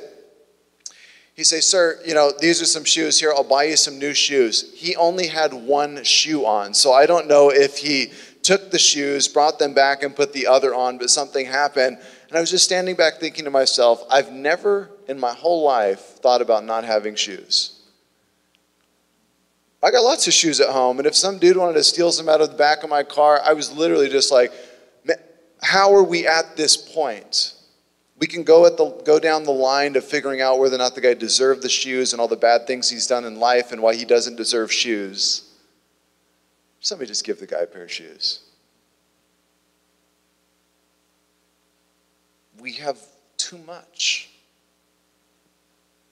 he 1.36 1.44
say, 1.44 1.62
Sir, 1.62 2.00
you 2.06 2.14
know, 2.14 2.32
these 2.40 2.62
are 2.62 2.66
some 2.66 2.84
shoes 2.84 3.20
here. 3.20 3.34
I'll 3.36 3.44
buy 3.44 3.64
you 3.64 3.76
some 3.76 3.98
new 3.98 4.14
shoes. 4.14 4.72
He 4.76 4.96
only 4.96 5.28
had 5.28 5.52
one 5.52 6.04
shoe 6.04 6.46
on. 6.46 6.76
So 6.76 6.94
I 6.94 7.08
don't 7.08 7.28
know 7.28 7.50
if 7.50 7.78
he 7.78 8.12
took 8.44 8.72
the 8.72 8.78
shoes, 8.78 9.28
brought 9.28 9.58
them 9.58 9.74
back, 9.74 10.04
and 10.04 10.16
put 10.16 10.34
the 10.34 10.46
other 10.46 10.76
on, 10.76 10.98
but 10.98 11.10
something 11.10 11.46
happened. 11.46 11.98
And 12.28 12.38
I 12.38 12.40
was 12.40 12.52
just 12.52 12.66
standing 12.66 12.96
back 12.96 13.20
thinking 13.20 13.46
to 13.46 13.52
myself, 13.52 14.04
I've 14.12 14.32
never 14.32 14.92
in 15.08 15.20
my 15.20 15.34
whole 15.34 15.64
life 15.64 16.00
thought 16.00 16.42
about 16.42 16.66
not 16.66 16.84
having 16.84 17.16
shoes. 17.16 17.80
I 19.84 19.92
got 19.92 20.00
lots 20.00 20.28
of 20.28 20.34
shoes 20.34 20.62
at 20.62 20.70
home, 20.70 20.98
and 21.00 21.06
if 21.06 21.14
some 21.14 21.38
dude 21.38 21.58
wanted 21.58 21.74
to 21.74 21.84
steal 21.84 22.10
some 22.14 22.30
out 22.30 22.40
of 22.40 22.52
the 22.52 22.56
back 22.56 22.84
of 22.84 22.90
my 22.90 23.04
car, 23.04 23.42
I 23.44 23.52
was 23.52 23.70
literally 23.70 24.08
just 24.08 24.32
like, 24.32 24.54
how 25.62 25.94
are 25.94 26.04
we 26.04 26.26
at 26.26 26.56
this 26.56 26.78
point? 26.78 27.54
We 28.18 28.28
can 28.28 28.44
go, 28.44 28.66
at 28.66 28.78
the, 28.78 28.92
go 29.06 29.20
down 29.20 29.44
the 29.44 29.52
line 29.52 29.98
of 29.98 30.06
figuring 30.06 30.40
out 30.40 30.58
whether 30.58 30.76
or 30.76 30.78
not 30.78 30.96
the 30.96 31.02
guy 31.02 31.14
deserved 31.14 31.62
the 31.62 31.70
shoes 31.70 32.14
and 32.14 32.22
all 32.22 32.30
the 32.30 32.38
bad 32.38 32.66
things 32.66 32.90
he's 32.90 33.08
done 33.08 33.26
in 33.26 33.40
life 33.40 33.74
and 33.74 33.82
why 33.82 33.96
he 33.96 34.06
doesn't 34.06 34.38
deserve 34.38 34.72
shoes. 34.72 35.54
Somebody 36.80 37.10
just 37.10 37.26
give 37.26 37.40
the 37.40 37.48
guy 37.48 37.60
a 37.60 37.68
pair 37.68 37.84
of 37.84 37.92
shoes. 37.92 38.42
We 42.58 42.74
have 42.74 43.00
too 43.36 43.58
much. 43.58 44.30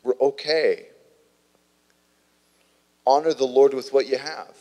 We're 0.03 0.17
okay. 0.19 0.87
Honor 3.05 3.33
the 3.33 3.45
Lord 3.45 3.73
with 3.73 3.93
what 3.93 4.07
you 4.07 4.17
have. 4.17 4.55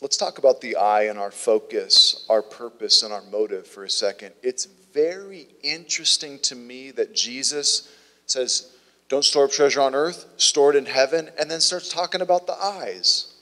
Let's 0.00 0.16
talk 0.16 0.38
about 0.38 0.60
the 0.60 0.76
eye 0.76 1.04
and 1.04 1.18
our 1.18 1.30
focus, 1.30 2.26
our 2.28 2.42
purpose, 2.42 3.02
and 3.02 3.12
our 3.12 3.22
motive 3.22 3.66
for 3.66 3.84
a 3.84 3.90
second. 3.90 4.34
It's 4.42 4.66
very 4.66 5.48
interesting 5.62 6.38
to 6.40 6.54
me 6.54 6.90
that 6.92 7.14
Jesus 7.14 7.92
says, 8.26 8.72
Don't 9.08 9.24
store 9.24 9.44
up 9.44 9.50
treasure 9.50 9.80
on 9.80 9.94
earth, 9.94 10.26
store 10.36 10.70
it 10.70 10.76
in 10.76 10.86
heaven, 10.86 11.30
and 11.38 11.50
then 11.50 11.60
starts 11.60 11.88
talking 11.88 12.20
about 12.20 12.46
the 12.46 12.54
eyes. 12.54 13.32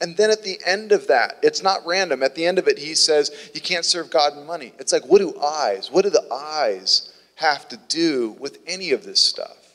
And 0.00 0.16
then 0.16 0.30
at 0.30 0.44
the 0.44 0.58
end 0.64 0.92
of 0.92 1.08
that, 1.08 1.38
it's 1.42 1.62
not 1.62 1.84
random. 1.84 2.22
At 2.22 2.36
the 2.36 2.46
end 2.46 2.58
of 2.58 2.68
it, 2.68 2.78
he 2.78 2.94
says, 2.94 3.50
You 3.52 3.60
can't 3.60 3.84
serve 3.84 4.10
God 4.10 4.34
and 4.34 4.46
money. 4.46 4.72
It's 4.78 4.92
like, 4.92 5.06
what 5.06 5.18
do 5.18 5.38
eyes, 5.40 5.90
what 5.90 6.04
do 6.04 6.10
the 6.10 6.32
eyes 6.32 7.12
have 7.36 7.68
to 7.68 7.76
do 7.88 8.36
with 8.38 8.58
any 8.66 8.92
of 8.92 9.04
this 9.04 9.20
stuff? 9.20 9.67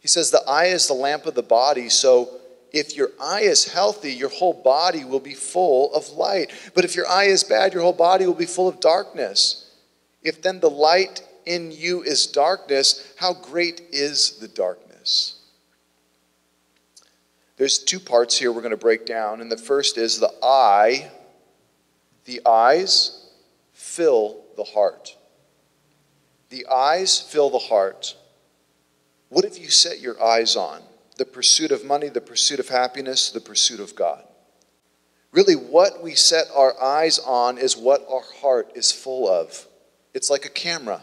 He 0.00 0.08
says, 0.08 0.30
The 0.30 0.42
eye 0.48 0.66
is 0.66 0.86
the 0.86 0.94
lamp 0.94 1.26
of 1.26 1.34
the 1.34 1.42
body, 1.42 1.88
so 1.88 2.30
if 2.72 2.96
your 2.96 3.10
eye 3.20 3.40
is 3.40 3.72
healthy, 3.72 4.12
your 4.12 4.28
whole 4.28 4.52
body 4.52 5.04
will 5.04 5.20
be 5.20 5.34
full 5.34 5.92
of 5.94 6.10
light. 6.10 6.52
But 6.74 6.84
if 6.84 6.94
your 6.94 7.08
eye 7.08 7.24
is 7.24 7.44
bad, 7.44 7.72
your 7.72 7.82
whole 7.82 7.92
body 7.92 8.26
will 8.26 8.34
be 8.34 8.46
full 8.46 8.68
of 8.68 8.80
darkness. 8.80 9.70
If 10.22 10.42
then 10.42 10.60
the 10.60 10.70
light 10.70 11.22
in 11.46 11.72
you 11.72 12.02
is 12.02 12.26
darkness, 12.26 13.14
how 13.16 13.32
great 13.32 13.80
is 13.90 14.38
the 14.38 14.48
darkness? 14.48 15.38
There's 17.56 17.78
two 17.78 17.98
parts 17.98 18.38
here 18.38 18.52
we're 18.52 18.60
going 18.60 18.70
to 18.70 18.76
break 18.76 19.06
down. 19.06 19.40
And 19.40 19.50
the 19.50 19.56
first 19.56 19.98
is 19.98 20.20
the 20.20 20.32
eye. 20.42 21.10
The 22.24 22.40
eyes 22.46 23.30
fill 23.72 24.44
the 24.56 24.64
heart. 24.64 25.16
The 26.50 26.66
eyes 26.66 27.20
fill 27.20 27.50
the 27.50 27.58
heart. 27.58 28.14
What 29.28 29.44
have 29.44 29.58
you 29.58 29.68
set 29.68 30.00
your 30.00 30.22
eyes 30.22 30.56
on? 30.56 30.82
the 31.18 31.24
pursuit 31.24 31.72
of 31.72 31.84
money, 31.84 32.08
the 32.08 32.20
pursuit 32.20 32.60
of 32.60 32.68
happiness, 32.68 33.30
the 33.30 33.40
pursuit 33.40 33.80
of 33.80 33.94
God. 33.94 34.24
Really, 35.32 35.54
what 35.54 36.02
we 36.02 36.14
set 36.14 36.46
our 36.54 36.80
eyes 36.80 37.18
on 37.18 37.58
is 37.58 37.76
what 37.76 38.06
our 38.08 38.22
heart 38.40 38.72
is 38.74 38.90
full 38.90 39.28
of. 39.28 39.66
It's 40.14 40.30
like 40.30 40.46
a 40.46 40.50
camera. 40.50 41.02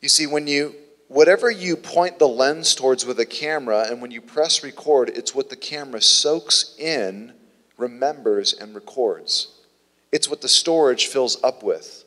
You 0.00 0.08
see, 0.08 0.26
when 0.26 0.46
you, 0.46 0.74
whatever 1.06 1.50
you 1.50 1.76
point 1.76 2.18
the 2.18 2.26
lens 2.26 2.74
towards 2.74 3.06
with 3.06 3.20
a 3.20 3.26
camera, 3.26 3.86
and 3.88 4.02
when 4.02 4.10
you 4.10 4.20
press 4.20 4.64
record, 4.64 5.10
it's 5.10 5.34
what 5.34 5.50
the 5.50 5.56
camera 5.56 6.00
soaks 6.00 6.74
in, 6.78 7.34
remembers, 7.76 8.54
and 8.54 8.74
records. 8.74 9.48
It's 10.10 10.28
what 10.28 10.40
the 10.40 10.48
storage 10.48 11.06
fills 11.06 11.42
up 11.44 11.62
with. 11.62 11.97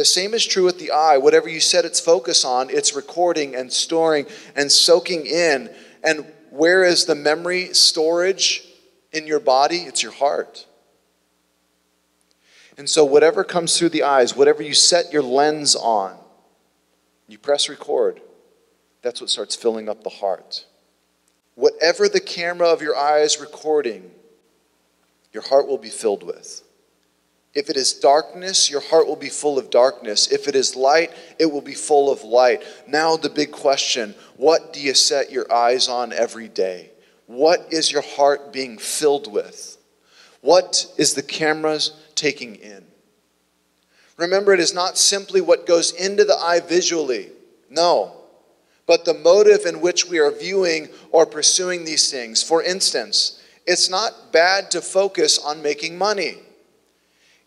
The 0.00 0.06
same 0.06 0.32
is 0.32 0.46
true 0.46 0.64
with 0.64 0.78
the 0.78 0.92
eye. 0.92 1.18
Whatever 1.18 1.46
you 1.46 1.60
set 1.60 1.84
its 1.84 2.00
focus 2.00 2.42
on, 2.42 2.70
it's 2.70 2.96
recording 2.96 3.54
and 3.54 3.70
storing 3.70 4.24
and 4.56 4.72
soaking 4.72 5.26
in. 5.26 5.68
And 6.02 6.24
where 6.48 6.84
is 6.84 7.04
the 7.04 7.14
memory 7.14 7.74
storage 7.74 8.66
in 9.12 9.26
your 9.26 9.40
body? 9.40 9.80
It's 9.80 10.02
your 10.02 10.12
heart. 10.12 10.66
And 12.78 12.88
so, 12.88 13.04
whatever 13.04 13.44
comes 13.44 13.78
through 13.78 13.90
the 13.90 14.04
eyes, 14.04 14.34
whatever 14.34 14.62
you 14.62 14.72
set 14.72 15.12
your 15.12 15.20
lens 15.20 15.76
on, 15.76 16.16
you 17.28 17.36
press 17.36 17.68
record, 17.68 18.22
that's 19.02 19.20
what 19.20 19.28
starts 19.28 19.54
filling 19.54 19.90
up 19.90 20.02
the 20.02 20.08
heart. 20.08 20.64
Whatever 21.56 22.08
the 22.08 22.20
camera 22.20 22.68
of 22.68 22.80
your 22.80 22.96
eye 22.96 23.18
is 23.18 23.38
recording, 23.38 24.12
your 25.30 25.42
heart 25.42 25.68
will 25.68 25.76
be 25.76 25.90
filled 25.90 26.22
with. 26.22 26.62
If 27.52 27.68
it 27.68 27.76
is 27.76 27.92
darkness, 27.92 28.70
your 28.70 28.80
heart 28.80 29.08
will 29.08 29.16
be 29.16 29.28
full 29.28 29.58
of 29.58 29.70
darkness. 29.70 30.28
If 30.30 30.46
it 30.46 30.54
is 30.54 30.76
light, 30.76 31.10
it 31.38 31.46
will 31.46 31.60
be 31.60 31.74
full 31.74 32.10
of 32.10 32.22
light. 32.22 32.62
Now, 32.86 33.16
the 33.16 33.28
big 33.28 33.50
question 33.50 34.14
what 34.36 34.72
do 34.72 34.80
you 34.80 34.94
set 34.94 35.32
your 35.32 35.52
eyes 35.52 35.88
on 35.88 36.12
every 36.12 36.48
day? 36.48 36.90
What 37.26 37.66
is 37.70 37.92
your 37.92 38.02
heart 38.02 38.52
being 38.52 38.78
filled 38.78 39.32
with? 39.32 39.78
What 40.40 40.86
is 40.96 41.14
the 41.14 41.22
cameras 41.22 41.92
taking 42.14 42.56
in? 42.56 42.84
Remember, 44.16 44.52
it 44.52 44.60
is 44.60 44.74
not 44.74 44.98
simply 44.98 45.40
what 45.40 45.66
goes 45.66 45.92
into 45.92 46.24
the 46.24 46.36
eye 46.36 46.60
visually, 46.60 47.30
no, 47.68 48.12
but 48.86 49.04
the 49.04 49.14
motive 49.14 49.64
in 49.66 49.80
which 49.80 50.06
we 50.06 50.18
are 50.18 50.30
viewing 50.30 50.88
or 51.10 51.24
pursuing 51.24 51.84
these 51.84 52.10
things. 52.10 52.42
For 52.42 52.62
instance, 52.62 53.40
it's 53.66 53.88
not 53.88 54.32
bad 54.32 54.70
to 54.72 54.80
focus 54.80 55.38
on 55.38 55.62
making 55.62 55.96
money. 55.96 56.38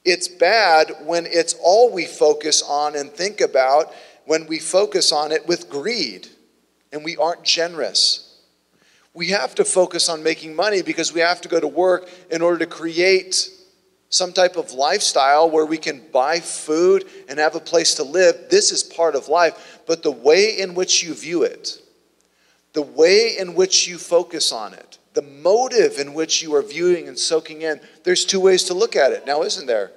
It's 0.05 0.27
bad 0.27 0.91
when 1.05 1.25
it's 1.25 1.55
all 1.61 1.91
we 1.91 2.05
focus 2.05 2.61
on 2.61 2.95
and 2.95 3.11
think 3.11 3.41
about, 3.41 3.93
when 4.25 4.47
we 4.47 4.59
focus 4.59 5.11
on 5.11 5.31
it 5.31 5.47
with 5.47 5.69
greed 5.69 6.27
and 6.91 7.03
we 7.03 7.15
aren't 7.17 7.43
generous. 7.43 8.39
We 9.13 9.29
have 9.29 9.55
to 9.55 9.65
focus 9.65 10.09
on 10.09 10.23
making 10.23 10.55
money 10.55 10.81
because 10.81 11.13
we 11.13 11.21
have 11.21 11.41
to 11.41 11.49
go 11.49 11.59
to 11.59 11.67
work 11.67 12.09
in 12.31 12.41
order 12.41 12.59
to 12.59 12.65
create 12.65 13.49
some 14.09 14.33
type 14.33 14.57
of 14.57 14.73
lifestyle 14.73 15.49
where 15.49 15.65
we 15.65 15.77
can 15.77 16.01
buy 16.11 16.39
food 16.39 17.05
and 17.27 17.39
have 17.39 17.55
a 17.55 17.59
place 17.59 17.95
to 17.95 18.03
live. 18.03 18.35
This 18.49 18.71
is 18.71 18.83
part 18.83 19.15
of 19.15 19.27
life. 19.27 19.81
But 19.87 20.03
the 20.03 20.11
way 20.11 20.59
in 20.59 20.75
which 20.75 21.03
you 21.03 21.13
view 21.13 21.43
it, 21.43 21.79
the 22.73 22.81
way 22.81 23.37
in 23.37 23.55
which 23.55 23.87
you 23.87 23.97
focus 23.97 24.51
on 24.51 24.73
it, 24.73 24.92
the 25.13 25.21
motive 25.21 25.99
in 25.99 26.13
which 26.13 26.41
you 26.41 26.55
are 26.55 26.61
viewing 26.61 27.07
and 27.07 27.17
soaking 27.17 27.61
in, 27.61 27.79
there's 28.03 28.25
two 28.25 28.39
ways 28.39 28.63
to 28.65 28.73
look 28.73 28.95
at 28.95 29.11
it. 29.11 29.25
Now, 29.25 29.43
isn't 29.43 29.67
there? 29.67 29.91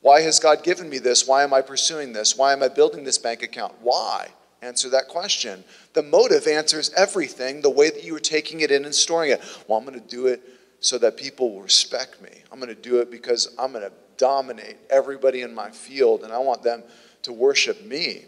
Why 0.00 0.20
has 0.22 0.38
God 0.38 0.64
given 0.64 0.88
me 0.88 0.98
this? 0.98 1.26
Why 1.26 1.42
am 1.44 1.54
I 1.54 1.62
pursuing 1.62 2.12
this? 2.12 2.36
Why 2.36 2.52
am 2.52 2.62
I 2.62 2.68
building 2.68 3.04
this 3.04 3.18
bank 3.18 3.42
account? 3.42 3.74
Why? 3.80 4.28
answer 4.62 4.88
that 4.90 5.08
question. 5.08 5.64
The 5.92 6.02
motive 6.02 6.46
answers 6.46 6.90
everything, 6.96 7.60
the 7.60 7.70
way 7.70 7.90
that 7.90 8.04
you 8.04 8.14
are 8.16 8.20
taking 8.20 8.60
it 8.60 8.70
in 8.70 8.84
and 8.84 8.94
storing 8.94 9.30
it. 9.30 9.42
Well, 9.66 9.78
I'm 9.78 9.84
going 9.84 10.00
to 10.00 10.06
do 10.06 10.28
it 10.28 10.40
so 10.80 10.98
that 10.98 11.16
people 11.16 11.52
will 11.52 11.62
respect 11.62 12.22
me. 12.22 12.30
I'm 12.50 12.58
going 12.58 12.74
to 12.74 12.80
do 12.80 13.00
it 13.00 13.10
because 13.10 13.54
I'm 13.58 13.72
going 13.72 13.84
to 13.84 13.92
dominate 14.16 14.76
everybody 14.88 15.42
in 15.42 15.54
my 15.54 15.70
field 15.70 16.22
and 16.22 16.32
I 16.32 16.38
want 16.38 16.62
them 16.62 16.82
to 17.22 17.32
worship 17.32 17.84
me. 17.84 18.24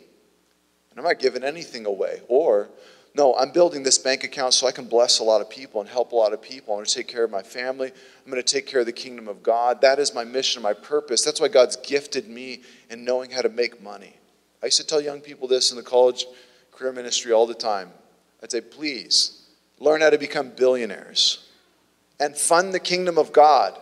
And 0.90 0.98
I'm 0.98 1.04
not 1.04 1.18
giving 1.18 1.42
anything 1.42 1.86
away. 1.86 2.20
Or, 2.28 2.68
no, 3.16 3.34
I'm 3.36 3.52
building 3.52 3.84
this 3.84 3.96
bank 3.96 4.24
account 4.24 4.54
so 4.54 4.66
I 4.66 4.72
can 4.72 4.86
bless 4.86 5.20
a 5.20 5.24
lot 5.24 5.40
of 5.40 5.48
people 5.48 5.80
and 5.80 5.88
help 5.88 6.10
a 6.10 6.16
lot 6.16 6.32
of 6.32 6.42
people. 6.42 6.74
I'm 6.74 6.78
going 6.78 6.86
to 6.86 6.94
take 6.94 7.06
care 7.06 7.22
of 7.22 7.30
my 7.30 7.42
family. 7.42 7.88
I'm 7.88 8.30
going 8.30 8.42
to 8.42 8.52
take 8.52 8.66
care 8.66 8.80
of 8.80 8.86
the 8.86 8.92
kingdom 8.92 9.28
of 9.28 9.42
God. 9.42 9.80
That 9.82 10.00
is 10.00 10.12
my 10.12 10.24
mission, 10.24 10.62
my 10.62 10.72
purpose. 10.72 11.22
That's 11.22 11.40
why 11.40 11.46
God's 11.46 11.76
gifted 11.76 12.28
me 12.28 12.62
in 12.90 13.04
knowing 13.04 13.30
how 13.30 13.42
to 13.42 13.48
make 13.48 13.80
money. 13.80 14.14
I 14.62 14.66
used 14.66 14.80
to 14.80 14.86
tell 14.86 15.00
young 15.00 15.20
people 15.20 15.46
this 15.46 15.70
in 15.70 15.76
the 15.76 15.82
college 15.82 16.26
career 16.72 16.92
ministry 16.92 17.30
all 17.30 17.46
the 17.46 17.54
time. 17.54 17.90
I'd 18.42 18.50
say, 18.50 18.60
please 18.60 19.46
learn 19.78 20.00
how 20.00 20.10
to 20.10 20.18
become 20.18 20.50
billionaires 20.50 21.48
and 22.18 22.36
fund 22.36 22.74
the 22.74 22.80
kingdom 22.80 23.16
of 23.16 23.32
God. 23.32 23.78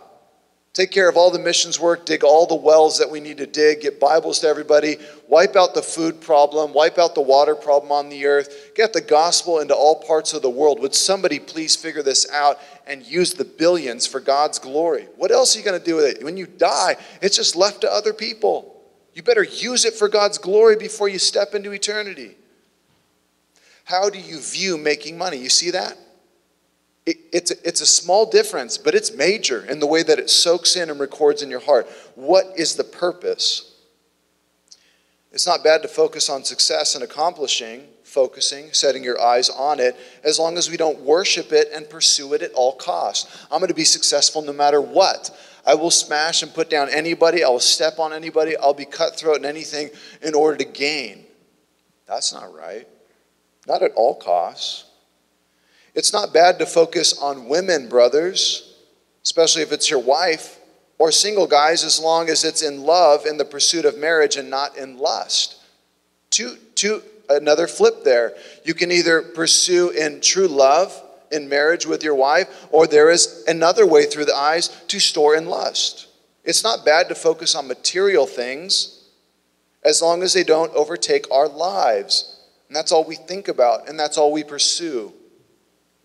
Take 0.73 0.89
care 0.89 1.07
of 1.07 1.17
all 1.17 1.29
the 1.29 1.37
missions 1.37 1.79
work, 1.79 2.03
dig 2.03 2.23
all 2.23 2.47
the 2.47 2.55
wells 2.55 2.97
that 2.97 3.11
we 3.11 3.19
need 3.19 3.37
to 3.37 3.45
dig, 3.45 3.81
get 3.81 3.99
Bibles 3.99 4.39
to 4.39 4.47
everybody, 4.47 4.97
wipe 5.27 5.55
out 5.55 5.75
the 5.75 5.83
food 5.83 6.19
problem, 6.19 6.73
wipe 6.73 6.97
out 6.97 7.13
the 7.13 7.21
water 7.21 7.53
problem 7.53 7.91
on 7.91 8.09
the 8.09 8.25
earth, 8.25 8.71
get 8.73 8.91
the 8.91 8.99
gospel 8.99 9.59
into 9.59 9.75
all 9.75 10.01
parts 10.01 10.33
of 10.33 10.41
the 10.41 10.49
world. 10.49 10.79
Would 10.79 10.95
somebody 10.95 11.37
please 11.37 11.75
figure 11.75 12.01
this 12.01 12.27
out 12.31 12.57
and 12.87 13.05
use 13.05 13.35
the 13.35 13.45
billions 13.45 14.07
for 14.07 14.19
God's 14.19 14.57
glory? 14.57 15.07
What 15.15 15.29
else 15.29 15.55
are 15.55 15.59
you 15.59 15.65
going 15.65 15.79
to 15.79 15.85
do 15.85 15.95
with 15.95 16.05
it? 16.05 16.23
When 16.23 16.37
you 16.37 16.47
die, 16.47 16.97
it's 17.21 17.37
just 17.37 17.55
left 17.55 17.81
to 17.81 17.91
other 17.91 18.11
people. 18.11 18.81
You 19.13 19.21
better 19.21 19.43
use 19.43 19.85
it 19.85 19.93
for 19.93 20.09
God's 20.09 20.39
glory 20.39 20.75
before 20.75 21.07
you 21.07 21.19
step 21.19 21.53
into 21.53 21.71
eternity. 21.71 22.35
How 23.83 24.09
do 24.09 24.17
you 24.17 24.39
view 24.39 24.79
making 24.79 25.19
money? 25.19 25.37
You 25.37 25.49
see 25.49 25.69
that? 25.69 25.99
It, 27.05 27.17
it's, 27.33 27.51
a, 27.51 27.67
it's 27.67 27.81
a 27.81 27.85
small 27.85 28.25
difference, 28.25 28.77
but 28.77 28.95
it's 28.95 29.13
major 29.13 29.65
in 29.65 29.79
the 29.79 29.87
way 29.87 30.03
that 30.03 30.19
it 30.19 30.29
soaks 30.29 30.75
in 30.75 30.89
and 30.89 30.99
records 30.99 31.41
in 31.41 31.49
your 31.49 31.59
heart. 31.59 31.87
What 32.15 32.45
is 32.55 32.75
the 32.75 32.83
purpose? 32.83 33.73
It's 35.33 35.47
not 35.47 35.63
bad 35.63 35.81
to 35.81 35.87
focus 35.87 36.29
on 36.29 36.43
success 36.43 36.95
and 36.95 37.03
accomplishing, 37.03 37.87
focusing, 38.03 38.71
setting 38.71 39.03
your 39.03 39.19
eyes 39.19 39.49
on 39.49 39.79
it, 39.79 39.97
as 40.23 40.37
long 40.37 40.57
as 40.57 40.69
we 40.69 40.77
don't 40.77 40.99
worship 40.99 41.51
it 41.51 41.69
and 41.73 41.89
pursue 41.89 42.33
it 42.35 42.43
at 42.43 42.53
all 42.53 42.73
costs. 42.73 43.45
I'm 43.51 43.59
going 43.59 43.69
to 43.69 43.73
be 43.73 43.83
successful 43.83 44.43
no 44.43 44.53
matter 44.53 44.79
what. 44.79 45.35
I 45.65 45.75
will 45.75 45.91
smash 45.91 46.43
and 46.43 46.53
put 46.53 46.69
down 46.69 46.89
anybody. 46.89 47.43
I 47.43 47.49
will 47.49 47.59
step 47.59 47.97
on 47.97 48.13
anybody. 48.13 48.55
I'll 48.55 48.73
be 48.73 48.85
cutthroat 48.85 49.37
in 49.37 49.45
anything 49.45 49.89
in 50.21 50.35
order 50.35 50.57
to 50.57 50.65
gain. 50.65 51.25
That's 52.05 52.31
not 52.31 52.53
right. 52.53 52.87
Not 53.67 53.81
at 53.81 53.93
all 53.95 54.15
costs. 54.15 54.85
It's 55.93 56.13
not 56.13 56.33
bad 56.33 56.59
to 56.59 56.65
focus 56.65 57.17
on 57.19 57.47
women, 57.47 57.87
brothers, 57.87 58.75
especially 59.23 59.61
if 59.61 59.71
it's 59.71 59.89
your 59.89 59.99
wife, 59.99 60.59
or 60.97 61.11
single 61.11 61.47
guys, 61.47 61.83
as 61.83 61.99
long 61.99 62.29
as 62.29 62.43
it's 62.43 62.61
in 62.61 62.83
love 62.83 63.25
in 63.25 63.37
the 63.37 63.45
pursuit 63.45 63.85
of 63.85 63.97
marriage 63.97 64.35
and 64.35 64.49
not 64.49 64.77
in 64.77 64.97
lust. 64.97 65.57
Two, 66.29 66.57
two, 66.75 67.03
another 67.29 67.67
flip 67.67 68.03
there. 68.03 68.33
You 68.63 68.73
can 68.73 68.91
either 68.91 69.21
pursue 69.21 69.89
in 69.89 70.21
true 70.21 70.47
love 70.47 70.99
in 71.31 71.49
marriage 71.49 71.85
with 71.85 72.03
your 72.03 72.15
wife, 72.15 72.67
or 72.71 72.87
there 72.87 73.09
is 73.09 73.43
another 73.47 73.85
way 73.85 74.05
through 74.05 74.25
the 74.25 74.35
eyes 74.35 74.69
to 74.87 74.99
store 74.99 75.35
in 75.35 75.45
lust. 75.47 76.07
It's 76.43 76.63
not 76.63 76.85
bad 76.85 77.09
to 77.09 77.15
focus 77.15 77.55
on 77.55 77.67
material 77.67 78.25
things 78.25 79.03
as 79.83 80.01
long 80.01 80.23
as 80.23 80.33
they 80.33 80.43
don't 80.43 80.73
overtake 80.73 81.29
our 81.31 81.47
lives. 81.47 82.39
And 82.67 82.75
that's 82.75 82.91
all 82.91 83.03
we 83.03 83.15
think 83.15 83.47
about, 83.47 83.89
and 83.89 83.99
that's 83.99 84.17
all 84.17 84.31
we 84.31 84.43
pursue. 84.43 85.13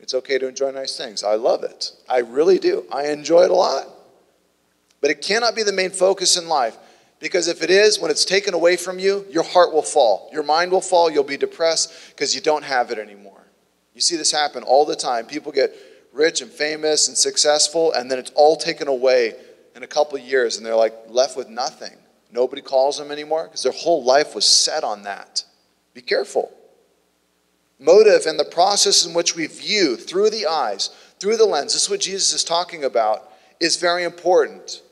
It's 0.09 0.15
okay 0.15 0.39
to 0.39 0.49
enjoy 0.49 0.71
nice 0.71 0.97
things. 0.97 1.23
I 1.23 1.35
love 1.35 1.65
it. 1.65 1.93
I 2.09 2.21
really 2.21 2.59
do. 2.59 2.87
I 2.91 3.09
enjoy 3.09 3.43
it 3.43 3.51
a 3.51 3.55
lot. 3.55 3.87
But 5.03 5.11
it 5.11 5.21
cannot 5.21 5.55
be 5.55 5.63
the 5.63 5.71
main 5.71 5.91
focus 5.91 6.39
in 6.39 6.49
life. 6.49 6.79
Because 7.21 7.47
if 7.47 7.63
it 7.63 7.69
is, 7.69 8.01
when 8.01 8.11
it's 8.11 8.25
taken 8.25 8.55
away 8.55 8.79
from 8.79 8.99
you, 8.99 9.27
your 9.29 9.43
heart 9.43 9.71
will 9.71 9.83
fall. 9.83 10.31
Your 10.33 10.43
mind 10.43 10.73
will 10.73 10.81
fall. 10.81 11.11
You'll 11.11 11.25
be 11.25 11.37
depressed 11.37 11.93
because 12.09 12.35
you 12.35 12.41
don't 12.41 12.65
have 12.65 12.91
it 12.91 12.99
anymore. 12.99 13.43
You 13.95 14.01
see 14.01 14.17
this 14.17 14.33
happen 14.33 14.63
all 14.63 14.87
the 14.87 14.97
time. 14.97 15.27
People 15.27 15.53
get 15.53 15.77
rich 16.15 16.41
and 16.41 16.51
famous 16.51 17.09
and 17.09 17.15
successful, 17.15 17.93
and 17.93 18.11
then 18.11 18.19
it's 18.19 18.33
all 18.35 18.57
taken 18.57 18.89
away 18.89 19.35
in 19.77 19.83
a 19.83 19.87
couple 19.87 20.17
years, 20.17 20.57
and 20.57 20.65
they're 20.65 20.75
like 20.75 20.95
left 21.11 21.37
with 21.37 21.51
nothing. 21.51 21.93
Nobody 22.33 22.63
calls 22.63 22.97
them 22.97 23.11
anymore 23.11 23.45
because 23.45 23.63
their 23.63 23.73
whole 23.73 24.03
life 24.03 24.35
was 24.35 24.47
set 24.47 24.85
on 24.85 25.03
that. 25.03 25.45
Be 25.93 26.01
careful 26.01 26.51
motive 27.79 28.27
and 28.27 28.39
the 28.39 28.45
process 28.45 29.07
in 29.07 29.15
which 29.15 29.37
we 29.37 29.47
view 29.47 29.97
through 29.97 30.31
the 30.31 30.47
eyes, 30.47 30.91
through 31.21 31.37
the 31.37 31.45
lens, 31.45 31.73
this 31.73 31.85
is 31.85 31.91
what 31.91 32.01
Jesus 32.01 32.33
is 32.33 32.45
talking 32.45 32.85
about, 32.85 33.31
is 33.61 33.77
very 33.77 34.05
important. 34.05 34.83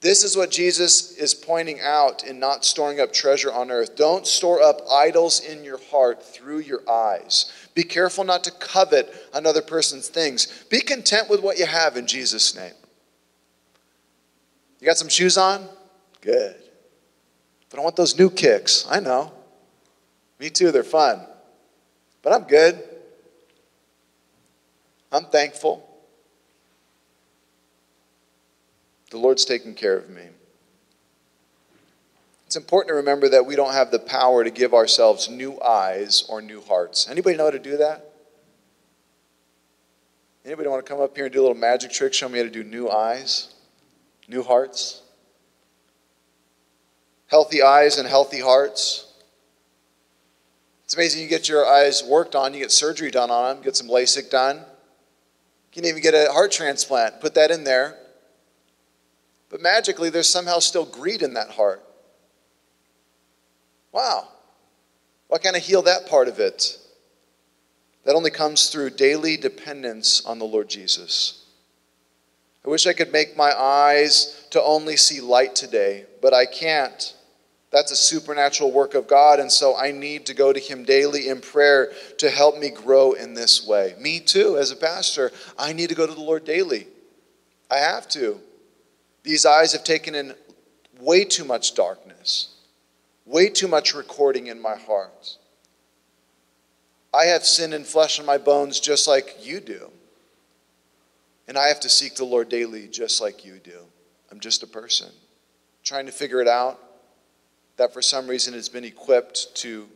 This 0.00 0.22
is 0.22 0.36
what 0.36 0.50
Jesus 0.50 1.16
is 1.16 1.34
pointing 1.34 1.80
out 1.80 2.24
in 2.24 2.38
not 2.38 2.66
storing 2.66 3.00
up 3.00 3.10
treasure 3.10 3.50
on 3.50 3.70
earth. 3.70 3.96
Don't 3.96 4.26
store 4.26 4.60
up 4.60 4.82
idols 4.90 5.40
in 5.40 5.64
your 5.64 5.78
heart 5.90 6.22
through 6.22 6.58
your 6.58 6.82
eyes. 6.88 7.50
Be 7.74 7.84
careful 7.84 8.22
not 8.22 8.44
to 8.44 8.50
covet 8.50 9.14
another 9.32 9.62
person's 9.62 10.08
things. 10.08 10.64
Be 10.68 10.80
content 10.80 11.30
with 11.30 11.42
what 11.42 11.58
you 11.58 11.64
have 11.64 11.96
in 11.96 12.06
Jesus' 12.06 12.54
name. 12.54 12.74
You 14.78 14.86
got 14.86 14.98
some 14.98 15.08
shoes 15.08 15.38
on? 15.38 15.66
Good. 16.20 16.56
But 17.70 17.80
I 17.80 17.82
want 17.82 17.96
those 17.96 18.18
new 18.18 18.28
kicks. 18.28 18.86
I 18.90 19.00
know. 19.00 19.32
Me 20.38 20.50
too, 20.50 20.70
they're 20.70 20.84
fun. 20.84 21.26
But 22.24 22.32
I'm 22.32 22.44
good. 22.44 22.82
I'm 25.12 25.26
thankful. 25.26 25.88
The 29.10 29.18
Lord's 29.18 29.44
taking 29.44 29.74
care 29.74 29.96
of 29.96 30.08
me. 30.10 30.22
It's 32.46 32.56
important 32.56 32.88
to 32.88 32.94
remember 32.94 33.28
that 33.28 33.46
we 33.46 33.56
don't 33.56 33.74
have 33.74 33.90
the 33.90 33.98
power 33.98 34.42
to 34.42 34.50
give 34.50 34.74
ourselves 34.74 35.28
new 35.28 35.60
eyes 35.60 36.24
or 36.28 36.40
new 36.40 36.62
hearts. 36.62 37.08
Anybody 37.08 37.36
know 37.36 37.44
how 37.44 37.50
to 37.50 37.58
do 37.58 37.76
that? 37.76 38.10
Anybody 40.44 40.68
want 40.68 40.84
to 40.84 40.90
come 40.90 41.00
up 41.00 41.14
here 41.14 41.26
and 41.26 41.32
do 41.32 41.40
a 41.40 41.42
little 41.42 41.56
magic 41.56 41.90
trick, 41.90 42.12
show 42.12 42.28
me 42.28 42.38
how 42.38 42.44
to 42.44 42.50
do 42.50 42.64
new 42.64 42.88
eyes, 42.88 43.54
new 44.28 44.42
hearts? 44.42 45.02
Healthy 47.28 47.62
eyes 47.62 47.98
and 47.98 48.08
healthy 48.08 48.40
hearts. 48.40 49.13
It's 50.84 50.94
amazing 50.94 51.22
you 51.22 51.28
get 51.28 51.48
your 51.48 51.66
eyes 51.66 52.02
worked 52.04 52.34
on, 52.34 52.52
you 52.52 52.60
get 52.60 52.70
surgery 52.70 53.10
done 53.10 53.30
on 53.30 53.56
them, 53.56 53.64
get 53.64 53.76
some 53.76 53.88
LASIK 53.88 54.30
done. 54.30 54.56
You 54.56 55.82
can 55.82 55.84
even 55.86 56.02
get 56.02 56.14
a 56.14 56.30
heart 56.30 56.52
transplant, 56.52 57.20
put 57.20 57.34
that 57.34 57.50
in 57.50 57.64
there. 57.64 57.96
But 59.48 59.62
magically, 59.62 60.10
there's 60.10 60.28
somehow 60.28 60.58
still 60.58 60.84
greed 60.84 61.22
in 61.22 61.34
that 61.34 61.50
heart. 61.50 61.82
Wow. 63.92 64.28
Why 65.28 65.38
can't 65.38 65.56
I 65.56 65.60
heal 65.60 65.82
that 65.82 66.06
part 66.06 66.28
of 66.28 66.38
it? 66.38 66.78
That 68.04 68.14
only 68.14 68.30
comes 68.30 68.68
through 68.68 68.90
daily 68.90 69.36
dependence 69.36 70.24
on 70.26 70.38
the 70.38 70.44
Lord 70.44 70.68
Jesus. 70.68 71.44
I 72.64 72.68
wish 72.68 72.86
I 72.86 72.92
could 72.92 73.12
make 73.12 73.36
my 73.36 73.52
eyes 73.52 74.46
to 74.50 74.62
only 74.62 74.96
see 74.96 75.20
light 75.20 75.54
today, 75.54 76.06
but 76.20 76.34
I 76.34 76.46
can't. 76.46 77.14
That's 77.74 77.90
a 77.90 77.96
supernatural 77.96 78.70
work 78.70 78.94
of 78.94 79.08
God, 79.08 79.40
and 79.40 79.50
so 79.50 79.76
I 79.76 79.90
need 79.90 80.26
to 80.26 80.34
go 80.34 80.52
to 80.52 80.60
Him 80.60 80.84
daily 80.84 81.26
in 81.26 81.40
prayer 81.40 81.90
to 82.18 82.30
help 82.30 82.56
me 82.56 82.70
grow 82.70 83.14
in 83.14 83.34
this 83.34 83.66
way. 83.66 83.96
Me 83.98 84.20
too, 84.20 84.56
as 84.56 84.70
a 84.70 84.76
pastor, 84.76 85.32
I 85.58 85.72
need 85.72 85.88
to 85.88 85.96
go 85.96 86.06
to 86.06 86.14
the 86.14 86.20
Lord 86.20 86.44
daily. 86.44 86.86
I 87.68 87.78
have 87.78 88.08
to. 88.10 88.38
These 89.24 89.44
eyes 89.44 89.72
have 89.72 89.82
taken 89.82 90.14
in 90.14 90.34
way 91.00 91.24
too 91.24 91.44
much 91.44 91.74
darkness, 91.74 92.54
way 93.26 93.48
too 93.48 93.66
much 93.66 93.92
recording 93.92 94.46
in 94.46 94.62
my 94.62 94.76
heart. 94.76 95.36
I 97.12 97.24
have 97.24 97.44
sin 97.44 97.72
and 97.72 97.84
flesh 97.84 98.20
in 98.20 98.24
my 98.24 98.38
bones 98.38 98.78
just 98.78 99.08
like 99.08 99.44
you 99.44 99.58
do. 99.58 99.90
And 101.48 101.58
I 101.58 101.66
have 101.66 101.80
to 101.80 101.88
seek 101.88 102.14
the 102.14 102.24
Lord 102.24 102.48
daily 102.48 102.86
just 102.86 103.20
like 103.20 103.44
you 103.44 103.58
do. 103.58 103.80
I'm 104.30 104.38
just 104.38 104.62
a 104.62 104.68
person 104.68 105.10
trying 105.82 106.06
to 106.06 106.12
figure 106.12 106.40
it 106.40 106.46
out 106.46 106.78
that 107.76 107.92
for 107.92 108.02
some 108.02 108.26
reason 108.26 108.54
has 108.54 108.68
been 108.68 108.84
equipped 108.84 109.54
to 109.56 109.88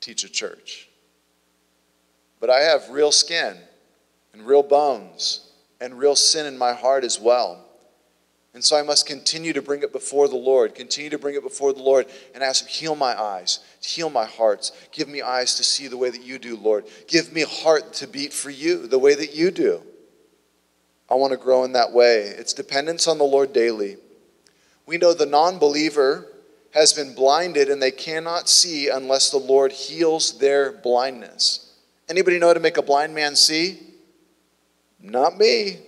teach 0.00 0.24
a 0.24 0.28
church. 0.28 0.88
But 2.38 2.50
I 2.50 2.60
have 2.60 2.88
real 2.90 3.12
skin 3.12 3.56
and 4.32 4.46
real 4.46 4.62
bones 4.62 5.50
and 5.80 5.98
real 5.98 6.16
sin 6.16 6.46
in 6.46 6.56
my 6.56 6.72
heart 6.72 7.04
as 7.04 7.20
well. 7.20 7.64
And 8.52 8.64
so 8.64 8.76
I 8.76 8.82
must 8.82 9.06
continue 9.06 9.52
to 9.52 9.62
bring 9.62 9.82
it 9.82 9.92
before 9.92 10.26
the 10.26 10.36
Lord, 10.36 10.74
continue 10.74 11.10
to 11.10 11.18
bring 11.18 11.36
it 11.36 11.42
before 11.42 11.72
the 11.72 11.82
Lord 11.82 12.06
and 12.34 12.42
ask 12.42 12.64
Him, 12.64 12.68
heal 12.68 12.96
my 12.96 13.20
eyes, 13.20 13.60
heal 13.80 14.10
my 14.10 14.24
hearts. 14.24 14.72
Give 14.90 15.08
me 15.08 15.22
eyes 15.22 15.54
to 15.56 15.62
see 15.62 15.86
the 15.86 15.96
way 15.96 16.10
that 16.10 16.24
you 16.24 16.38
do, 16.38 16.56
Lord. 16.56 16.86
Give 17.06 17.32
me 17.32 17.42
a 17.42 17.46
heart 17.46 17.92
to 17.94 18.08
beat 18.08 18.32
for 18.32 18.50
you 18.50 18.88
the 18.88 18.98
way 18.98 19.14
that 19.14 19.34
you 19.34 19.52
do. 19.52 19.82
I 21.08 21.14
want 21.14 21.32
to 21.32 21.36
grow 21.36 21.62
in 21.64 21.72
that 21.72 21.92
way. 21.92 22.22
It's 22.22 22.52
dependence 22.52 23.06
on 23.06 23.18
the 23.18 23.24
Lord 23.24 23.52
daily. 23.52 23.98
We 24.86 24.98
know 24.98 25.14
the 25.14 25.26
non 25.26 25.58
believer 25.58 26.26
has 26.72 26.92
been 26.92 27.14
blinded 27.14 27.68
and 27.68 27.82
they 27.82 27.90
cannot 27.90 28.48
see 28.48 28.88
unless 28.88 29.30
the 29.30 29.38
Lord 29.38 29.72
heals 29.72 30.38
their 30.38 30.72
blindness. 30.72 31.74
Anybody 32.08 32.38
know 32.38 32.48
how 32.48 32.54
to 32.54 32.60
make 32.60 32.76
a 32.76 32.82
blind 32.82 33.14
man 33.14 33.36
see? 33.36 33.78
Not 35.00 35.38
me. 35.38 35.78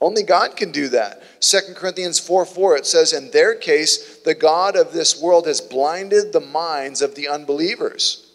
Only 0.00 0.22
God 0.22 0.56
can 0.56 0.72
do 0.72 0.88
that. 0.88 1.22
2 1.40 1.74
Corinthians 1.74 2.18
4 2.18 2.44
4, 2.44 2.76
it 2.76 2.86
says, 2.86 3.12
In 3.12 3.30
their 3.30 3.54
case, 3.54 4.18
the 4.18 4.34
God 4.34 4.76
of 4.76 4.92
this 4.92 5.20
world 5.20 5.46
has 5.46 5.60
blinded 5.60 6.32
the 6.32 6.40
minds 6.40 7.00
of 7.00 7.14
the 7.14 7.28
unbelievers 7.28 8.30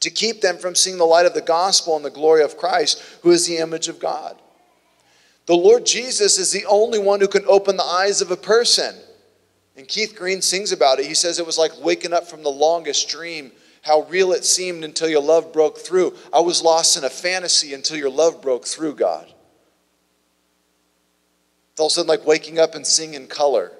to 0.00 0.10
keep 0.10 0.40
them 0.40 0.56
from 0.56 0.74
seeing 0.74 0.98
the 0.98 1.04
light 1.04 1.26
of 1.26 1.34
the 1.34 1.42
gospel 1.42 1.96
and 1.96 2.04
the 2.04 2.10
glory 2.10 2.42
of 2.42 2.56
Christ, 2.56 3.02
who 3.22 3.30
is 3.30 3.46
the 3.46 3.58
image 3.58 3.88
of 3.88 4.00
God. 4.00 4.38
The 5.46 5.56
Lord 5.56 5.84
Jesus 5.84 6.38
is 6.38 6.52
the 6.52 6.64
only 6.66 6.98
one 6.98 7.20
who 7.20 7.28
can 7.28 7.44
open 7.46 7.76
the 7.76 7.84
eyes 7.84 8.20
of 8.20 8.30
a 8.30 8.36
person. 8.36 8.94
And 9.76 9.86
Keith 9.86 10.14
Green 10.16 10.42
sings 10.42 10.72
about 10.72 10.98
it. 10.98 11.06
He 11.06 11.14
says 11.14 11.38
it 11.38 11.46
was 11.46 11.58
like 11.58 11.72
waking 11.80 12.12
up 12.12 12.28
from 12.28 12.42
the 12.42 12.50
longest 12.50 13.08
dream, 13.08 13.52
how 13.82 14.02
real 14.02 14.32
it 14.32 14.44
seemed 14.44 14.84
until 14.84 15.08
your 15.08 15.22
love 15.22 15.52
broke 15.52 15.78
through. 15.78 16.14
I 16.32 16.40
was 16.40 16.62
lost 16.62 16.96
in 16.96 17.04
a 17.04 17.10
fantasy 17.10 17.72
until 17.72 17.96
your 17.96 18.10
love 18.10 18.42
broke 18.42 18.66
through, 18.66 18.96
God. 18.96 19.32
It's 21.72 21.80
all 21.80 21.86
of 21.86 21.92
a 21.92 21.94
sudden 21.94 22.08
like 22.08 22.26
waking 22.26 22.58
up 22.58 22.74
and 22.74 22.86
seeing 22.86 23.14
in 23.14 23.26
color. 23.26 23.72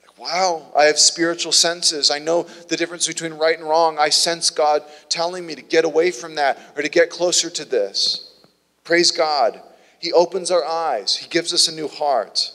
Like, 0.00 0.18
wow, 0.18 0.72
I 0.76 0.84
have 0.84 0.98
spiritual 0.98 1.52
senses. 1.52 2.10
I 2.10 2.18
know 2.18 2.44
the 2.68 2.76
difference 2.76 3.06
between 3.06 3.34
right 3.34 3.58
and 3.58 3.68
wrong. 3.68 3.98
I 3.98 4.08
sense 4.08 4.50
God 4.50 4.82
telling 5.08 5.46
me 5.46 5.54
to 5.54 5.62
get 5.62 5.84
away 5.84 6.10
from 6.10 6.34
that 6.36 6.58
or 6.76 6.82
to 6.82 6.88
get 6.88 7.10
closer 7.10 7.50
to 7.50 7.64
this. 7.64 8.42
Praise 8.82 9.10
God. 9.10 9.62
He 10.00 10.12
opens 10.12 10.50
our 10.50 10.64
eyes, 10.64 11.16
He 11.16 11.28
gives 11.28 11.52
us 11.52 11.68
a 11.68 11.74
new 11.74 11.88
heart. 11.88 12.52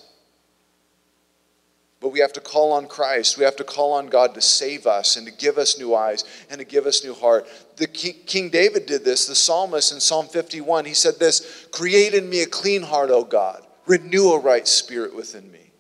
But 2.04 2.12
we 2.12 2.20
have 2.20 2.34
to 2.34 2.42
call 2.42 2.74
on 2.74 2.88
Christ. 2.88 3.38
We 3.38 3.46
have 3.46 3.56
to 3.56 3.64
call 3.64 3.94
on 3.94 4.08
God 4.08 4.34
to 4.34 4.42
save 4.42 4.86
us 4.86 5.16
and 5.16 5.26
to 5.26 5.32
give 5.32 5.58
us 5.58 5.80
new 5.80 5.96
eyes 5.96 6.26
and 6.50 6.60
to 6.60 6.66
give 6.66 6.86
us 6.86 7.02
new 7.02 7.14
heart. 7.14 7.48
The 7.78 7.88
King, 7.88 8.16
King 8.26 8.50
David 8.50 8.86
did 8.86 9.06
this, 9.06 9.26
the 9.26 9.36
psalmist 9.36 9.94
in 9.94 10.02
Psalm 10.02 10.28
51. 10.28 10.84
He 10.84 10.96
said 10.96 11.18
this 11.18 11.66
Create 11.72 12.14
in 12.14 12.30
me 12.30 12.42
a 12.42 12.46
clean 12.46 12.82
heart, 12.82 13.10
O 13.10 13.24
God. 13.24 13.66
Renew 13.86 14.32
a 14.34 14.40
right 14.40 14.68
spirit 14.68 15.16
within 15.16 15.50
me. 15.50 15.72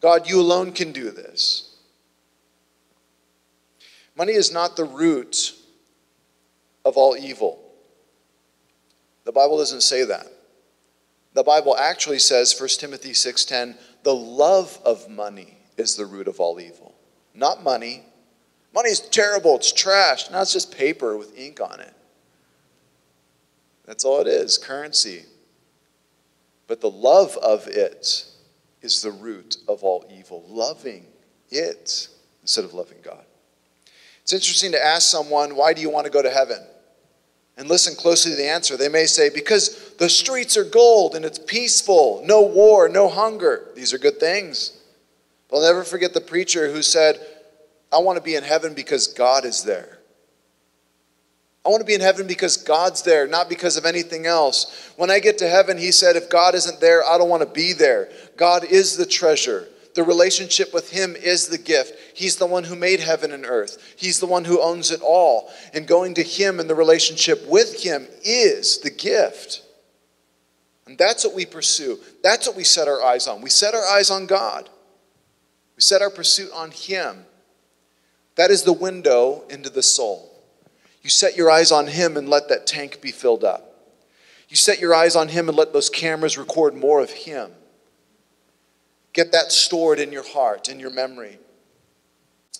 God, 0.00 0.28
you 0.28 0.40
alone 0.40 0.70
can 0.70 0.92
do 0.92 1.10
this. 1.10 1.74
Money 4.16 4.34
is 4.34 4.52
not 4.52 4.76
the 4.76 4.84
root 4.84 5.54
of 6.84 6.96
all 6.96 7.16
evil. 7.16 7.60
The 9.24 9.32
Bible 9.32 9.58
doesn't 9.58 9.80
say 9.80 10.04
that. 10.04 10.28
The 11.38 11.44
Bible 11.44 11.76
actually 11.76 12.18
says, 12.18 12.52
1 12.58 12.80
Timothy 12.80 13.12
6:10, 13.12 13.78
the 14.02 14.12
love 14.12 14.80
of 14.84 15.08
money 15.08 15.56
is 15.76 15.94
the 15.94 16.04
root 16.04 16.26
of 16.26 16.40
all 16.40 16.60
evil. 16.60 16.96
Not 17.32 17.62
money. 17.62 18.02
Money 18.74 18.90
is 18.90 18.98
terrible, 18.98 19.54
it's 19.54 19.70
trash. 19.70 20.28
Now 20.32 20.42
it's 20.42 20.52
just 20.52 20.76
paper 20.76 21.16
with 21.16 21.38
ink 21.38 21.60
on 21.60 21.78
it. 21.78 21.94
That's 23.84 24.04
all 24.04 24.20
it 24.20 24.26
is, 24.26 24.58
currency. 24.58 25.26
But 26.66 26.80
the 26.80 26.90
love 26.90 27.36
of 27.36 27.68
it 27.68 28.24
is 28.82 29.00
the 29.00 29.12
root 29.12 29.58
of 29.68 29.84
all 29.84 30.06
evil. 30.10 30.44
Loving 30.48 31.06
it 31.50 32.08
instead 32.42 32.64
of 32.64 32.74
loving 32.74 32.98
God. 33.00 33.24
It's 34.22 34.32
interesting 34.32 34.72
to 34.72 34.84
ask 34.84 35.08
someone, 35.08 35.54
why 35.54 35.72
do 35.72 35.82
you 35.82 35.88
want 35.88 36.04
to 36.06 36.10
go 36.10 36.20
to 36.20 36.30
heaven? 36.30 36.66
And 37.58 37.68
listen 37.68 37.96
closely 37.96 38.30
to 38.30 38.36
the 38.36 38.48
answer. 38.48 38.76
They 38.76 38.88
may 38.88 39.06
say, 39.06 39.30
because 39.30 39.92
the 39.98 40.08
streets 40.08 40.56
are 40.56 40.62
gold 40.62 41.16
and 41.16 41.24
it's 41.24 41.40
peaceful, 41.40 42.22
no 42.24 42.40
war, 42.40 42.88
no 42.88 43.08
hunger. 43.08 43.66
These 43.74 43.92
are 43.92 43.98
good 43.98 44.20
things. 44.20 44.80
I'll 45.52 45.60
never 45.60 45.82
forget 45.82 46.14
the 46.14 46.20
preacher 46.20 46.70
who 46.72 46.82
said, 46.82 47.18
I 47.92 47.98
want 47.98 48.16
to 48.16 48.22
be 48.22 48.36
in 48.36 48.44
heaven 48.44 48.74
because 48.74 49.08
God 49.08 49.44
is 49.44 49.64
there. 49.64 49.98
I 51.66 51.70
want 51.70 51.80
to 51.80 51.86
be 51.86 51.94
in 51.94 52.00
heaven 52.00 52.28
because 52.28 52.56
God's 52.56 53.02
there, 53.02 53.26
not 53.26 53.48
because 53.48 53.76
of 53.76 53.84
anything 53.84 54.24
else. 54.24 54.92
When 54.96 55.10
I 55.10 55.18
get 55.18 55.38
to 55.38 55.48
heaven, 55.48 55.76
he 55.78 55.90
said, 55.90 56.14
if 56.14 56.30
God 56.30 56.54
isn't 56.54 56.80
there, 56.80 57.04
I 57.04 57.18
don't 57.18 57.28
want 57.28 57.42
to 57.42 57.48
be 57.48 57.72
there. 57.72 58.08
God 58.36 58.64
is 58.64 58.96
the 58.96 59.04
treasure. 59.04 59.66
The 59.94 60.02
relationship 60.02 60.72
with 60.72 60.90
Him 60.90 61.16
is 61.16 61.48
the 61.48 61.58
gift. 61.58 61.94
He's 62.14 62.36
the 62.36 62.46
one 62.46 62.64
who 62.64 62.76
made 62.76 63.00
heaven 63.00 63.32
and 63.32 63.44
earth, 63.44 63.94
He's 63.96 64.20
the 64.20 64.26
one 64.26 64.44
who 64.44 64.60
owns 64.60 64.90
it 64.90 65.00
all. 65.02 65.50
And 65.72 65.86
going 65.86 66.14
to 66.14 66.22
Him 66.22 66.60
and 66.60 66.68
the 66.68 66.74
relationship 66.74 67.46
with 67.48 67.82
Him 67.82 68.06
is 68.22 68.78
the 68.78 68.90
gift. 68.90 69.62
And 70.86 70.96
that's 70.96 71.24
what 71.24 71.34
we 71.34 71.44
pursue. 71.44 71.98
That's 72.22 72.46
what 72.46 72.56
we 72.56 72.64
set 72.64 72.88
our 72.88 73.02
eyes 73.02 73.26
on. 73.26 73.42
We 73.42 73.50
set 73.50 73.74
our 73.74 73.84
eyes 73.84 74.10
on 74.10 74.26
God, 74.26 74.68
we 75.76 75.82
set 75.82 76.02
our 76.02 76.10
pursuit 76.10 76.50
on 76.54 76.70
Him. 76.70 77.24
That 78.36 78.50
is 78.52 78.62
the 78.62 78.72
window 78.72 79.42
into 79.50 79.68
the 79.68 79.82
soul. 79.82 80.32
You 81.02 81.10
set 81.10 81.36
your 81.36 81.50
eyes 81.50 81.72
on 81.72 81.88
Him 81.88 82.16
and 82.16 82.28
let 82.28 82.48
that 82.50 82.68
tank 82.68 83.00
be 83.00 83.10
filled 83.10 83.42
up. 83.42 83.68
You 84.48 84.56
set 84.56 84.80
your 84.80 84.94
eyes 84.94 85.16
on 85.16 85.28
Him 85.28 85.48
and 85.48 85.58
let 85.58 85.72
those 85.72 85.90
cameras 85.90 86.38
record 86.38 86.74
more 86.74 87.00
of 87.00 87.10
Him. 87.10 87.50
Get 89.18 89.32
that 89.32 89.50
stored 89.50 89.98
in 89.98 90.12
your 90.12 90.22
heart, 90.22 90.68
in 90.68 90.78
your 90.78 90.90
memory. 90.90 91.40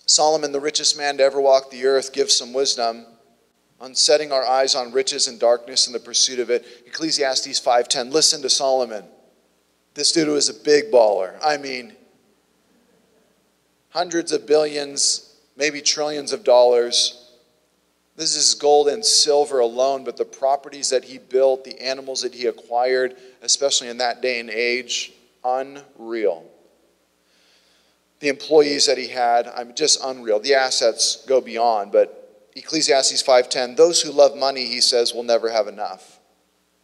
Solomon, 0.05 0.51
the 0.51 0.59
richest 0.59 0.97
man 0.97 1.15
to 1.15 1.23
ever 1.23 1.39
walk 1.39 1.71
the 1.71 1.85
earth, 1.85 2.11
gives 2.11 2.35
some 2.35 2.51
wisdom 2.51 3.05
on 3.79 3.95
setting 3.95 4.33
our 4.33 4.45
eyes 4.45 4.75
on 4.75 4.91
riches 4.91 5.29
and 5.29 5.39
darkness 5.39 5.85
and 5.87 5.95
the 5.95 6.01
pursuit 6.01 6.37
of 6.37 6.49
it. 6.49 6.65
Ecclesiastes 6.85 7.61
5:10. 7.61 8.11
Listen 8.11 8.41
to 8.41 8.49
Solomon. 8.49 9.05
This 9.93 10.11
dude 10.11 10.27
was 10.27 10.49
a 10.49 10.53
big 10.53 10.91
baller. 10.91 11.39
I 11.41 11.55
mean, 11.55 11.95
hundreds 13.91 14.33
of 14.33 14.45
billions, 14.45 15.33
maybe 15.55 15.81
trillions 15.81 16.33
of 16.33 16.43
dollars. 16.43 17.23
This 18.17 18.35
is 18.35 18.53
gold 18.53 18.89
and 18.89 19.05
silver 19.05 19.59
alone, 19.59 20.03
but 20.03 20.17
the 20.17 20.25
properties 20.25 20.89
that 20.89 21.05
he 21.05 21.19
built, 21.19 21.63
the 21.63 21.79
animals 21.79 22.23
that 22.23 22.33
he 22.33 22.47
acquired, 22.47 23.15
especially 23.41 23.87
in 23.87 23.99
that 23.99 24.21
day 24.21 24.41
and 24.41 24.49
age, 24.49 25.13
unreal. 25.41 26.48
The 28.19 28.27
employees 28.27 28.85
that 28.85 28.97
he 28.97 29.07
had, 29.07 29.47
I'm 29.47 29.73
just 29.73 30.03
unreal. 30.03 30.39
The 30.39 30.55
assets 30.55 31.23
go 31.27 31.39
beyond, 31.39 31.91
but 31.91 32.49
Ecclesiastes 32.55 33.23
5:10, 33.23 33.75
those 33.75 34.01
who 34.01 34.11
love 34.11 34.35
money, 34.35 34.65
he 34.65 34.81
says, 34.81 35.13
will 35.13 35.23
never 35.23 35.49
have 35.49 35.67
enough. 35.67 36.19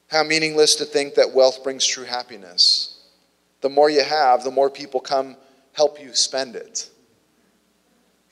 How 0.08 0.24
meaningless 0.24 0.76
to 0.76 0.86
think 0.86 1.16
that 1.16 1.34
wealth 1.34 1.64
brings 1.64 1.86
true 1.86 2.06
happiness. 2.06 3.00
The 3.62 3.70
more 3.70 3.90
you 3.90 4.04
have, 4.04 4.44
the 4.44 4.52
more 4.52 4.70
people 4.70 5.00
come 5.00 5.36
help 5.74 6.00
you 6.02 6.14
spend 6.14 6.56
it. 6.56 6.90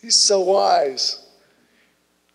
He's 0.01 0.19
so 0.19 0.41
wise. 0.41 1.19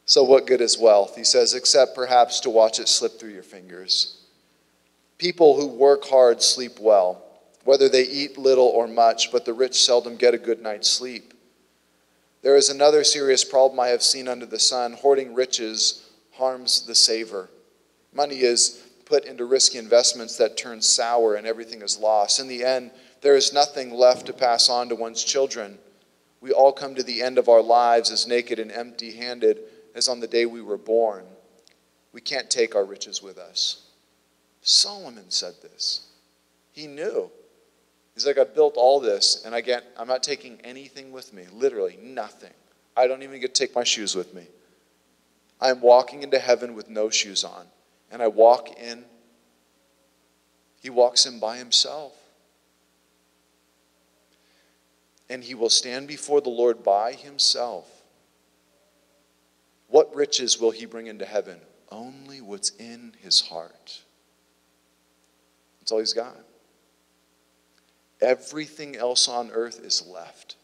So, 0.05 0.23
what 0.25 0.47
good 0.47 0.61
is 0.61 0.79
wealth? 0.79 1.17
He 1.17 1.25
says, 1.25 1.55
except 1.55 1.95
perhaps 1.95 2.41
to 2.41 2.51
watch 2.51 2.81
it 2.81 2.89
slip 2.89 3.21
through 3.21 3.33
your 3.33 3.43
fingers. 3.43 4.25
People 5.19 5.57
who 5.57 5.67
work 5.67 6.05
hard 6.05 6.43
sleep 6.43 6.81
well 6.81 7.28
whether 7.69 7.91
they 7.91 8.05
eat 8.05 8.39
little 8.39 8.69
or 8.69 8.89
much, 8.89 9.31
but 9.31 9.45
the 9.45 9.53
rich 9.53 9.85
seldom 9.85 10.17
get 10.17 10.33
a 10.33 10.39
good 10.39 10.63
night's 10.63 10.89
sleep. 10.89 11.35
There 12.41 12.57
is 12.57 12.71
another 12.71 13.05
serious 13.05 13.45
problem 13.45 13.79
I 13.79 13.89
have 13.89 14.03
seen 14.03 14.27
under 14.27 14.47
the 14.47 14.59
sun. 14.59 14.95
Hoarding 14.95 15.35
riches 15.35 16.09
harms 16.33 16.87
the 16.87 16.95
saver. 16.95 17.51
Money 18.15 18.37
is 18.41 18.83
put 19.05 19.27
into 19.27 19.45
risky 19.45 19.77
investments 19.77 20.39
that 20.39 20.57
turn 20.57 20.81
sour 20.81 21.35
and 21.35 21.47
everything 21.47 21.83
is 21.83 21.99
lost. 21.99 22.41
In 22.41 22.49
the 22.49 22.65
end, 22.65 22.91
there 23.21 23.37
is 23.37 23.53
nothing 23.53 23.93
left 23.93 24.25
to 24.29 24.33
pass 24.33 24.71
on 24.71 24.89
to 24.89 24.95
one's 24.95 25.23
children. 25.23 25.77
We 26.41 26.53
all 26.53 26.73
come 26.73 26.95
to 26.95 27.03
the 27.03 27.21
end 27.21 27.37
of 27.37 27.51
our 27.51 27.61
lives 27.61 28.11
as 28.11 28.27
naked 28.27 28.59
and 28.59 28.73
empty 28.73 29.13
handed 29.13 29.59
as 29.95 30.09
on 30.09 30.21
the 30.21 30.27
day 30.27 30.47
we 30.47 30.63
were 30.63 30.79
born. 30.79 31.27
We 32.15 32.23
can't 32.23 32.49
take 32.49 32.75
our 32.75 32.87
riches 32.87 33.23
with 33.23 33.37
us. 33.37 33.91
Solomon 34.63 35.27
said 35.29 35.53
this. 35.61 36.07
He 36.73 36.87
knew. 36.87 37.31
He's 38.19 38.27
like, 38.27 38.37
I 38.37 38.43
built 38.43 38.75
all 38.77 38.99
this, 38.99 39.45
and 39.47 39.55
I 39.55 39.61
get, 39.61 39.85
I'm 39.97 40.09
not 40.09 40.25
taking 40.25 40.61
anything 40.65 41.13
with 41.13 41.33
me. 41.33 41.45
Literally, 41.53 41.97
nothing. 42.03 42.51
I 42.97 43.07
don't 43.07 43.23
even 43.23 43.41
get 43.41 43.55
to 43.55 43.65
take 43.65 43.77
my 43.77 43.85
shoes 43.85 44.17
with 44.17 44.35
me. 44.35 44.49
I'm 45.61 45.81
walking 45.81 46.25
into 46.25 46.41
heaven 46.41 46.75
with 46.75 46.89
no 46.89 47.11
shoes 47.11 47.45
on. 47.45 47.67
And 48.11 48.21
I 48.21 48.27
walk 48.27 48.77
in, 48.77 49.05
he 50.81 50.91
walks 50.91 51.27
in 51.27 51.39
by 51.39 51.59
himself. 51.59 52.13
And 55.31 55.45
he 55.45 55.55
will 55.55 55.71
stand 55.71 56.09
before 56.09 56.41
the 56.41 56.51
Lord 56.51 56.83
by 56.83 57.13
himself. 57.13 57.89
What 59.87 60.13
riches 60.13 60.59
will 60.59 60.73
he 60.73 60.87
bring 60.87 61.07
into 61.07 61.25
heaven? 61.25 61.61
Only 61.93 62.41
what's 62.41 62.71
in 62.71 63.13
his 63.21 63.43
heart. 63.43 64.03
That's 65.79 65.93
all 65.93 66.01
he's 66.01 66.13
got. 66.13 66.48
Everything 68.21 68.97
else 68.97 69.29
on 69.29 69.51
earth 69.51 69.81
is 69.85 70.07
left. 70.07 70.57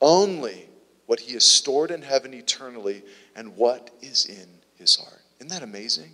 Only 0.00 0.68
what 1.06 1.20
he 1.20 1.34
has 1.34 1.44
stored 1.44 1.90
in 1.90 2.02
heaven 2.02 2.34
eternally 2.34 3.02
and 3.34 3.56
what 3.56 3.90
is 4.00 4.26
in 4.26 4.48
his 4.76 4.96
heart. 4.96 5.22
Isn't 5.38 5.50
that 5.50 5.62
amazing? 5.62 6.12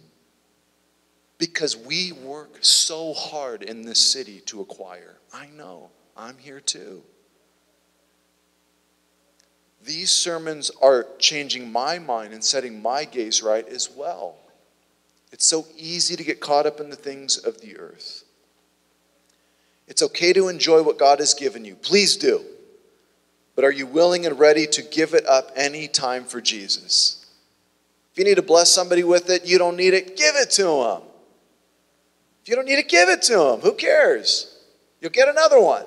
Because 1.38 1.76
we 1.76 2.12
work 2.12 2.58
so 2.60 3.12
hard 3.14 3.62
in 3.62 3.82
this 3.82 3.98
city 3.98 4.40
to 4.46 4.60
acquire. 4.60 5.16
I 5.32 5.46
know. 5.46 5.90
I'm 6.16 6.36
here 6.38 6.60
too. 6.60 7.02
These 9.84 10.10
sermons 10.10 10.70
are 10.82 11.06
changing 11.18 11.70
my 11.70 11.98
mind 11.98 12.34
and 12.34 12.42
setting 12.42 12.82
my 12.82 13.04
gaze 13.04 13.42
right 13.42 13.66
as 13.68 13.88
well. 13.90 14.36
It's 15.30 15.46
so 15.46 15.66
easy 15.76 16.16
to 16.16 16.24
get 16.24 16.40
caught 16.40 16.66
up 16.66 16.80
in 16.80 16.90
the 16.90 16.96
things 16.96 17.38
of 17.38 17.60
the 17.60 17.78
earth. 17.78 18.24
It's 19.88 20.02
okay 20.02 20.32
to 20.34 20.48
enjoy 20.48 20.82
what 20.82 20.98
God 20.98 21.18
has 21.18 21.34
given 21.34 21.64
you. 21.64 21.74
Please 21.74 22.16
do. 22.16 22.44
But 23.56 23.64
are 23.64 23.72
you 23.72 23.86
willing 23.86 24.24
and 24.26 24.38
ready 24.38 24.66
to 24.68 24.82
give 24.82 25.14
it 25.14 25.26
up 25.26 25.50
any 25.56 25.88
time 25.88 26.24
for 26.24 26.40
Jesus? 26.40 27.26
If 28.12 28.18
you 28.18 28.24
need 28.24 28.36
to 28.36 28.42
bless 28.42 28.72
somebody 28.72 29.02
with 29.02 29.30
it, 29.30 29.46
you 29.46 29.58
don't 29.58 29.76
need 29.76 29.94
it, 29.94 30.16
give 30.16 30.36
it 30.36 30.50
to 30.52 30.62
them. 30.62 31.02
If 32.42 32.48
you 32.48 32.54
don't 32.54 32.66
need 32.66 32.78
it, 32.78 32.88
give 32.88 33.08
it 33.08 33.22
to 33.22 33.36
them. 33.36 33.60
Who 33.60 33.72
cares? 33.72 34.58
You'll 35.00 35.10
get 35.10 35.28
another 35.28 35.60
one. 35.60 35.84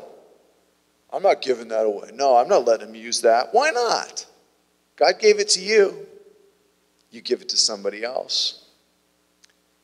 I'm 1.14 1.24
not 1.24 1.42
giving 1.42 1.68
that 1.70 1.86
away. 1.86 2.10
No, 2.14 2.38
I'm 2.38 2.48
not 2.48 2.66
letting 2.66 2.90
him 2.90 2.96
use 2.96 3.22
that. 3.22 3.50
Why 3.54 3.70
not? 3.70 4.26
God 4.96 5.20
gave 5.20 5.40
it 5.40 5.50
to 5.50 5.62
you. 5.62 6.08
You 7.10 7.22
give 7.22 7.42
it 7.42 7.50
to 7.50 7.58
somebody 7.58 8.04
else. 8.04 8.66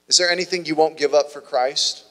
Is 0.08 0.18
there 0.18 0.30
anything 0.30 0.66
you 0.66 0.76
won't 0.76 0.98
give 0.98 1.14
up 1.14 1.32
for 1.32 1.42
Christ? 1.42 2.06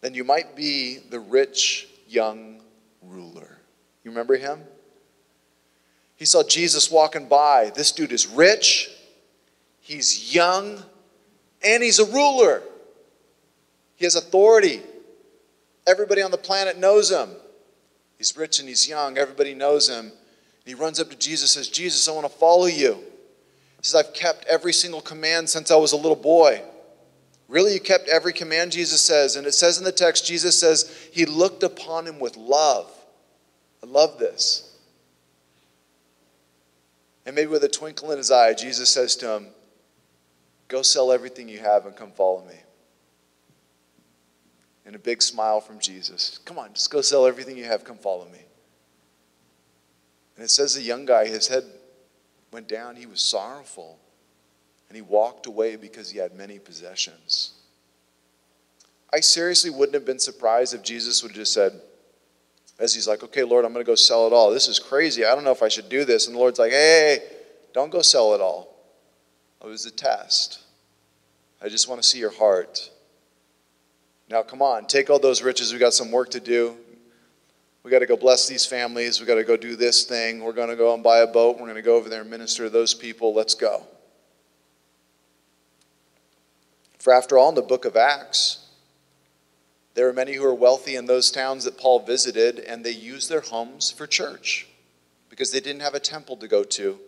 Then 0.00 0.14
you 0.14 0.24
might 0.24 0.54
be 0.54 0.98
the 0.98 1.20
rich 1.20 1.88
young 2.08 2.62
ruler. 3.02 3.58
You 4.04 4.10
remember 4.10 4.36
him? 4.36 4.60
He 6.16 6.24
saw 6.24 6.42
Jesus 6.42 6.90
walking 6.90 7.28
by. 7.28 7.70
This 7.74 7.92
dude 7.92 8.12
is 8.12 8.26
rich, 8.26 8.90
he's 9.80 10.34
young, 10.34 10.82
and 11.62 11.82
he's 11.82 11.98
a 11.98 12.06
ruler. 12.06 12.62
He 13.96 14.04
has 14.04 14.14
authority. 14.14 14.82
Everybody 15.86 16.22
on 16.22 16.30
the 16.30 16.38
planet 16.38 16.78
knows 16.78 17.10
him. 17.10 17.30
He's 18.18 18.36
rich 18.36 18.60
and 18.60 18.68
he's 18.68 18.88
young. 18.88 19.18
Everybody 19.18 19.54
knows 19.54 19.88
him. 19.88 20.06
And 20.06 20.12
he 20.64 20.74
runs 20.74 21.00
up 21.00 21.10
to 21.10 21.16
Jesus 21.16 21.56
and 21.56 21.64
says, 21.64 21.72
Jesus, 21.72 22.08
I 22.08 22.12
want 22.12 22.26
to 22.26 22.32
follow 22.38 22.66
you. 22.66 22.94
He 22.94 23.82
says, 23.82 23.94
I've 23.94 24.14
kept 24.14 24.46
every 24.46 24.72
single 24.72 25.00
command 25.00 25.48
since 25.48 25.70
I 25.70 25.76
was 25.76 25.92
a 25.92 25.96
little 25.96 26.16
boy. 26.16 26.62
Really, 27.48 27.74
you 27.74 27.80
kept 27.80 28.08
every 28.08 28.32
command, 28.32 28.72
Jesus 28.72 29.00
says. 29.00 29.36
And 29.36 29.46
it 29.46 29.52
says 29.52 29.78
in 29.78 29.84
the 29.84 29.92
text, 29.92 30.26
Jesus 30.26 30.58
says, 30.58 31.08
He 31.12 31.26
looked 31.26 31.62
upon 31.62 32.06
him 32.06 32.18
with 32.18 32.36
love. 32.36 32.90
I 33.82 33.86
love 33.86 34.18
this. 34.18 34.76
And 37.24 37.34
maybe 37.34 37.48
with 37.48 37.64
a 37.64 37.68
twinkle 37.68 38.10
in 38.10 38.18
his 38.18 38.30
eye, 38.30 38.54
Jesus 38.54 38.90
says 38.90 39.16
to 39.16 39.36
him, 39.36 39.46
Go 40.68 40.82
sell 40.82 41.12
everything 41.12 41.48
you 41.48 41.58
have 41.58 41.86
and 41.86 41.94
come 41.94 42.10
follow 42.10 42.44
me 42.44 42.56
and 44.86 44.94
a 44.94 45.00
big 45.00 45.20
smile 45.20 45.60
from 45.60 45.80
Jesus. 45.80 46.38
Come 46.44 46.58
on, 46.58 46.72
just 46.72 46.90
go 46.90 47.02
sell 47.02 47.26
everything 47.26 47.58
you 47.58 47.64
have, 47.64 47.84
come 47.84 47.98
follow 47.98 48.26
me. 48.26 48.38
And 50.36 50.44
it 50.44 50.50
says 50.50 50.74
the 50.74 50.82
young 50.82 51.04
guy, 51.04 51.26
his 51.26 51.48
head 51.48 51.64
went 52.52 52.68
down, 52.68 52.94
he 52.94 53.06
was 53.06 53.20
sorrowful, 53.20 53.98
and 54.96 55.04
he 55.04 55.12
walked 55.12 55.46
away 55.46 55.76
because 55.76 56.10
he 56.10 56.18
had 56.18 56.34
many 56.34 56.58
possessions. 56.58 57.52
I 59.12 59.20
seriously 59.20 59.68
wouldn't 59.68 59.92
have 59.92 60.06
been 60.06 60.18
surprised 60.18 60.72
if 60.72 60.82
Jesus 60.82 61.22
would 61.22 61.32
have 61.32 61.36
just 61.36 61.52
said, 61.52 61.78
as 62.78 62.94
he's 62.94 63.06
like, 63.06 63.22
okay, 63.22 63.44
Lord, 63.44 63.66
I'm 63.66 63.74
going 63.74 63.84
to 63.84 63.90
go 63.90 63.94
sell 63.94 64.26
it 64.26 64.32
all. 64.32 64.50
This 64.50 64.68
is 64.68 64.78
crazy. 64.78 65.24
I 65.24 65.34
don't 65.34 65.44
know 65.44 65.52
if 65.52 65.62
I 65.62 65.68
should 65.68 65.90
do 65.90 66.06
this. 66.06 66.26
And 66.26 66.34
the 66.34 66.40
Lord's 66.40 66.58
like, 66.58 66.72
hey, 66.72 67.22
don't 67.74 67.90
go 67.90 68.00
sell 68.00 68.34
it 68.34 68.40
all. 68.40 68.74
It 69.62 69.66
was 69.66 69.84
a 69.84 69.90
test. 69.90 70.60
I 71.62 71.68
just 71.68 71.88
want 71.88 72.02
to 72.02 72.08
see 72.08 72.18
your 72.18 72.32
heart. 72.32 72.90
Now, 74.30 74.42
come 74.42 74.62
on, 74.62 74.86
take 74.86 75.10
all 75.10 75.18
those 75.18 75.42
riches. 75.42 75.74
We 75.74 75.78
got 75.78 75.92
some 75.92 76.10
work 76.10 76.30
to 76.30 76.40
do. 76.40 76.74
We 77.82 77.90
got 77.90 77.98
to 77.98 78.06
go 78.06 78.16
bless 78.16 78.48
these 78.48 78.64
families. 78.64 79.20
We 79.20 79.26
got 79.26 79.34
to 79.34 79.44
go 79.44 79.58
do 79.58 79.76
this 79.76 80.04
thing. 80.04 80.40
We're 80.40 80.52
going 80.52 80.70
to 80.70 80.76
go 80.76 80.94
and 80.94 81.02
buy 81.02 81.18
a 81.18 81.26
boat. 81.26 81.56
We're 81.56 81.66
going 81.66 81.76
to 81.76 81.82
go 81.82 81.96
over 81.96 82.08
there 82.08 82.22
and 82.22 82.30
minister 82.30 82.64
to 82.64 82.70
those 82.70 82.94
people. 82.94 83.34
Let's 83.34 83.54
go. 83.54 83.86
For 86.98 87.12
after 87.12 87.38
all, 87.38 87.48
in 87.48 87.54
the 87.54 87.62
book 87.62 87.84
of 87.84 87.96
Acts, 87.96 88.66
there 89.94 90.08
are 90.08 90.12
many 90.12 90.34
who 90.34 90.44
are 90.44 90.54
wealthy 90.54 90.96
in 90.96 91.06
those 91.06 91.30
towns 91.30 91.64
that 91.64 91.78
Paul 91.78 92.00
visited, 92.00 92.58
and 92.58 92.84
they 92.84 92.90
used 92.90 93.30
their 93.30 93.40
homes 93.40 93.90
for 93.90 94.06
church 94.06 94.66
because 95.30 95.50
they 95.50 95.60
didn't 95.60 95.82
have 95.82 95.94
a 95.94 96.00
temple 96.00 96.36
to 96.36 96.48
go 96.48 96.64
to. 96.64 96.98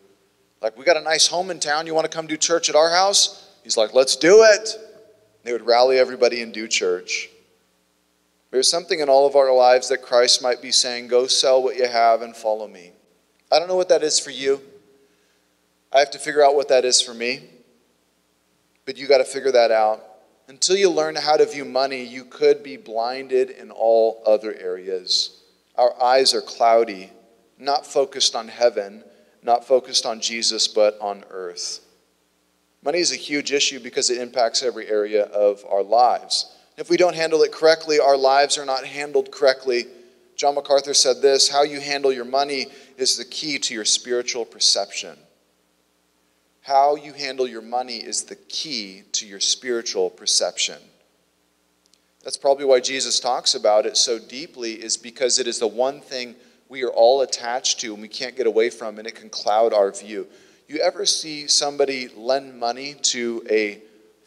Like, 0.60 0.76
we 0.76 0.84
got 0.84 0.96
a 0.96 1.02
nice 1.02 1.26
home 1.26 1.50
in 1.50 1.60
town. 1.60 1.86
You 1.86 1.94
want 1.94 2.10
to 2.10 2.16
come 2.16 2.26
do 2.26 2.36
church 2.36 2.68
at 2.68 2.76
our 2.76 2.90
house? 2.90 3.50
He's 3.62 3.76
like, 3.76 3.94
let's 3.94 4.16
do 4.16 4.42
it. 4.42 4.70
They 5.44 5.52
would 5.52 5.66
rally 5.66 5.98
everybody 5.98 6.42
and 6.42 6.52
do 6.52 6.66
church. 6.66 7.28
There's 8.50 8.70
something 8.70 9.00
in 9.00 9.08
all 9.08 9.26
of 9.26 9.36
our 9.36 9.54
lives 9.54 9.88
that 9.90 10.02
Christ 10.02 10.42
might 10.42 10.62
be 10.62 10.72
saying, 10.72 11.08
Go 11.08 11.26
sell 11.26 11.62
what 11.62 11.76
you 11.76 11.86
have 11.86 12.22
and 12.22 12.34
follow 12.34 12.66
me. 12.66 12.92
I 13.52 13.58
don't 13.58 13.68
know 13.68 13.76
what 13.76 13.90
that 13.90 14.02
is 14.02 14.18
for 14.18 14.30
you. 14.30 14.60
I 15.92 15.98
have 15.98 16.10
to 16.12 16.18
figure 16.18 16.44
out 16.44 16.54
what 16.54 16.68
that 16.68 16.84
is 16.84 17.00
for 17.00 17.14
me. 17.14 17.42
But 18.88 18.96
you 18.96 19.06
got 19.06 19.18
to 19.18 19.24
figure 19.24 19.52
that 19.52 19.70
out. 19.70 20.02
Until 20.48 20.74
you 20.74 20.88
learn 20.88 21.14
how 21.14 21.36
to 21.36 21.44
view 21.44 21.66
money, 21.66 22.02
you 22.02 22.24
could 22.24 22.62
be 22.62 22.78
blinded 22.78 23.50
in 23.50 23.70
all 23.70 24.22
other 24.24 24.54
areas. 24.54 25.42
Our 25.74 25.92
eyes 26.02 26.32
are 26.32 26.40
cloudy, 26.40 27.12
not 27.58 27.86
focused 27.86 28.34
on 28.34 28.48
heaven, 28.48 29.04
not 29.42 29.66
focused 29.66 30.06
on 30.06 30.22
Jesus, 30.22 30.66
but 30.68 30.96
on 31.02 31.22
earth. 31.28 31.80
Money 32.82 33.00
is 33.00 33.12
a 33.12 33.16
huge 33.16 33.52
issue 33.52 33.78
because 33.78 34.08
it 34.08 34.22
impacts 34.22 34.62
every 34.62 34.88
area 34.88 35.24
of 35.24 35.62
our 35.68 35.82
lives. 35.82 36.56
If 36.78 36.88
we 36.88 36.96
don't 36.96 37.14
handle 37.14 37.42
it 37.42 37.52
correctly, 37.52 38.00
our 38.00 38.16
lives 38.16 38.56
are 38.56 38.64
not 38.64 38.86
handled 38.86 39.30
correctly. 39.30 39.84
John 40.34 40.54
MacArthur 40.54 40.94
said 40.94 41.20
this 41.20 41.50
How 41.50 41.62
you 41.62 41.78
handle 41.78 42.10
your 42.10 42.24
money 42.24 42.68
is 42.96 43.18
the 43.18 43.26
key 43.26 43.58
to 43.58 43.74
your 43.74 43.84
spiritual 43.84 44.46
perception. 44.46 45.18
How 46.68 46.96
you 46.96 47.14
handle 47.14 47.48
your 47.48 47.62
money 47.62 47.96
is 47.96 48.24
the 48.24 48.36
key 48.36 49.04
to 49.12 49.26
your 49.26 49.40
spiritual 49.40 50.10
perception. 50.10 50.76
That's 52.22 52.36
probably 52.36 52.66
why 52.66 52.80
Jesus 52.80 53.20
talks 53.20 53.54
about 53.54 53.86
it 53.86 53.96
so 53.96 54.18
deeply, 54.18 54.74
is 54.74 54.98
because 54.98 55.38
it 55.38 55.46
is 55.46 55.58
the 55.58 55.66
one 55.66 56.02
thing 56.02 56.34
we 56.68 56.84
are 56.84 56.90
all 56.90 57.22
attached 57.22 57.80
to 57.80 57.94
and 57.94 58.02
we 58.02 58.08
can't 58.08 58.36
get 58.36 58.46
away 58.46 58.68
from, 58.68 58.98
and 58.98 59.08
it 59.08 59.14
can 59.14 59.30
cloud 59.30 59.72
our 59.72 59.90
view. 59.90 60.26
You 60.68 60.80
ever 60.80 61.06
see 61.06 61.46
somebody 61.46 62.08
lend 62.08 62.60
money 62.60 62.96
to 63.00 63.42
a 63.48 63.80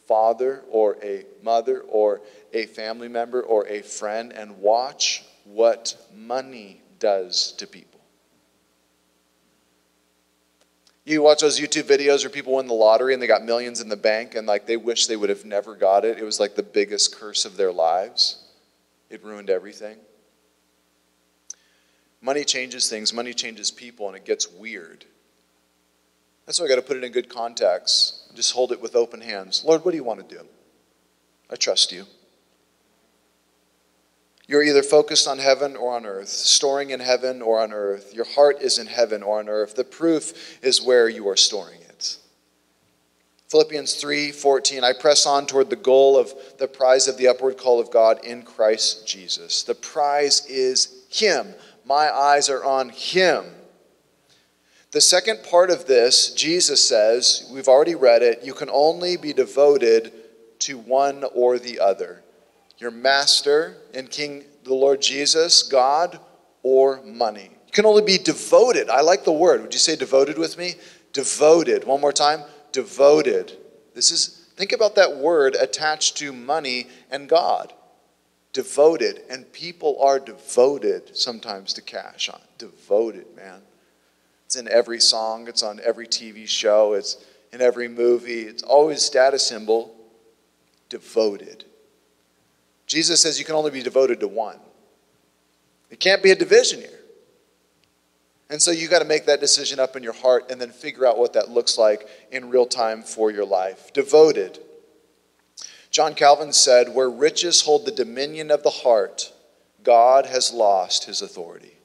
father 0.08 0.63
or 0.71 0.97
a 1.04 1.25
mother 1.43 1.82
or 1.82 2.21
a 2.54 2.65
family 2.65 3.08
member 3.08 3.43
or 3.43 3.67
a 3.67 3.84
friend 3.84 4.34
and 4.34 4.58
watch 4.58 5.23
what 5.43 5.95
money 6.12 6.82
does 6.97 7.51
to 7.60 7.67
people? 7.67 7.90
You 11.04 11.24
watch 11.24 11.42
those 11.42 11.60
YouTube 11.60 11.84
videos 11.84 12.24
where 12.24 12.30
people 12.30 12.56
win 12.56 12.68
the 12.68 12.74
lottery 12.74 13.14
and 13.14 13.22
they 13.22 13.28
got 13.28 13.44
millions 13.44 13.82
in 13.82 13.90
the 13.90 13.96
bank 13.96 14.36
and 14.36 14.46
like 14.46 14.68
they 14.68 14.78
wish 14.78 15.08
they 15.08 15.16
would 15.16 15.30
have 15.30 15.46
never 15.46 15.76
got 15.76 16.06
it. 16.06 16.20
It 16.20 16.24
was 16.24 16.40
like 16.40 16.56
the 16.56 16.64
biggest 16.64 17.16
curse 17.16 17.44
of 17.44 17.58
their 17.58 17.72
lives. 17.72 18.44
It 19.10 19.24
ruined 19.24 19.50
everything. 19.50 19.98
Money 22.22 22.44
changes 22.44 22.88
things, 22.88 23.14
money 23.14 23.34
changes 23.34 23.72
people, 23.72 24.08
and 24.08 24.16
it 24.16 24.26
gets 24.26 24.50
weird. 24.50 25.06
That's 26.46 26.60
why 26.60 26.68
I 26.68 26.70
got 26.70 26.76
to 26.76 26.82
put 26.84 26.98
it 26.98 27.04
in 27.04 27.12
good 27.12 27.30
context. 27.30 28.36
Just 28.36 28.54
hold 28.54 28.72
it 28.72 28.82
with 28.82 28.96
open 28.96 29.22
hands. 29.22 29.64
Lord, 29.66 29.84
what 29.84 29.92
do 29.92 29.98
you 29.98 30.04
want 30.04 30.28
to 30.28 30.36
do? 30.36 30.46
I 31.50 31.56
trust 31.56 31.92
you. 31.92 32.06
You're 34.52 34.64
either 34.64 34.84
focused 34.84 35.30
on 35.30 35.38
heaven 35.38 35.78
or 35.78 35.96
on 35.96 36.06
earth, 36.06 36.28
storing 36.28 36.90
in 36.90 37.00
heaven 37.00 37.42
or 37.42 37.62
on 37.62 37.72
earth. 37.72 38.14
Your 38.14 38.26
heart 38.26 38.62
is 38.62 38.80
in 38.80 38.86
heaven 38.86 39.24
or 39.24 39.40
on 39.40 39.48
earth. 39.48 39.76
The 39.76 39.86
proof 39.86 40.60
is 40.62 40.82
where 40.82 41.08
you 41.08 41.30
are 41.30 41.38
storing 41.38 41.80
it. 41.80 42.18
Philippians 43.48 43.96
3:14 43.96 44.84
I 44.84 44.92
press 44.92 45.26
on 45.26 45.48
toward 45.48 45.70
the 45.70 45.78
goal 45.78 46.18
of 46.18 46.34
the 46.58 46.68
prize 46.68 47.08
of 47.08 47.16
the 47.16 47.30
upward 47.30 47.58
call 47.58 47.80
of 47.80 47.92
God 47.92 48.26
in 48.26 48.44
Christ 48.44 49.08
Jesus. 49.08 49.64
The 49.64 49.74
prize 49.74 50.46
is 50.48 51.06
him. 51.08 51.56
My 51.86 52.14
eyes 52.14 52.50
are 52.50 52.66
on 52.66 52.90
him. 52.90 53.56
The 54.92 55.00
second 55.00 55.44
part 55.44 55.71
of 55.71 55.86
this, 55.86 56.34
Jesus 56.34 56.86
says, 56.86 57.50
we've 57.54 57.69
already 57.69 57.96
read 57.96 58.21
it, 58.21 58.44
you 58.44 58.54
can 58.54 58.69
only 58.69 59.15
be 59.15 59.32
devoted 59.32 60.12
to 60.60 60.78
one 60.78 61.23
or 61.34 61.58
the 61.58 61.80
other. 61.80 62.21
Your 62.82 62.92
master 62.92 63.77
and 63.94 64.10
King, 64.10 64.44
the 64.63 64.73
Lord 64.73 65.02
Jesus, 65.02 65.62
God, 65.62 66.19
or 66.63 67.02
money. 67.04 67.52
You 67.67 67.71
can 67.71 67.86
only 67.86 68.02
be 68.02 68.17
devoted. 68.17 68.90
I 68.90 69.02
like 69.02 69.23
the 69.23 69.32
word. 69.32 69.62
Would 69.62 69.73
you 69.73 69.79
say 69.79 69.96
devoted 69.96 70.40
with 70.40 70.58
me? 70.58 70.73
Devoted. 71.13 71.84
One 71.84 72.02
more 72.02 72.12
time. 72.12 72.42
Devoted. 72.71 73.56
This 73.94 74.12
is, 74.12 74.48
think 74.56 74.71
about 74.71 74.96
that 74.96 75.15
word 75.15 75.56
attached 75.56 76.17
to 76.17 76.34
money 76.34 76.88
and 77.12 77.29
God. 77.29 77.71
Devoted. 78.52 79.21
And 79.29 79.50
people 79.54 80.02
are 80.02 80.19
devoted 80.19 81.15
sometimes 81.15 81.73
to 81.73 81.84
cash. 81.84 82.32
Devoted, 82.58 83.27
man. 83.36 83.62
It's 84.48 84.56
in 84.56 84.67
every 84.67 85.00
song, 85.00 85.48
it's 85.48 85.63
on 85.63 85.79
every 85.86 86.08
TV 86.08 86.48
show, 86.48 86.94
it's 86.94 87.23
in 87.54 87.62
every 87.62 87.88
movie. 87.88 88.42
It's 88.42 88.63
always 88.63 89.02
status 89.04 89.46
symbol 89.46 89.96
devoted. 90.90 91.63
Jesus 92.92 93.21
says 93.21 93.39
you 93.39 93.46
can 93.46 93.56
only 93.56 93.71
be 93.71 93.81
devoted 93.81 94.19
to 94.19 94.27
one. 94.27 94.60
It 95.89 96.02
can't 96.02 96.21
be 96.21 96.31
a 96.31 96.35
division 96.35 96.81
here. 96.81 97.00
And 98.50 98.62
so 98.62 98.69
you 98.69 98.89
got 98.89 99.00
to 99.00 99.06
make 99.06 99.27
that 99.27 99.39
decision 99.39 99.79
up 99.79 99.96
in 99.96 100.04
your 100.04 100.12
heart 100.12 100.52
and 100.52 100.60
then 100.60 100.71
figure 100.71 101.08
out 101.08 101.17
what 101.17 101.31
that 101.31 101.50
looks 101.50 101.77
like 101.77 102.06
in 102.33 102.50
real 102.50 102.65
time 102.65 103.02
for 103.02 103.31
your 103.31 103.46
life. 103.46 103.94
Devoted. 103.94 104.60
John 105.89 106.15
Calvin 106.15 106.52
said, 106.52 106.94
Where 106.94 107.10
riches 107.10 107.62
hold 107.62 107.85
the 107.85 107.94
dominion 107.94 108.52
of 108.52 108.62
the 108.62 108.69
heart, 108.69 109.31
God 109.83 110.25
has 110.25 110.52
lost 110.52 111.06
his 111.06 111.21
authority. 111.21 111.77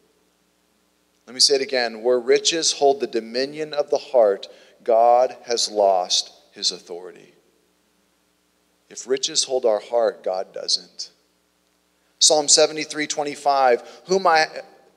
Let 1.28 1.34
me 1.34 1.40
say 1.40 1.54
it 1.54 1.62
again. 1.62 2.02
Where 2.02 2.18
riches 2.18 2.72
hold 2.72 2.98
the 2.98 3.06
dominion 3.06 3.74
of 3.74 3.90
the 3.90 3.98
heart, 3.98 4.48
God 4.82 5.36
has 5.44 5.70
lost 5.70 6.32
his 6.50 6.72
authority. 6.72 7.35
If 8.88 9.06
riches 9.06 9.44
hold 9.44 9.64
our 9.64 9.80
heart, 9.80 10.22
God 10.22 10.52
doesn't. 10.52 11.10
Psalm 12.18 12.48
73 12.48 13.06
25, 13.06 14.02
whom 14.06 14.26
I 14.26 14.46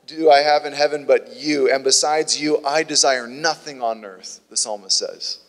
do 0.07 0.31
I 0.31 0.39
have 0.39 0.65
in 0.65 0.73
heaven 0.73 1.05
but 1.05 1.35
you, 1.35 1.71
and 1.71 1.83
besides 1.83 2.41
you, 2.41 2.65
I 2.65 2.83
desire 2.83 3.27
nothing 3.27 3.81
on 3.81 4.03
earth, 4.03 4.41
the 4.49 4.57
psalmist 4.57 4.97
says. 4.97 5.39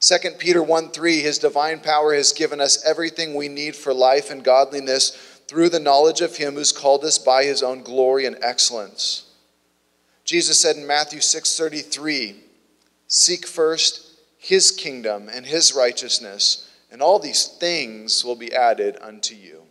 2 0.00 0.30
Peter 0.38 0.62
1 0.62 0.90
3, 0.90 1.20
his 1.20 1.38
divine 1.38 1.80
power 1.80 2.14
has 2.14 2.32
given 2.32 2.60
us 2.60 2.82
everything 2.84 3.34
we 3.34 3.48
need 3.48 3.74
for 3.74 3.92
life 3.92 4.30
and 4.30 4.44
godliness 4.44 5.10
through 5.48 5.68
the 5.68 5.80
knowledge 5.80 6.20
of 6.20 6.36
him 6.36 6.54
who's 6.54 6.72
called 6.72 7.04
us 7.04 7.18
by 7.18 7.44
his 7.44 7.62
own 7.62 7.82
glory 7.82 8.24
and 8.24 8.38
excellence. 8.40 9.24
Jesus 10.24 10.60
said 10.60 10.76
in 10.76 10.86
Matthew 10.86 11.20
6:33, 11.20 12.44
"Seek 13.08 13.46
first 13.46 14.00
his 14.38 14.70
kingdom 14.70 15.28
and 15.28 15.46
his 15.46 15.74
righteousness, 15.74 16.67
and 16.90 17.02
all 17.02 17.18
these 17.18 17.46
things 17.46 18.24
will 18.24 18.36
be 18.36 18.52
added 18.52 18.96
unto 19.00 19.34
you." 19.34 19.68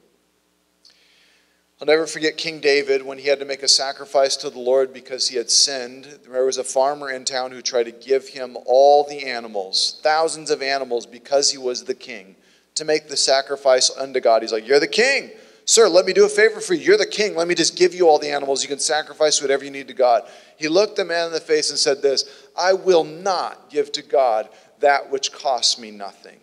I'll 1.80 1.86
never 1.86 2.08
forget 2.08 2.38
King 2.38 2.60
David 2.60 3.04
when 3.04 3.20
he 3.20 3.28
had 3.28 3.38
to 3.38 3.46
make 3.46 3.62
a 3.62 3.68
sacrifice 3.68 4.36
to 4.38 4.50
the 4.50 4.60
Lord 4.60 4.92
because 4.92 5.28
he 5.28 5.38
had 5.38 5.52
sinned. 5.52 6.06
There 6.28 6.44
was 6.44 6.58
a 6.58 6.64
farmer 6.64 7.12
in 7.12 7.24
town 7.24 7.52
who 7.52 7.62
tried 7.62 7.84
to 7.84 7.92
give 7.92 8.30
him 8.30 8.58
all 8.66 9.04
the 9.04 9.26
animals, 9.26 10.00
thousands 10.02 10.50
of 10.50 10.64
animals, 10.64 11.06
because 11.06 11.52
he 11.52 11.60
was 11.60 11.84
the 11.84 11.94
king, 11.94 12.36
to 12.74 12.84
make 12.84 13.10
the 13.10 13.18
sacrifice 13.18 13.92
unto 13.96 14.20
God. 14.20 14.42
He's 14.42 14.52
like, 14.52 14.68
You're 14.68 14.80
the 14.80 14.88
king. 14.88 15.30
Sir, 15.66 15.88
let 15.88 16.06
me 16.06 16.14
do 16.14 16.26
a 16.26 16.30
favor 16.30 16.62
for 16.62 16.74
you. 16.74 16.82
You're 16.82 16.98
the 16.98 17.06
king. 17.06 17.36
Let 17.36 17.48
me 17.48 17.54
just 17.54 17.76
give 17.76 17.94
you 17.94 18.08
all 18.08 18.18
the 18.18 18.32
animals. 18.32 18.64
You 18.64 18.70
can 18.70 18.80
sacrifice 18.80 19.42
whatever 19.42 19.64
you 19.64 19.70
need 19.70 19.90
to 19.90 19.94
God. 19.94 20.24
He 20.58 20.70
looked 20.70 20.96
the 20.96 21.06
man 21.06 21.28
in 21.28 21.34
the 21.34 21.40
face 21.40 21.70
and 21.70 21.78
said, 21.78 22.02
This 22.02 22.48
I 22.58 22.74
will 22.74 23.04
not 23.04 23.70
give 23.70 23.92
to 23.92 24.02
God 24.02 24.50
that 24.80 25.12
which 25.12 25.32
costs 25.32 25.78
me 25.78 25.92
nothing. 25.92 26.40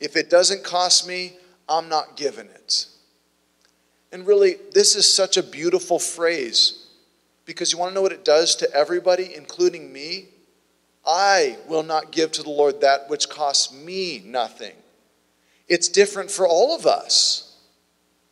If 0.00 0.16
it 0.16 0.30
doesn't 0.30 0.64
cost 0.64 1.06
me, 1.06 1.36
I'm 1.68 1.88
not 1.88 2.16
giving 2.16 2.46
it. 2.46 2.86
And 4.12 4.26
really, 4.26 4.56
this 4.72 4.94
is 4.96 5.12
such 5.12 5.36
a 5.36 5.42
beautiful 5.42 5.98
phrase 5.98 6.86
because 7.44 7.72
you 7.72 7.78
want 7.78 7.90
to 7.90 7.94
know 7.94 8.02
what 8.02 8.12
it 8.12 8.24
does 8.24 8.56
to 8.56 8.72
everybody, 8.74 9.34
including 9.34 9.92
me? 9.92 10.28
I 11.06 11.56
will 11.68 11.84
not 11.84 12.10
give 12.10 12.32
to 12.32 12.42
the 12.42 12.50
Lord 12.50 12.80
that 12.80 13.08
which 13.08 13.28
costs 13.28 13.72
me 13.72 14.22
nothing. 14.24 14.74
It's 15.68 15.88
different 15.88 16.30
for 16.30 16.46
all 16.46 16.74
of 16.74 16.86
us. 16.86 17.56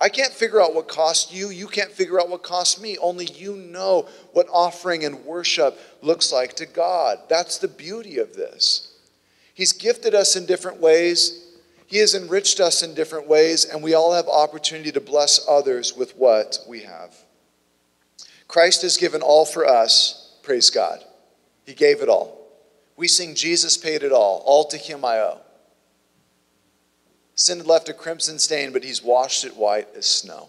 I 0.01 0.09
can't 0.09 0.33
figure 0.33 0.61
out 0.61 0.75
what 0.75 0.89
cost 0.89 1.33
you. 1.33 1.51
You 1.51 1.69
can't 1.69 1.91
figure 1.91 2.21
out 2.21 2.29
what 2.29 2.43
cost 2.43 2.83
me. 2.83 2.99
Only 2.99 3.27
you 3.27 3.57
know 3.57 4.09
what 4.33 4.49
offering 4.53 5.05
and 5.05 5.25
worship 5.25 5.79
looks 6.03 6.33
like 6.33 6.55
to 6.55 6.67
God. 6.67 7.21
That's 7.29 7.59
the 7.59 7.69
beauty 7.69 8.19
of 8.19 8.35
this. 8.35 8.93
He's 9.55 9.73
gifted 9.73 10.15
us 10.15 10.35
in 10.35 10.47
different 10.47 10.81
ways. 10.81 11.43
He 11.95 12.01
has 12.01 12.16
enriched 12.16 12.59
us 12.59 12.82
in 12.82 12.92
different 12.92 13.28
ways, 13.28 13.66
and 13.66 13.80
we 13.80 13.95
all 13.95 14.14
have 14.14 14.26
opportunity 14.26 14.90
to 14.90 15.01
bless 15.01 15.47
others 15.49 15.95
with 15.97 16.16
what 16.16 16.59
we 16.66 16.80
have. 16.80 17.14
Christ 18.49 18.82
has 18.82 18.97
given 18.97 19.22
all 19.22 19.45
for 19.45 19.64
us. 19.64 20.36
Praise 20.42 20.70
God. 20.70 21.05
He 21.64 21.72
gave 21.72 22.03
it 22.03 22.09
all. 22.09 22.49
We 22.97 23.07
sing, 23.07 23.36
Jesus 23.36 23.76
paid 23.76 24.03
it 24.03 24.11
all. 24.11 24.42
All 24.45 24.64
to 24.70 24.76
him 24.76 25.05
I 25.05 25.18
owe. 25.18 25.38
Sin 27.36 27.59
had 27.59 27.66
left 27.68 27.88
a 27.88 27.95
crimson 27.95 28.40
stain, 28.40 28.72
but 28.72 28.82
he's 28.82 29.01
washed 29.01 29.45
it 29.45 29.57
white 29.57 29.86
as 29.97 30.05
snow. 30.05 30.49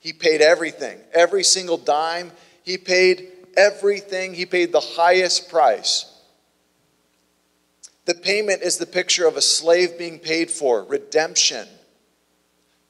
He 0.00 0.12
paid 0.12 0.40
everything, 0.40 0.98
every 1.12 1.44
single 1.44 1.78
dime. 1.78 2.32
He 2.64 2.76
paid 2.76 3.28
everything. 3.56 4.34
He 4.34 4.46
paid 4.46 4.72
the 4.72 4.80
highest 4.80 5.48
price. 5.48 6.12
The 8.06 8.14
payment 8.14 8.62
is 8.62 8.78
the 8.78 8.86
picture 8.86 9.26
of 9.26 9.36
a 9.36 9.42
slave 9.42 9.98
being 9.98 10.20
paid 10.20 10.50
for, 10.50 10.84
redemption. 10.84 11.66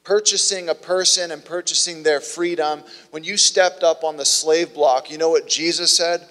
Purchasing 0.03 0.69
a 0.69 0.75
person 0.75 1.31
and 1.31 1.43
purchasing 1.43 2.03
their 2.03 2.21
freedom. 2.21 2.83
When 3.09 3.23
you 3.23 3.35
stepped 3.35 3.83
up 3.83 4.03
on 4.03 4.15
the 4.15 4.25
slave 4.25 4.75
block, 4.75 5.11
you 5.11 5.17
know 5.17 5.29
what 5.29 5.47
Jesus 5.47 5.95
said? 5.95 6.25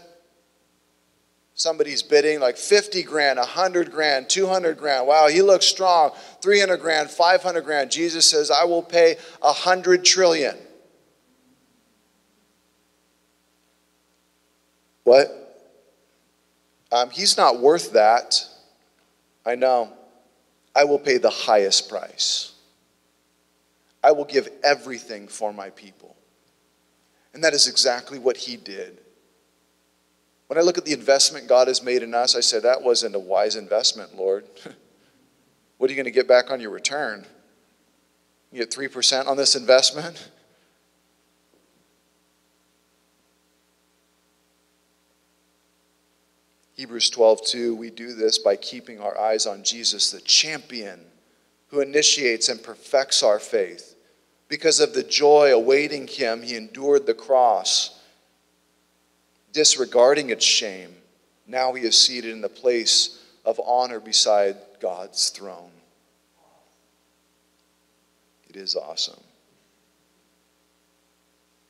Somebody's 1.54 2.02
bidding 2.02 2.38
like 2.38 2.56
50 2.56 3.02
grand, 3.02 3.38
100 3.38 3.90
grand, 3.90 4.28
200 4.28 4.78
grand. 4.78 5.06
Wow, 5.06 5.26
he 5.26 5.42
looks 5.42 5.66
strong. 5.66 6.12
300 6.40 6.76
grand, 6.76 7.10
500 7.10 7.62
grand. 7.62 7.90
Jesus 7.90 8.30
says, 8.30 8.52
I 8.52 8.64
will 8.64 8.82
pay 8.82 9.16
100 9.40 10.04
trillion. 10.04 10.56
What? 15.02 15.28
Um, 16.92 17.10
he's 17.10 17.36
not 17.36 17.58
worth 17.58 17.92
that. 17.92 18.46
I 19.46 19.54
know. 19.54 19.92
I 20.74 20.84
will 20.84 20.98
pay 20.98 21.16
the 21.16 21.30
highest 21.30 21.88
price. 21.88 22.52
I 24.02 24.12
will 24.12 24.24
give 24.24 24.48
everything 24.62 25.28
for 25.28 25.52
my 25.52 25.70
people. 25.70 26.16
And 27.32 27.42
that 27.44 27.54
is 27.54 27.68
exactly 27.68 28.18
what 28.18 28.36
he 28.36 28.56
did. 28.56 29.00
When 30.48 30.58
I 30.58 30.62
look 30.62 30.78
at 30.78 30.84
the 30.84 30.92
investment 30.92 31.48
God 31.48 31.68
has 31.68 31.82
made 31.82 32.02
in 32.02 32.14
us, 32.14 32.36
I 32.36 32.40
say, 32.40 32.60
that 32.60 32.82
wasn't 32.82 33.14
a 33.14 33.18
wise 33.18 33.56
investment, 33.56 34.16
Lord. 34.16 34.44
what 35.78 35.88
are 35.88 35.92
you 35.92 35.96
going 35.96 36.04
to 36.04 36.10
get 36.10 36.28
back 36.28 36.50
on 36.50 36.60
your 36.60 36.70
return? 36.70 37.26
You 38.52 38.60
get 38.60 38.70
3% 38.70 39.26
on 39.26 39.36
this 39.36 39.56
investment? 39.56 40.30
Hebrews 46.76 47.08
12, 47.08 47.46
2, 47.46 47.74
we 47.74 47.88
do 47.88 48.12
this 48.12 48.38
by 48.38 48.54
keeping 48.56 49.00
our 49.00 49.18
eyes 49.18 49.46
on 49.46 49.64
Jesus, 49.64 50.10
the 50.10 50.20
champion 50.20 51.00
who 51.68 51.80
initiates 51.80 52.50
and 52.50 52.62
perfects 52.62 53.22
our 53.22 53.38
faith. 53.38 53.96
Because 54.48 54.78
of 54.78 54.92
the 54.92 55.02
joy 55.02 55.52
awaiting 55.52 56.06
him, 56.06 56.42
he 56.42 56.54
endured 56.54 57.06
the 57.06 57.14
cross, 57.14 57.98
disregarding 59.52 60.28
its 60.28 60.44
shame. 60.44 60.94
Now 61.46 61.72
he 61.72 61.82
is 61.82 61.96
seated 61.96 62.32
in 62.32 62.42
the 62.42 62.48
place 62.50 63.22
of 63.46 63.58
honor 63.64 63.98
beside 63.98 64.56
God's 64.78 65.30
throne. 65.30 65.70
It 68.50 68.56
is 68.56 68.76
awesome. 68.76 69.20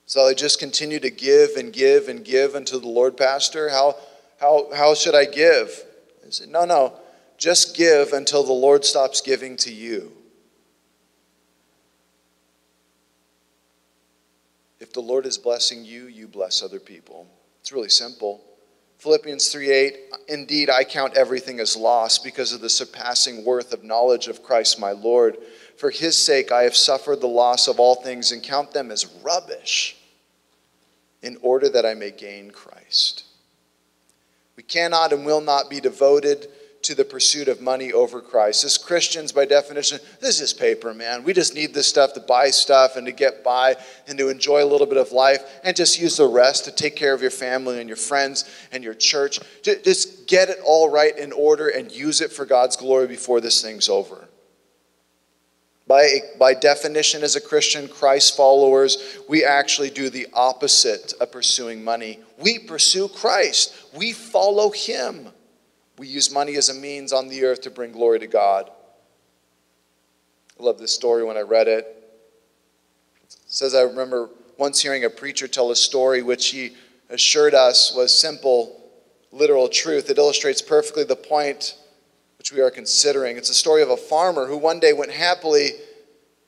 So 0.07 0.27
I 0.27 0.35
just 0.35 0.59
continue 0.59 0.99
to 0.99 1.11
give 1.11 1.51
and 1.57 1.73
give 1.73 2.09
and 2.09 2.25
give 2.25 2.57
unto 2.57 2.81
the 2.81 2.89
Lord, 2.89 3.17
Pastor? 3.17 3.69
How 3.69 3.97
how, 4.41 4.69
how 4.75 4.95
should 4.95 5.15
I 5.15 5.25
give? 5.25 5.85
I 6.25 6.31
said, 6.31 6.49
No, 6.49 6.65
no. 6.65 6.95
Just 7.39 7.77
give 7.77 8.13
until 8.13 8.43
the 8.45 8.53
Lord 8.53 8.85
stops 8.85 9.21
giving 9.21 9.57
to 9.59 9.73
you. 9.73 10.13
If 14.81 14.93
the 14.93 15.01
Lord 15.01 15.27
is 15.27 15.37
blessing 15.37 15.85
you, 15.85 16.07
you 16.07 16.29
bless 16.29 16.63
other 16.63 16.81
people. 16.81 17.27
It's 17.61 17.73
really 17.73 17.89
simple. 17.89 18.43
Philippians 18.99 19.49
3 19.49 19.71
8, 19.71 19.97
indeed, 20.29 20.71
I 20.71 20.85
count 20.85 21.17
everything 21.17 21.61
as 21.61 21.77
loss 21.77 22.19
because 22.19 22.53
of 22.53 22.63
the 22.63 22.71
surpassing 22.71 23.45
worth 23.45 23.73
of 23.73 23.85
knowledge 23.85 24.29
of 24.29 24.43
Christ 24.43 24.81
my 24.81 24.93
Lord. 24.93 25.37
For 25.77 25.91
his 25.91 26.17
sake, 26.17 26.51
I 26.51 26.63
have 26.63 26.75
suffered 26.75 27.21
the 27.21 27.27
loss 27.27 27.69
of 27.69 27.79
all 27.79 27.97
things 27.97 28.33
and 28.33 28.43
count 28.43 28.73
them 28.73 28.91
as 28.91 29.07
rubbish 29.23 29.97
in 31.23 31.37
order 31.43 31.69
that 31.69 31.85
I 31.85 31.93
may 31.93 32.11
gain 32.11 32.51
Christ. 32.51 33.26
Cannot 34.69 35.13
and 35.13 35.25
will 35.25 35.41
not 35.41 35.71
be 35.71 35.81
devoted 35.81 36.49
to 36.83 36.95
the 36.95 37.05
pursuit 37.05 37.49
of 37.49 37.61
money 37.61 37.93
over 37.93 38.21
Christ. 38.21 38.65
As 38.65 38.79
Christians, 38.79 39.33
by 39.33 39.45
definition, 39.45 39.99
this 40.21 40.41
is 40.41 40.53
paper, 40.53 40.95
man. 40.95 41.25
We 41.25 41.33
just 41.33 41.55
need 41.55 41.75
this 41.75 41.89
stuff 41.89 42.13
to 42.15 42.21
buy 42.21 42.51
stuff 42.51 42.95
and 42.95 43.07
to 43.07 43.13
get 43.13 43.43
by 43.43 43.77
and 44.07 44.17
to 44.19 44.29
enjoy 44.29 44.63
a 44.63 44.67
little 44.67 44.87
bit 44.87 44.97
of 44.97 45.11
life 45.11 45.43
and 45.65 45.75
just 45.75 46.01
use 46.01 46.17
the 46.17 46.29
rest 46.29 46.65
to 46.67 46.73
take 46.73 46.95
care 46.95 47.13
of 47.13 47.23
your 47.23 47.33
family 47.33 47.81
and 47.81 47.89
your 47.89 47.97
friends 47.97 48.45
and 48.71 48.85
your 48.85 48.95
church. 48.95 49.41
Just 49.63 50.29
get 50.29 50.49
it 50.49 50.59
all 50.65 50.89
right 50.89 51.17
in 51.19 51.33
order 51.33 51.69
and 51.69 51.91
use 51.91 52.21
it 52.21 52.33
for 52.33 52.45
God's 52.45 52.77
glory 52.77 53.09
before 53.09 53.41
this 53.41 53.61
thing's 53.63 53.89
over. 53.89 54.29
By, 55.87 56.19
by 56.39 56.55
definition, 56.55 57.23
as 57.23 57.37
a 57.37 57.41
Christian, 57.41 57.87
Christ 57.87 58.37
followers, 58.37 59.19
we 59.29 59.45
actually 59.45 59.91
do 59.91 60.11
the 60.11 60.27
opposite 60.33 61.15
of 61.21 61.31
pursuing 61.31 61.85
money. 61.85 62.19
We 62.39 62.59
pursue 62.59 63.09
Christ, 63.09 63.75
we 63.95 64.13
follow 64.13 64.71
Him. 64.71 65.29
We 65.99 66.09
use 66.09 66.31
money 66.31 66.57
as 66.57 66.69
a 66.69 66.75
means 66.75 67.13
on 67.13 67.29
the 67.29 67.45
earth 67.45 67.63
to 67.63 67.71
bring 67.71 67.93
glory 67.93 68.19
to 68.19 68.27
God. 68.27 68.71
I 70.59 70.63
love 70.63 70.79
this 70.79 70.95
story 70.95 71.25
when 71.25 71.37
I 71.37 71.43
read 71.43 71.69
it. 71.69 71.87
It 73.23 73.37
says, 73.47 73.75
I 73.75 73.83
remember 73.83 74.29
once 74.59 74.83
hearing 74.83 75.05
a 75.05 75.11
preacher 75.11 75.49
tell 75.49 75.71
a 75.71 75.77
story 75.77 76.23
which 76.23 76.49
he 76.49 76.73
assured 77.11 77.55
us 77.55 77.95
was 77.95 78.19
simple, 78.19 78.91
literal 79.33 79.69
truth. 79.69 80.11
It 80.11 80.19
illustrates 80.19 80.61
perfectly 80.61 81.05
the 81.05 81.17
point 81.17 81.77
which 82.47 82.57
we 82.57 82.63
are 82.63 82.71
considering. 82.71 83.37
It's 83.37 83.51
a 83.51 83.55
story 83.55 83.83
of 83.83 83.91
a 83.91 83.97
farmer 83.97 84.47
who 84.47 84.57
one 84.57 84.79
day 84.79 84.93
went 84.93 85.11
happily 85.11 85.71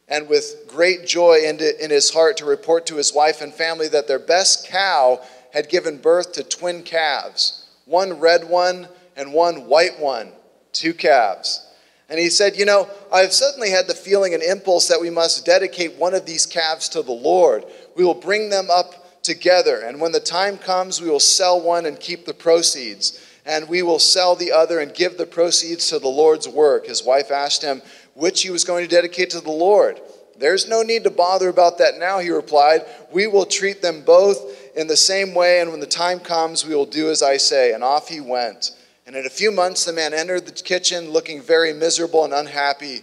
and 0.06 0.28
with 0.28 0.68
great 0.68 1.04
joy 1.04 1.40
in 1.42 1.90
his 1.90 2.10
heart 2.10 2.36
to 2.36 2.44
report 2.44 2.86
to 2.86 2.94
his 2.94 3.12
wife 3.12 3.40
and 3.40 3.52
family 3.52 3.88
that 3.88 4.06
their 4.06 4.20
best 4.20 4.68
cow 4.68 5.20
had 5.52 5.68
given 5.68 5.98
birth 5.98 6.34
to 6.34 6.44
twin 6.44 6.84
calves 6.84 7.68
one 7.84 8.20
red 8.20 8.48
one 8.48 8.86
and 9.16 9.32
one 9.32 9.66
white 9.66 9.98
one, 9.98 10.30
two 10.72 10.94
calves. 10.94 11.66
And 12.08 12.20
he 12.20 12.30
said, 12.30 12.56
You 12.56 12.64
know, 12.64 12.88
I've 13.12 13.32
suddenly 13.32 13.70
had 13.70 13.88
the 13.88 13.94
feeling 13.94 14.34
and 14.34 14.42
impulse 14.42 14.86
that 14.86 15.00
we 15.00 15.10
must 15.10 15.44
dedicate 15.44 15.96
one 15.96 16.14
of 16.14 16.26
these 16.26 16.46
calves 16.46 16.88
to 16.90 17.02
the 17.02 17.10
Lord. 17.10 17.64
We 17.96 18.04
will 18.04 18.14
bring 18.14 18.50
them 18.50 18.68
up 18.70 19.24
together, 19.24 19.80
and 19.80 20.00
when 20.00 20.12
the 20.12 20.20
time 20.20 20.58
comes, 20.58 21.00
we 21.00 21.10
will 21.10 21.18
sell 21.18 21.60
one 21.60 21.86
and 21.86 21.98
keep 21.98 22.24
the 22.24 22.34
proceeds. 22.34 23.20
And 23.48 23.66
we 23.66 23.82
will 23.82 23.98
sell 23.98 24.36
the 24.36 24.52
other 24.52 24.78
and 24.78 24.94
give 24.94 25.16
the 25.16 25.26
proceeds 25.26 25.88
to 25.88 25.98
the 25.98 26.06
Lord's 26.06 26.46
work. 26.46 26.86
His 26.86 27.02
wife 27.02 27.30
asked 27.30 27.62
him 27.62 27.80
which 28.14 28.42
he 28.42 28.50
was 28.50 28.62
going 28.62 28.84
to 28.84 28.94
dedicate 28.94 29.30
to 29.30 29.40
the 29.40 29.50
Lord. 29.50 29.98
There's 30.38 30.68
no 30.68 30.82
need 30.82 31.04
to 31.04 31.10
bother 31.10 31.48
about 31.48 31.78
that 31.78 31.98
now, 31.98 32.18
he 32.18 32.30
replied. 32.30 32.82
We 33.10 33.26
will 33.26 33.46
treat 33.46 33.80
them 33.80 34.02
both 34.02 34.76
in 34.76 34.86
the 34.86 34.96
same 34.96 35.34
way, 35.34 35.60
and 35.60 35.70
when 35.70 35.80
the 35.80 35.86
time 35.86 36.20
comes, 36.20 36.66
we 36.66 36.74
will 36.74 36.86
do 36.86 37.10
as 37.10 37.22
I 37.22 37.38
say. 37.38 37.72
And 37.72 37.82
off 37.82 38.08
he 38.08 38.20
went. 38.20 38.72
And 39.06 39.16
in 39.16 39.24
a 39.24 39.30
few 39.30 39.50
months, 39.50 39.86
the 39.86 39.94
man 39.94 40.12
entered 40.12 40.44
the 40.44 40.52
kitchen 40.52 41.10
looking 41.10 41.40
very 41.40 41.72
miserable 41.72 42.24
and 42.24 42.34
unhappy. 42.34 43.00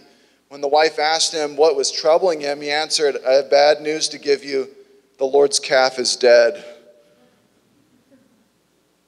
When 0.48 0.60
the 0.60 0.68
wife 0.68 1.00
asked 1.00 1.34
him 1.34 1.56
what 1.56 1.74
was 1.74 1.90
troubling 1.90 2.40
him, 2.40 2.60
he 2.60 2.70
answered, 2.70 3.16
I 3.26 3.32
have 3.32 3.50
bad 3.50 3.80
news 3.80 4.08
to 4.10 4.18
give 4.18 4.44
you. 4.44 4.68
The 5.18 5.24
Lord's 5.24 5.58
calf 5.58 5.98
is 5.98 6.14
dead. 6.14 6.64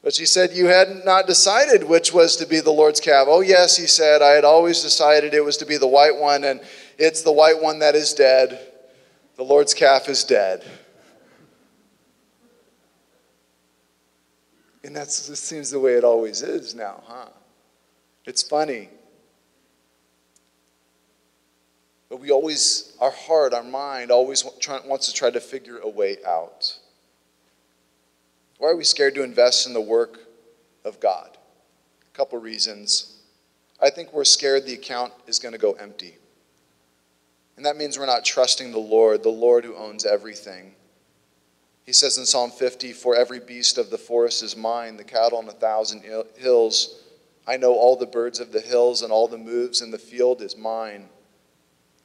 But 0.08 0.14
she 0.14 0.24
said, 0.24 0.54
You 0.54 0.68
had 0.68 1.04
not 1.04 1.26
decided 1.26 1.84
which 1.84 2.14
was 2.14 2.36
to 2.36 2.46
be 2.46 2.60
the 2.60 2.70
Lord's 2.70 2.98
calf. 2.98 3.26
Oh, 3.28 3.42
yes, 3.42 3.76
he 3.76 3.86
said, 3.86 4.22
I 4.22 4.30
had 4.30 4.42
always 4.42 4.80
decided 4.80 5.34
it 5.34 5.44
was 5.44 5.58
to 5.58 5.66
be 5.66 5.76
the 5.76 5.86
white 5.86 6.16
one, 6.16 6.44
and 6.44 6.62
it's 6.96 7.20
the 7.20 7.30
white 7.30 7.60
one 7.60 7.80
that 7.80 7.94
is 7.94 8.14
dead. 8.14 8.58
The 9.36 9.42
Lord's 9.42 9.74
calf 9.74 10.08
is 10.08 10.24
dead. 10.24 10.64
And 14.82 14.96
that 14.96 15.10
seems 15.10 15.70
the 15.70 15.78
way 15.78 15.92
it 15.92 16.04
always 16.04 16.40
is 16.40 16.74
now, 16.74 17.02
huh? 17.04 17.28
It's 18.24 18.42
funny. 18.42 18.88
But 22.08 22.20
we 22.20 22.30
always, 22.30 22.96
our 22.98 23.10
heart, 23.10 23.52
our 23.52 23.62
mind 23.62 24.10
always 24.10 24.42
wants 24.42 25.06
to 25.08 25.12
try 25.12 25.28
to 25.28 25.40
figure 25.40 25.80
a 25.80 25.88
way 25.90 26.16
out. 26.26 26.78
Why 28.58 28.68
are 28.68 28.76
we 28.76 28.84
scared 28.84 29.14
to 29.14 29.22
invest 29.22 29.66
in 29.66 29.72
the 29.72 29.80
work 29.80 30.18
of 30.84 31.00
God? 31.00 31.36
A 32.02 32.16
couple 32.16 32.38
reasons. 32.38 33.18
I 33.80 33.90
think 33.90 34.12
we're 34.12 34.24
scared 34.24 34.66
the 34.66 34.74
account 34.74 35.12
is 35.26 35.38
going 35.38 35.52
to 35.52 35.58
go 35.58 35.72
empty. 35.72 36.16
And 37.56 37.64
that 37.64 37.76
means 37.76 37.98
we're 37.98 38.06
not 38.06 38.24
trusting 38.24 38.72
the 38.72 38.78
Lord, 38.78 39.22
the 39.22 39.28
Lord 39.30 39.64
who 39.64 39.76
owns 39.76 40.04
everything. 40.04 40.74
He 41.84 41.92
says 41.92 42.18
in 42.18 42.26
Psalm 42.26 42.50
50 42.50 42.92
For 42.92 43.16
every 43.16 43.40
beast 43.40 43.78
of 43.78 43.90
the 43.90 43.98
forest 43.98 44.42
is 44.42 44.56
mine, 44.56 44.96
the 44.96 45.04
cattle 45.04 45.38
on 45.38 45.48
a 45.48 45.52
thousand 45.52 46.04
hills. 46.36 47.02
I 47.46 47.56
know 47.56 47.72
all 47.72 47.96
the 47.96 48.06
birds 48.06 48.40
of 48.40 48.52
the 48.52 48.60
hills, 48.60 49.02
and 49.02 49.10
all 49.10 49.26
the 49.26 49.38
moves 49.38 49.80
in 49.80 49.90
the 49.90 49.98
field 49.98 50.42
is 50.42 50.56
mine. 50.56 51.08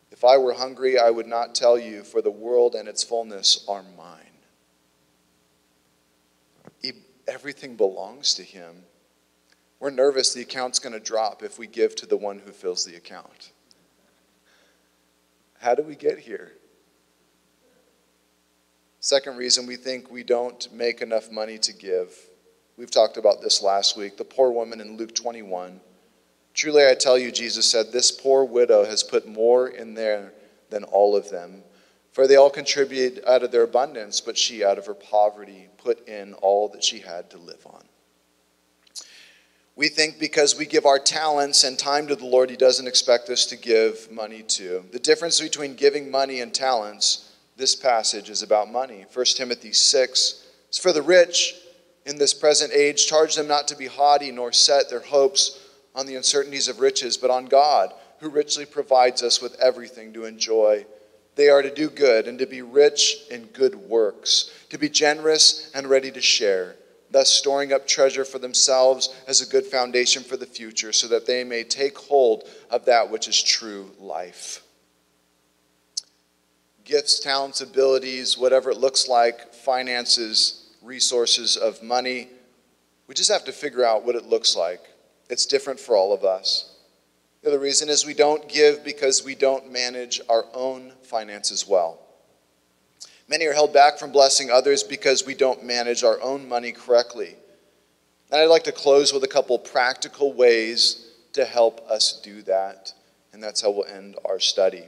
If 0.09 0.23
I 0.23 0.37
were 0.37 0.53
hungry, 0.53 0.97
I 0.97 1.09
would 1.09 1.27
not 1.27 1.53
tell 1.53 1.77
you, 1.77 2.03
for 2.03 2.21
the 2.21 2.31
world 2.31 2.75
and 2.75 2.87
its 2.87 3.03
fullness 3.03 3.65
are 3.67 3.83
mine. 3.97 4.22
Everything 7.27 7.75
belongs 7.75 8.33
to 8.35 8.43
Him. 8.43 8.83
We're 9.79 9.89
nervous 9.89 10.33
the 10.33 10.41
account's 10.41 10.79
going 10.79 10.93
to 10.93 10.99
drop 10.99 11.43
if 11.43 11.59
we 11.59 11.67
give 11.67 11.95
to 11.97 12.05
the 12.05 12.17
one 12.17 12.39
who 12.39 12.51
fills 12.51 12.85
the 12.85 12.95
account. 12.95 13.51
How 15.59 15.75
do 15.75 15.83
we 15.83 15.95
get 15.95 16.19
here? 16.19 16.53
Second 18.99 19.35
reason 19.35 19.65
we 19.65 19.75
think 19.75 20.09
we 20.09 20.23
don't 20.23 20.71
make 20.71 21.01
enough 21.01 21.29
money 21.29 21.57
to 21.57 21.73
give. 21.73 22.15
We've 22.77 22.89
talked 22.89 23.17
about 23.17 23.41
this 23.41 23.61
last 23.61 23.97
week. 23.97 24.17
The 24.17 24.23
poor 24.23 24.51
woman 24.51 24.79
in 24.79 24.95
Luke 24.95 25.13
21. 25.13 25.81
Truly 26.53 26.85
I 26.87 26.95
tell 26.95 27.17
you, 27.17 27.31
Jesus 27.31 27.69
said, 27.69 27.91
this 27.91 28.11
poor 28.11 28.45
widow 28.45 28.85
has 28.85 29.03
put 29.03 29.27
more 29.27 29.67
in 29.67 29.93
there 29.93 30.31
than 30.69 30.83
all 30.85 31.15
of 31.15 31.29
them. 31.29 31.63
For 32.13 32.27
they 32.27 32.35
all 32.35 32.51
contributed 32.51 33.23
out 33.25 33.43
of 33.43 33.51
their 33.51 33.63
abundance, 33.63 34.21
but 34.21 34.37
she, 34.37 34.63
out 34.63 34.77
of 34.77 34.85
her 34.85 34.93
poverty, 34.93 35.67
put 35.77 36.07
in 36.07 36.33
all 36.35 36.69
that 36.69 36.83
she 36.83 36.99
had 36.99 37.29
to 37.31 37.37
live 37.37 37.65
on. 37.65 37.83
We 39.75 39.89
think 39.89 40.19
because 40.19 40.55
we 40.55 40.67
give 40.67 40.85
our 40.85 40.99
talents 40.99 41.63
and 41.63 41.77
time 41.77 42.07
to 42.07 42.15
the 42.15 42.27
Lord, 42.27 42.51
He 42.51 42.55
doesn't 42.55 42.87
expect 42.87 43.29
us 43.29 43.47
to 43.47 43.55
give 43.55 44.11
money 44.11 44.43
to. 44.49 44.85
The 44.91 44.99
difference 44.99 45.41
between 45.41 45.75
giving 45.75 46.11
money 46.11 46.41
and 46.41 46.53
talents, 46.53 47.31
this 47.57 47.75
passage 47.75 48.29
is 48.29 48.43
about 48.43 48.71
money. 48.71 49.05
1 49.11 49.25
Timothy 49.35 49.73
6 49.73 50.47
is 50.71 50.77
for 50.77 50.93
the 50.93 51.01
rich 51.01 51.55
in 52.05 52.19
this 52.19 52.33
present 52.33 52.71
age, 52.73 53.07
charge 53.07 53.35
them 53.35 53.47
not 53.47 53.67
to 53.69 53.75
be 53.75 53.87
haughty 53.87 54.31
nor 54.31 54.51
set 54.51 54.89
their 54.89 54.99
hopes 54.99 55.59
on 55.95 56.05
the 56.05 56.15
uncertainties 56.15 56.67
of 56.67 56.79
riches, 56.79 57.17
but 57.17 57.31
on 57.31 57.45
God, 57.45 57.93
who 58.19 58.29
richly 58.29 58.65
provides 58.65 59.23
us 59.23 59.41
with 59.41 59.59
everything 59.59 60.13
to 60.13 60.25
enjoy. 60.25 60.85
They 61.35 61.49
are 61.49 61.61
to 61.61 61.73
do 61.73 61.89
good 61.89 62.27
and 62.27 62.37
to 62.39 62.45
be 62.45 62.61
rich 62.61 63.23
in 63.31 63.45
good 63.47 63.75
works, 63.75 64.51
to 64.69 64.77
be 64.77 64.89
generous 64.89 65.71
and 65.73 65.89
ready 65.89 66.11
to 66.11 66.21
share 66.21 66.75
thus 67.13 67.29
storing 67.29 67.71
up 67.71 67.87
treasure 67.87 68.25
for 68.25 68.39
themselves 68.39 69.15
as 69.27 69.39
a 69.39 69.45
good 69.45 69.65
foundation 69.65 70.23
for 70.23 70.35
the 70.35 70.45
future, 70.45 70.91
so 70.91 71.07
that 71.07 71.25
they 71.25 71.43
may 71.43 71.63
take 71.63 71.97
hold 71.97 72.49
of 72.71 72.85
that 72.85 73.09
which 73.09 73.27
is 73.27 73.41
true 73.41 73.91
life. 73.99 74.63
Gifts, 76.83 77.19
talents, 77.19 77.61
abilities, 77.61 78.37
whatever 78.37 78.71
it 78.71 78.77
looks 78.77 79.07
like, 79.07 79.53
finances, 79.53 80.71
resources 80.81 81.55
of 81.55 81.81
money, 81.81 82.27
we 83.07 83.13
just 83.13 83.31
have 83.31 83.45
to 83.45 83.51
figure 83.53 83.85
out 83.85 84.03
what 84.03 84.15
it 84.15 84.25
looks 84.25 84.55
like. 84.55 84.81
It's 85.29 85.45
different 85.45 85.79
for 85.79 85.95
all 85.95 86.13
of 86.13 86.25
us. 86.25 86.72
The 87.43 87.49
other 87.49 87.59
reason 87.59 87.89
is 87.89 88.05
we 88.05 88.13
don't 88.13 88.47
give 88.47 88.85
because 88.85 89.25
we 89.25 89.35
don't 89.35 89.69
manage 89.69 90.21
our 90.29 90.45
own 90.53 90.93
finances 91.01 91.67
well. 91.67 91.99
Many 93.27 93.45
are 93.47 93.53
held 93.53 93.73
back 93.73 93.99
from 93.99 94.13
blessing 94.13 94.49
others 94.49 94.81
because 94.81 95.25
we 95.25 95.35
don't 95.35 95.61
manage 95.61 96.05
our 96.05 96.21
own 96.21 96.47
money 96.47 96.71
correctly. 96.71 97.35
And 98.31 98.39
I'd 98.39 98.45
like 98.45 98.63
to 98.63 98.71
close 98.71 99.11
with 99.11 99.25
a 99.25 99.27
couple 99.27 99.59
practical 99.59 100.31
ways 100.31 101.11
to 101.33 101.43
help 101.43 101.85
us 101.89 102.21
do 102.23 102.43
that. 102.43 102.93
And 103.33 103.43
that's 103.43 103.61
how 103.61 103.71
we'll 103.71 103.87
end 103.87 104.15
our 104.23 104.39
study. 104.39 104.85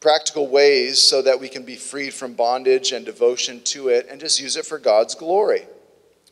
Practical 0.00 0.48
ways 0.48 1.00
so 1.00 1.22
that 1.22 1.38
we 1.38 1.48
can 1.48 1.62
be 1.62 1.76
freed 1.76 2.12
from 2.12 2.34
bondage 2.34 2.90
and 2.90 3.06
devotion 3.06 3.60
to 3.66 3.88
it 3.88 4.08
and 4.10 4.20
just 4.20 4.40
use 4.40 4.56
it 4.56 4.66
for 4.66 4.80
God's 4.80 5.14
glory. 5.14 5.66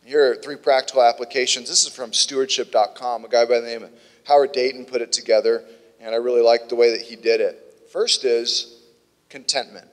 Here 0.04 0.32
are 0.32 0.34
three 0.34 0.56
practical 0.56 1.02
applications. 1.02 1.68
This 1.68 1.86
is 1.86 1.92
from 1.92 2.12
stewardship.com. 2.12 3.24
A 3.24 3.28
guy 3.28 3.44
by 3.44 3.60
the 3.60 3.66
name 3.66 3.84
of 3.84 3.90
Howard 4.24 4.52
Dayton 4.52 4.84
put 4.84 5.00
it 5.00 5.12
together, 5.12 5.64
and 6.00 6.14
I 6.14 6.18
really 6.18 6.42
like 6.42 6.68
the 6.68 6.74
way 6.74 6.90
that 6.90 7.02
he 7.02 7.16
did 7.16 7.40
it. 7.40 7.88
First 7.92 8.24
is 8.24 8.80
contentment. 9.28 9.88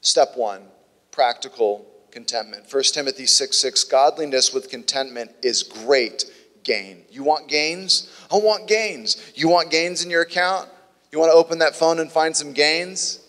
Step 0.00 0.36
one, 0.36 0.62
practical 1.10 1.86
contentment. 2.10 2.72
1 2.72 2.82
Timothy 2.84 3.26
6 3.26 3.56
6, 3.56 3.84
godliness 3.84 4.52
with 4.52 4.68
contentment 4.68 5.30
is 5.42 5.62
great 5.62 6.24
gain. 6.64 7.02
You 7.10 7.24
want 7.24 7.48
gains? 7.48 8.12
I 8.30 8.36
want 8.36 8.68
gains. 8.68 9.32
You 9.34 9.48
want 9.48 9.70
gains 9.70 10.04
in 10.04 10.10
your 10.10 10.22
account? 10.22 10.68
You 11.10 11.18
want 11.18 11.32
to 11.32 11.36
open 11.36 11.60
that 11.60 11.74
phone 11.74 11.98
and 11.98 12.12
find 12.12 12.36
some 12.36 12.52
gains? 12.52 13.20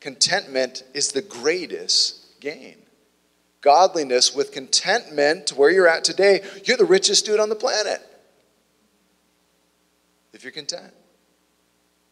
Contentment 0.00 0.84
is 0.92 1.12
the 1.12 1.22
greatest 1.22 2.40
gain. 2.40 2.76
Godliness 3.60 4.34
with 4.34 4.52
contentment, 4.52 5.48
to 5.48 5.54
where 5.54 5.70
you're 5.70 5.88
at 5.88 6.04
today, 6.04 6.42
you're 6.64 6.76
the 6.76 6.84
richest 6.84 7.26
dude 7.26 7.40
on 7.40 7.48
the 7.48 7.54
planet. 7.54 8.00
If 10.32 10.42
you're 10.42 10.52
content. 10.52 10.94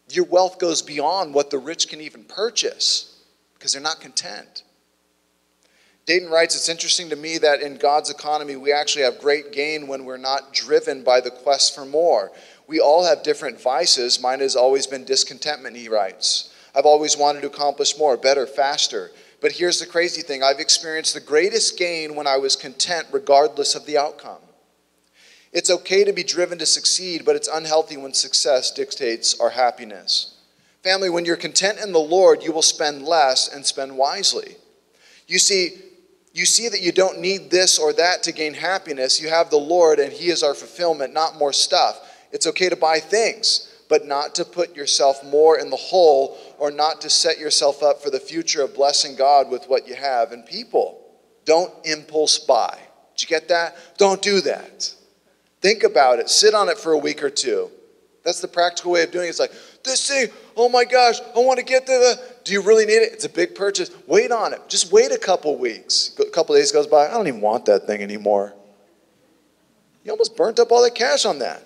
Your 0.09 0.25
wealth 0.25 0.59
goes 0.59 0.81
beyond 0.81 1.33
what 1.33 1.49
the 1.49 1.57
rich 1.57 1.87
can 1.87 2.01
even 2.01 2.23
purchase 2.23 3.23
because 3.53 3.73
they're 3.73 3.81
not 3.81 4.01
content. 4.01 4.63
Dayton 6.05 6.29
writes, 6.29 6.55
It's 6.55 6.69
interesting 6.69 7.09
to 7.09 7.15
me 7.15 7.37
that 7.37 7.61
in 7.61 7.77
God's 7.77 8.09
economy, 8.09 8.55
we 8.55 8.71
actually 8.71 9.03
have 9.03 9.19
great 9.19 9.51
gain 9.51 9.87
when 9.87 10.05
we're 10.05 10.17
not 10.17 10.53
driven 10.53 11.03
by 11.03 11.21
the 11.21 11.29
quest 11.29 11.75
for 11.75 11.85
more. 11.85 12.31
We 12.65 12.79
all 12.79 13.05
have 13.05 13.21
different 13.21 13.61
vices. 13.61 14.19
Mine 14.19 14.39
has 14.39 14.55
always 14.55 14.87
been 14.87 15.03
discontentment, 15.03 15.75
he 15.75 15.87
writes. 15.87 16.51
I've 16.73 16.85
always 16.85 17.17
wanted 17.17 17.41
to 17.41 17.47
accomplish 17.47 17.97
more, 17.97 18.17
better, 18.17 18.47
faster. 18.47 19.11
But 19.41 19.53
here's 19.53 19.79
the 19.79 19.85
crazy 19.85 20.21
thing 20.21 20.43
I've 20.43 20.59
experienced 20.59 21.13
the 21.13 21.21
greatest 21.21 21.77
gain 21.77 22.15
when 22.15 22.27
I 22.27 22.37
was 22.37 22.55
content, 22.55 23.07
regardless 23.11 23.75
of 23.75 23.85
the 23.85 23.97
outcome. 23.97 24.41
It's 25.51 25.71
okay 25.71 26.03
to 26.03 26.13
be 26.13 26.23
driven 26.23 26.59
to 26.59 26.65
succeed, 26.65 27.25
but 27.25 27.35
it's 27.35 27.47
unhealthy 27.47 27.97
when 27.97 28.13
success 28.13 28.71
dictates 28.71 29.39
our 29.39 29.49
happiness. 29.49 30.35
Family, 30.83 31.09
when 31.09 31.25
you're 31.25 31.35
content 31.35 31.79
in 31.79 31.91
the 31.91 31.99
Lord, 31.99 32.43
you 32.43 32.51
will 32.51 32.61
spend 32.61 33.03
less 33.03 33.53
and 33.53 33.65
spend 33.65 33.97
wisely. 33.97 34.55
You 35.27 35.39
see, 35.39 35.77
you 36.33 36.45
see 36.45 36.69
that 36.69 36.81
you 36.81 36.91
don't 36.91 37.19
need 37.19 37.49
this 37.49 37.79
or 37.79 37.91
that 37.93 38.23
to 38.23 38.31
gain 38.31 38.53
happiness. 38.53 39.21
You 39.21 39.29
have 39.29 39.49
the 39.49 39.57
Lord, 39.57 39.99
and 39.99 40.13
He 40.13 40.29
is 40.29 40.43
our 40.43 40.53
fulfillment, 40.53 41.13
not 41.13 41.37
more 41.37 41.53
stuff. 41.53 41.99
It's 42.31 42.47
okay 42.47 42.69
to 42.69 42.75
buy 42.75 42.99
things, 42.99 43.68
but 43.89 44.05
not 44.05 44.35
to 44.35 44.45
put 44.45 44.75
yourself 44.75 45.21
more 45.25 45.59
in 45.59 45.69
the 45.69 45.75
hole 45.75 46.37
or 46.57 46.71
not 46.71 47.01
to 47.01 47.09
set 47.09 47.39
yourself 47.39 47.83
up 47.83 48.01
for 48.01 48.09
the 48.09 48.19
future 48.19 48.61
of 48.61 48.73
blessing 48.73 49.15
God 49.15 49.49
with 49.49 49.65
what 49.65 49.87
you 49.87 49.95
have. 49.95 50.31
And 50.31 50.45
people, 50.45 51.01
don't 51.43 51.73
impulse 51.83 52.37
buy. 52.37 52.77
Did 53.17 53.23
you 53.23 53.27
get 53.27 53.49
that? 53.49 53.75
Don't 53.97 54.21
do 54.21 54.39
that. 54.41 54.93
Think 55.59 55.83
about 55.83 56.19
it. 56.19 56.29
Sit 56.29 56.53
on 56.53 56.69
it 56.69 56.77
for 56.77 56.93
a 56.93 56.97
week 56.97 57.23
or 57.23 57.29
two. 57.29 57.69
That's 58.23 58.41
the 58.41 58.47
practical 58.47 58.91
way 58.91 59.03
of 59.03 59.11
doing 59.11 59.25
it. 59.25 59.29
It's 59.29 59.39
like, 59.39 59.53
this 59.83 60.07
thing, 60.07 60.27
oh 60.55 60.69
my 60.69 60.85
gosh, 60.85 61.19
I 61.35 61.39
want 61.39 61.57
to 61.57 61.65
get 61.65 61.85
the. 61.85 62.21
Do 62.43 62.53
you 62.53 62.61
really 62.61 62.85
need 62.85 63.01
it? 63.01 63.13
It's 63.13 63.25
a 63.25 63.29
big 63.29 63.55
purchase. 63.55 63.89
Wait 64.07 64.31
on 64.31 64.53
it. 64.53 64.61
Just 64.67 64.91
wait 64.91 65.11
a 65.11 65.17
couple 65.17 65.57
weeks. 65.57 66.15
A 66.19 66.29
couple 66.29 66.53
days 66.55 66.71
goes 66.71 66.85
by. 66.85 67.07
I 67.07 67.11
don't 67.11 67.27
even 67.27 67.41
want 67.41 67.65
that 67.65 67.87
thing 67.87 68.01
anymore. 68.01 68.53
You 70.03 70.11
almost 70.11 70.35
burnt 70.35 70.59
up 70.59 70.71
all 70.71 70.83
that 70.83 70.95
cash 70.95 71.25
on 71.25 71.39
that. 71.39 71.63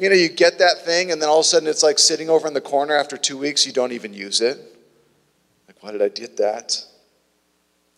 You 0.00 0.08
know, 0.08 0.14
you 0.16 0.30
get 0.30 0.58
that 0.60 0.82
thing, 0.82 1.12
and 1.12 1.20
then 1.20 1.28
all 1.28 1.40
of 1.40 1.44
a 1.44 1.48
sudden 1.48 1.68
it's 1.68 1.82
like 1.82 1.98
sitting 1.98 2.30
over 2.30 2.48
in 2.48 2.54
the 2.54 2.60
corner 2.62 2.96
after 2.96 3.18
two 3.18 3.36
weeks, 3.36 3.66
you 3.66 3.72
don't 3.72 3.92
even 3.92 4.14
use 4.14 4.40
it. 4.40 4.56
Like, 5.68 5.76
why 5.82 5.92
did 5.92 6.00
I 6.00 6.08
get 6.08 6.38
that? 6.38 6.82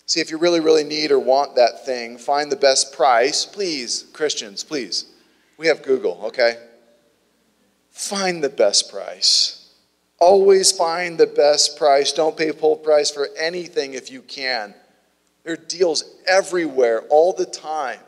See, 0.06 0.18
if 0.18 0.28
you 0.28 0.36
really, 0.36 0.58
really 0.58 0.82
need 0.82 1.12
or 1.12 1.20
want 1.20 1.54
that 1.54 1.86
thing, 1.86 2.18
find 2.18 2.50
the 2.50 2.56
best 2.56 2.92
price. 2.92 3.46
Please, 3.46 4.06
Christians, 4.12 4.64
please. 4.64 5.12
We 5.58 5.68
have 5.68 5.84
Google, 5.84 6.20
okay? 6.24 6.56
Find 7.92 8.42
the 8.42 8.48
best 8.48 8.90
price. 8.90 9.72
Always 10.18 10.72
find 10.72 11.18
the 11.18 11.28
best 11.28 11.78
price. 11.78 12.12
Don't 12.12 12.36
pay 12.36 12.50
full 12.50 12.74
price 12.74 13.12
for 13.12 13.28
anything 13.38 13.94
if 13.94 14.10
you 14.10 14.22
can. 14.22 14.74
There 15.44 15.52
are 15.52 15.56
deals 15.56 16.02
everywhere 16.26 17.02
all 17.10 17.32
the 17.32 17.46
time. 17.46 18.00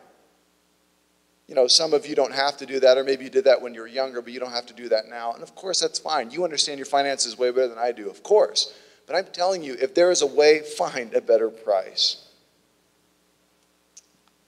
You 1.47 1.55
know, 1.55 1.67
some 1.67 1.93
of 1.93 2.07
you 2.07 2.15
don't 2.15 2.33
have 2.33 2.57
to 2.59 2.67
do 2.67 2.81
that, 2.81 2.97
or 2.97 3.05
maybe 3.05 3.25
you 3.25 3.31
did 3.31 3.45
that 3.45 3.61
when 3.61 3.75
you 3.75 3.81
were 3.81 3.87
younger, 3.87 4.23
but 4.23 4.33
you 4.33 4.41
don't 4.41 4.53
have 4.53 4.67
to 4.67 4.75
do 4.75 4.89
that 4.89 5.09
now. 5.09 5.33
And 5.33 5.43
of 5.43 5.55
course, 5.55 5.81
that's 5.81 5.99
fine. 5.99 6.31
You 6.31 6.45
understand 6.45 6.79
your 6.79 6.87
finances 6.87 7.37
way 7.37 7.51
better 7.51 7.69
than 7.69 7.79
I 7.79 7.93
do, 7.93 8.09
of 8.09 8.23
course. 8.23 8.73
But 9.07 9.17
I'm 9.17 9.27
telling 9.27 9.63
you, 9.63 9.77
if 9.81 9.95
there 9.95 10.11
is 10.11 10.23
a 10.23 10.27
way, 10.27 10.61
find 10.61 11.13
a 11.13 11.21
better 11.21 11.51
price. 11.51 12.27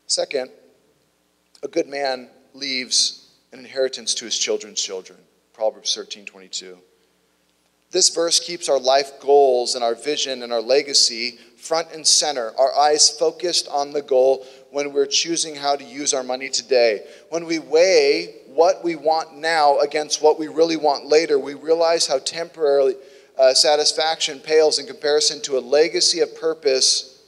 Second, 0.07 0.51
a 1.63 1.69
good 1.69 1.89
man 1.89 2.31
leaves 2.55 3.29
an 3.53 3.59
inheritance 3.59 4.15
to 4.15 4.25
his 4.25 4.39
children's 4.39 4.81
children. 4.81 5.19
Proverbs 5.53 5.95
13 5.95 6.25
22. 6.25 6.79
This 7.91 8.09
verse 8.09 8.41
keeps 8.41 8.69
our 8.69 8.79
life 8.81 9.21
goals 9.21 9.75
and 9.75 9.85
our 9.85 9.95
vision 9.95 10.43
and 10.43 10.53
our 10.53 10.61
legacy 10.61 11.39
front 11.57 11.93
and 11.93 12.07
center, 12.07 12.53
our 12.59 12.77
eyes 12.77 13.09
focused 13.11 13.69
on 13.69 13.93
the 13.93 14.03
goal 14.03 14.47
when 14.71 14.93
we're 14.93 15.07
choosing 15.07 15.55
how 15.55 15.77
to 15.77 15.85
use 15.85 16.13
our 16.13 16.23
money 16.23 16.49
today. 16.49 17.07
When 17.31 17.47
we 17.47 17.59
weigh 17.59 18.37
what 18.47 18.83
we 18.85 18.97
want 18.97 19.37
now 19.37 19.79
against 19.79 20.23
what 20.23 20.39
we 20.39 20.49
really 20.49 20.77
want 20.77 21.07
later, 21.07 21.39
we 21.39 21.55
realize 21.55 22.07
how 22.07 22.19
temporarily 22.19 22.97
uh, 23.39 23.55
satisfaction 23.55 24.41
pales 24.41 24.79
in 24.79 24.87
comparison 24.87 25.41
to 25.43 25.59
a 25.59 25.61
legacy 25.61 26.21
of 26.21 26.35
purpose 26.41 27.23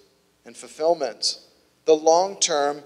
and 0.45 0.57
fulfillment. 0.57 1.41
The 1.85 1.95
long 1.95 2.39
term, 2.41 2.83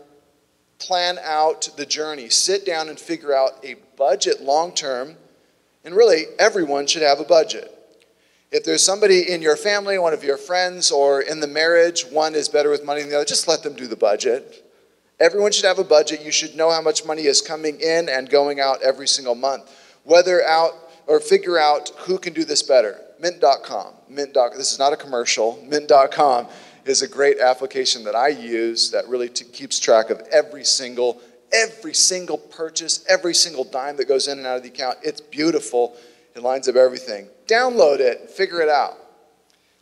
plan 0.83 1.19
out 1.23 1.69
the 1.77 1.87
journey. 1.87 2.29
Sit 2.29 2.67
down 2.67 2.89
and 2.89 2.99
figure 2.99 3.35
out 3.35 3.53
a 3.65 3.77
budget 3.97 4.43
long 4.43 4.73
term. 4.73 5.17
And 5.85 5.95
really, 5.95 6.25
everyone 6.39 6.87
should 6.87 7.03
have 7.03 7.21
a 7.21 7.25
budget. 7.25 7.73
If 8.53 8.65
there's 8.65 8.85
somebody 8.85 9.33
in 9.33 9.41
your 9.41 9.57
family, 9.57 9.99
one 9.99 10.13
of 10.13 10.23
your 10.23 10.37
friends, 10.37 10.91
or 10.91 11.23
in 11.23 11.41
the 11.41 11.47
marriage, 11.47 12.05
one 12.05 12.35
is 12.35 12.51
better 12.51 12.69
with 12.69 12.85
money 12.85 13.01
than 13.01 13.09
the 13.09 13.17
other, 13.17 13.25
just 13.25 13.49
let 13.49 13.63
them 13.63 13.75
do 13.75 13.87
the 13.87 13.97
budget. 13.97 14.71
Everyone 15.19 15.53
should 15.53 15.65
have 15.65 15.79
a 15.79 15.85
budget. 15.85 16.23
You 16.23 16.31
should 16.31 16.55
know 16.55 16.71
how 16.71 16.83
much 16.83 17.07
money 17.07 17.23
is 17.23 17.41
coming 17.41 17.81
in 17.81 18.11
and 18.11 18.29
going 18.29 18.61
out 18.61 18.83
every 18.83 19.09
single 19.09 19.35
month. 19.35 19.75
Whether 20.05 20.45
out 20.45 20.73
or 21.07 21.19
figure 21.19 21.59
out 21.59 21.93
who 21.97 22.19
can 22.19 22.35
do 22.35 22.45
this 22.45 22.63
better. 22.63 23.01
Mint.com. 23.19 23.95
Mint.com. 24.09 24.59
This 24.59 24.73
is 24.73 24.79
not 24.79 24.93
a 24.93 24.97
commercial. 24.97 25.65
Mint.com 25.67 26.49
is 26.85 27.01
a 27.01 27.09
great 27.09 27.39
application 27.39 28.05
that 28.05 28.15
I 28.15 28.29
use 28.29 28.91
that 28.91 29.09
really 29.09 29.29
t- 29.29 29.45
keeps 29.47 29.79
track 29.79 30.11
of 30.11 30.21
every 30.31 30.65
single 30.65 31.23
every 31.55 31.93
single 31.95 32.39
purchase, 32.39 33.05
every 33.09 33.35
single 33.35 33.65
dime 33.65 33.97
that 33.99 34.09
goes 34.09 34.27
in 34.27 34.39
and 34.39 34.47
out 34.47 34.57
of 34.57 34.63
the 34.63 34.71
account. 34.71 34.99
It's 35.03 35.21
beautiful. 35.21 35.97
It 36.35 36.43
lines 36.43 36.67
up 36.67 36.77
everything. 36.77 37.29
Download 37.47 38.01
it, 38.01 38.31
figure 38.31 38.61
it 38.61 38.69
out. 38.69 38.97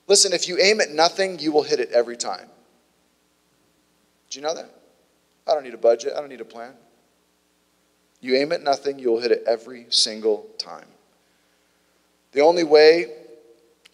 Listen, 0.07 0.33
if 0.33 0.49
you 0.49 0.59
aim 0.59 0.81
at 0.81 0.91
nothing, 0.91 1.39
you 1.39 1.53
will 1.53 1.63
hit 1.63 1.79
it 1.79 1.91
every 1.93 2.17
time. 2.17 2.49
Do 4.29 4.39
you 4.39 4.45
know 4.45 4.55
that? 4.55 4.71
I 5.47 5.55
don't 5.55 5.65
need 5.65 5.75
a 5.75 5.79
budget, 5.79 6.13
I 6.17 6.21
don't 6.21 6.29
need 6.29 6.41
a 6.41 6.45
plan. 6.45 6.73
You 8.21 8.37
aim 8.37 8.53
at 8.53 8.63
nothing, 8.63 8.99
you 8.99 9.11
will 9.11 9.21
hit 9.21 9.33
it 9.33 9.45
every 9.47 9.87
single 9.91 10.47
time. 10.59 10.87
The 12.33 12.41
only 12.41 12.65
way, 12.65 13.13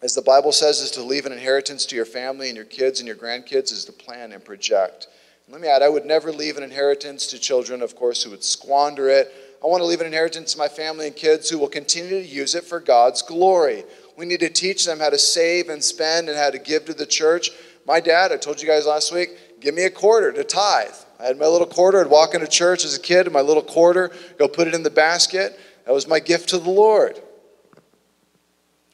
as 0.03 0.15
the 0.15 0.23
Bible 0.23 0.53
says, 0.53 0.81
is 0.81 0.91
to 0.93 1.03
leave 1.03 1.27
an 1.27 1.33
inheritance 1.33 1.87
to 1.87 1.97
your 1.97 2.05
family 2.05 2.49
and 2.49 2.57
your 2.57 2.67
kids 2.67 3.01
and 3.01 3.07
your 3.07 3.17
grandkids 3.17 3.73
is 3.73 3.85
to 3.87 3.93
plan 3.93 4.33
and 4.33 4.45
project. 4.45 5.09
Let 5.49 5.61
me 5.61 5.69
add, 5.69 5.83
I 5.83 5.89
would 5.89 6.05
never 6.05 6.33
leave 6.33 6.57
an 6.57 6.65
inheritance 6.65 7.29
to 7.29 7.39
children, 7.39 7.81
of 7.81 7.95
course, 7.95 8.23
who 8.23 8.31
would 8.31 8.43
squander 8.43 9.09
it 9.09 9.33
I 9.63 9.67
want 9.67 9.81
to 9.81 9.87
leave 9.87 10.01
an 10.01 10.07
inheritance 10.07 10.53
to 10.53 10.59
my 10.59 10.69
family 10.69 11.07
and 11.07 11.17
kids 11.17 11.49
who 11.49 11.59
will 11.59 11.69
continue 11.69 12.21
to 12.21 12.27
use 12.27 12.55
it 12.55 12.65
for 12.65 12.79
God's 12.79 13.23
glory. 13.23 13.85
We 14.17 14.27
need 14.27 14.41
to 14.41 14.49
teach 14.49 14.85
them 14.85 14.99
how 14.99 15.11
to 15.11 15.19
save 15.19 15.69
and 15.69 15.83
spend 15.83 16.29
and 16.29 16.39
how 16.39 16.51
to 16.51 16.59
give 16.59 16.85
to 16.87 16.95
the 16.95 17.07
church. 17.07 17.51
My 17.87 18.01
dad, 18.01 18.33
I 18.33 18.37
told 18.37 18.61
you 18.61 18.69
guys 18.69 18.87
last 18.87 19.13
week, 19.13 19.61
give 19.61 19.75
me 19.75 19.85
a 19.85 19.91
quarter 19.91 20.33
to 20.33 20.45
tithe. 20.45 20.95
I 21.19 21.25
had 21.25 21.39
my 21.39 21.47
little 21.47 21.67
quarter. 21.67 22.01
I'd 22.01 22.11
walk 22.11 22.35
into 22.35 22.47
church 22.47 22.85
as 22.85 22.97
a 22.97 23.01
kid, 23.01 23.31
my 23.33 23.41
little 23.41 23.63
quarter, 23.63 24.11
go 24.39 24.49
put 24.49 24.69
it 24.69 24.75
in 24.75 24.83
the 24.83 24.91
basket. 24.91 25.59
That 25.87 25.93
was 25.93 26.07
my 26.07 26.21
gift 26.21 26.49
to 26.51 26.59
the 26.59 26.71
Lord. 26.71 27.21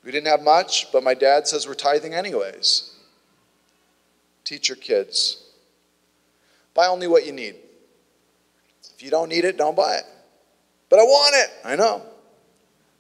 We 0.04 0.10
didn't 0.10 0.26
have 0.26 0.42
much, 0.42 0.92
but 0.92 1.04
my 1.04 1.14
dad 1.14 1.46
says 1.46 1.66
we're 1.66 1.74
tithing 1.74 2.14
anyways. 2.14 2.94
Teach 4.44 4.68
your 4.68 4.76
kids. 4.76 5.44
Buy 6.74 6.86
only 6.86 7.06
what 7.06 7.24
you 7.26 7.32
need. 7.32 7.56
If 8.94 9.02
you 9.02 9.10
don't 9.10 9.28
need 9.28 9.44
it, 9.44 9.56
don't 9.56 9.76
buy 9.76 9.96
it. 9.96 10.04
But 10.92 11.00
I 11.00 11.04
want 11.04 11.34
it. 11.34 11.50
I 11.64 11.74
know. 11.74 12.02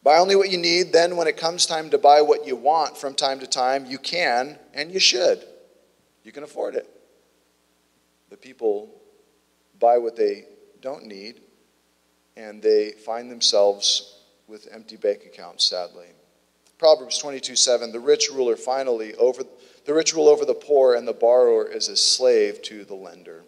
Buy 0.02 0.16
only 0.16 0.34
what 0.34 0.48
you 0.48 0.56
need. 0.56 0.94
Then, 0.94 1.14
when 1.14 1.26
it 1.26 1.36
comes 1.36 1.66
time 1.66 1.90
to 1.90 1.98
buy 1.98 2.22
what 2.22 2.46
you 2.46 2.56
want 2.56 2.96
from 2.96 3.12
time 3.12 3.38
to 3.40 3.46
time, 3.46 3.84
you 3.84 3.98
can 3.98 4.58
and 4.72 4.90
you 4.90 4.98
should. 4.98 5.44
You 6.24 6.32
can 6.32 6.42
afford 6.42 6.74
it. 6.74 6.88
The 8.30 8.38
people 8.38 8.88
buy 9.78 9.98
what 9.98 10.16
they 10.16 10.46
don't 10.80 11.04
need 11.04 11.42
and 12.34 12.62
they 12.62 12.92
find 12.92 13.30
themselves 13.30 14.20
with 14.48 14.68
empty 14.72 14.96
bank 14.96 15.26
accounts, 15.26 15.66
sadly. 15.66 16.06
Proverbs 16.78 17.18
22 17.18 17.56
7 17.56 17.92
The 17.92 18.00
rich 18.00 18.30
ruler 18.32 18.56
finally 18.56 19.14
over 19.16 19.42
the 19.84 19.92
rich 19.92 20.14
rule 20.14 20.30
over 20.30 20.46
the 20.46 20.54
poor, 20.54 20.94
and 20.94 21.06
the 21.06 21.12
borrower 21.12 21.68
is 21.68 21.88
a 21.88 21.96
slave 21.98 22.62
to 22.62 22.86
the 22.86 22.94
lender. 22.94 23.44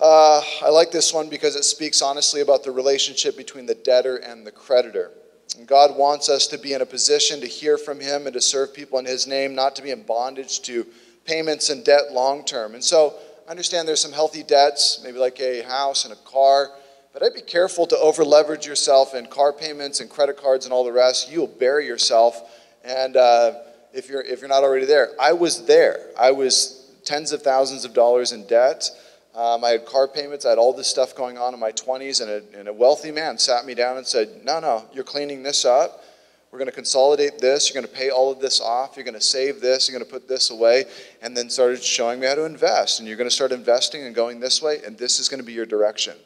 Uh, 0.00 0.40
I 0.62 0.68
like 0.68 0.92
this 0.92 1.12
one 1.12 1.28
because 1.28 1.56
it 1.56 1.64
speaks 1.64 2.02
honestly 2.02 2.40
about 2.40 2.62
the 2.62 2.70
relationship 2.70 3.36
between 3.36 3.66
the 3.66 3.74
debtor 3.74 4.18
and 4.18 4.46
the 4.46 4.52
creditor. 4.52 5.10
And 5.58 5.66
God 5.66 5.96
wants 5.96 6.28
us 6.28 6.46
to 6.48 6.58
be 6.58 6.72
in 6.72 6.82
a 6.82 6.86
position 6.86 7.40
to 7.40 7.48
hear 7.48 7.76
from 7.76 7.98
Him 7.98 8.26
and 8.26 8.34
to 8.34 8.40
serve 8.40 8.72
people 8.72 9.00
in 9.00 9.06
His 9.06 9.26
name, 9.26 9.56
not 9.56 9.74
to 9.76 9.82
be 9.82 9.90
in 9.90 10.02
bondage 10.02 10.62
to 10.62 10.86
payments 11.24 11.70
and 11.70 11.84
debt 11.84 12.12
long 12.12 12.44
term. 12.44 12.74
And 12.74 12.84
so, 12.84 13.16
I 13.48 13.50
understand 13.50 13.88
there's 13.88 14.00
some 14.00 14.12
healthy 14.12 14.42
debts, 14.42 15.00
maybe 15.02 15.18
like 15.18 15.40
a 15.40 15.62
house 15.62 16.04
and 16.04 16.12
a 16.12 16.16
car, 16.16 16.68
but 17.14 17.22
I'd 17.22 17.34
be 17.34 17.40
careful 17.40 17.86
to 17.86 17.96
over 17.96 18.22
leverage 18.22 18.66
yourself 18.66 19.14
in 19.14 19.26
car 19.26 19.54
payments 19.54 20.00
and 20.00 20.10
credit 20.10 20.36
cards 20.36 20.66
and 20.66 20.72
all 20.72 20.84
the 20.84 20.92
rest. 20.92 21.32
You'll 21.32 21.46
bury 21.46 21.86
yourself. 21.86 22.42
And 22.84 23.16
uh, 23.16 23.54
if, 23.94 24.10
you're, 24.10 24.20
if 24.20 24.40
you're 24.40 24.50
not 24.50 24.62
already 24.62 24.84
there, 24.84 25.12
I 25.18 25.32
was 25.32 25.64
there. 25.64 26.10
I 26.16 26.30
was 26.30 26.92
tens 27.04 27.32
of 27.32 27.42
thousands 27.42 27.86
of 27.86 27.94
dollars 27.94 28.32
in 28.32 28.46
debt. 28.46 28.90
Um, 29.34 29.62
I 29.62 29.70
had 29.70 29.86
car 29.86 30.08
payments. 30.08 30.44
I 30.44 30.50
had 30.50 30.58
all 30.58 30.72
this 30.72 30.88
stuff 30.88 31.14
going 31.14 31.38
on 31.38 31.54
in 31.54 31.60
my 31.60 31.72
20s, 31.72 32.20
and 32.20 32.30
a, 32.30 32.58
and 32.58 32.68
a 32.68 32.72
wealthy 32.72 33.12
man 33.12 33.38
sat 33.38 33.66
me 33.66 33.74
down 33.74 33.96
and 33.96 34.06
said, 34.06 34.44
No, 34.44 34.58
no, 34.60 34.84
you're 34.92 35.04
cleaning 35.04 35.42
this 35.42 35.64
up. 35.64 36.04
We're 36.50 36.58
going 36.58 36.70
to 36.70 36.74
consolidate 36.74 37.38
this. 37.38 37.68
You're 37.68 37.80
going 37.80 37.92
to 37.92 37.98
pay 37.98 38.08
all 38.08 38.32
of 38.32 38.40
this 38.40 38.60
off. 38.60 38.96
You're 38.96 39.04
going 39.04 39.14
to 39.14 39.20
save 39.20 39.60
this. 39.60 39.86
You're 39.86 39.98
going 39.98 40.08
to 40.08 40.10
put 40.10 40.28
this 40.28 40.50
away. 40.50 40.86
And 41.20 41.36
then 41.36 41.50
started 41.50 41.82
showing 41.82 42.20
me 42.20 42.26
how 42.26 42.36
to 42.36 42.44
invest. 42.44 43.00
And 43.00 43.06
you're 43.08 43.18
going 43.18 43.28
to 43.28 43.34
start 43.34 43.52
investing 43.52 44.04
and 44.04 44.14
going 44.14 44.40
this 44.40 44.62
way, 44.62 44.78
and 44.84 44.96
this 44.96 45.20
is 45.20 45.28
going 45.28 45.40
to 45.40 45.46
be 45.46 45.52
your 45.52 45.66
direction. 45.66 46.16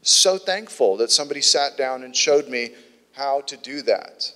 So 0.00 0.38
thankful 0.38 0.96
that 0.98 1.10
somebody 1.10 1.42
sat 1.42 1.76
down 1.76 2.04
and 2.04 2.16
showed 2.16 2.48
me 2.48 2.70
how 3.12 3.42
to 3.42 3.56
do 3.56 3.82
that. 3.82 4.32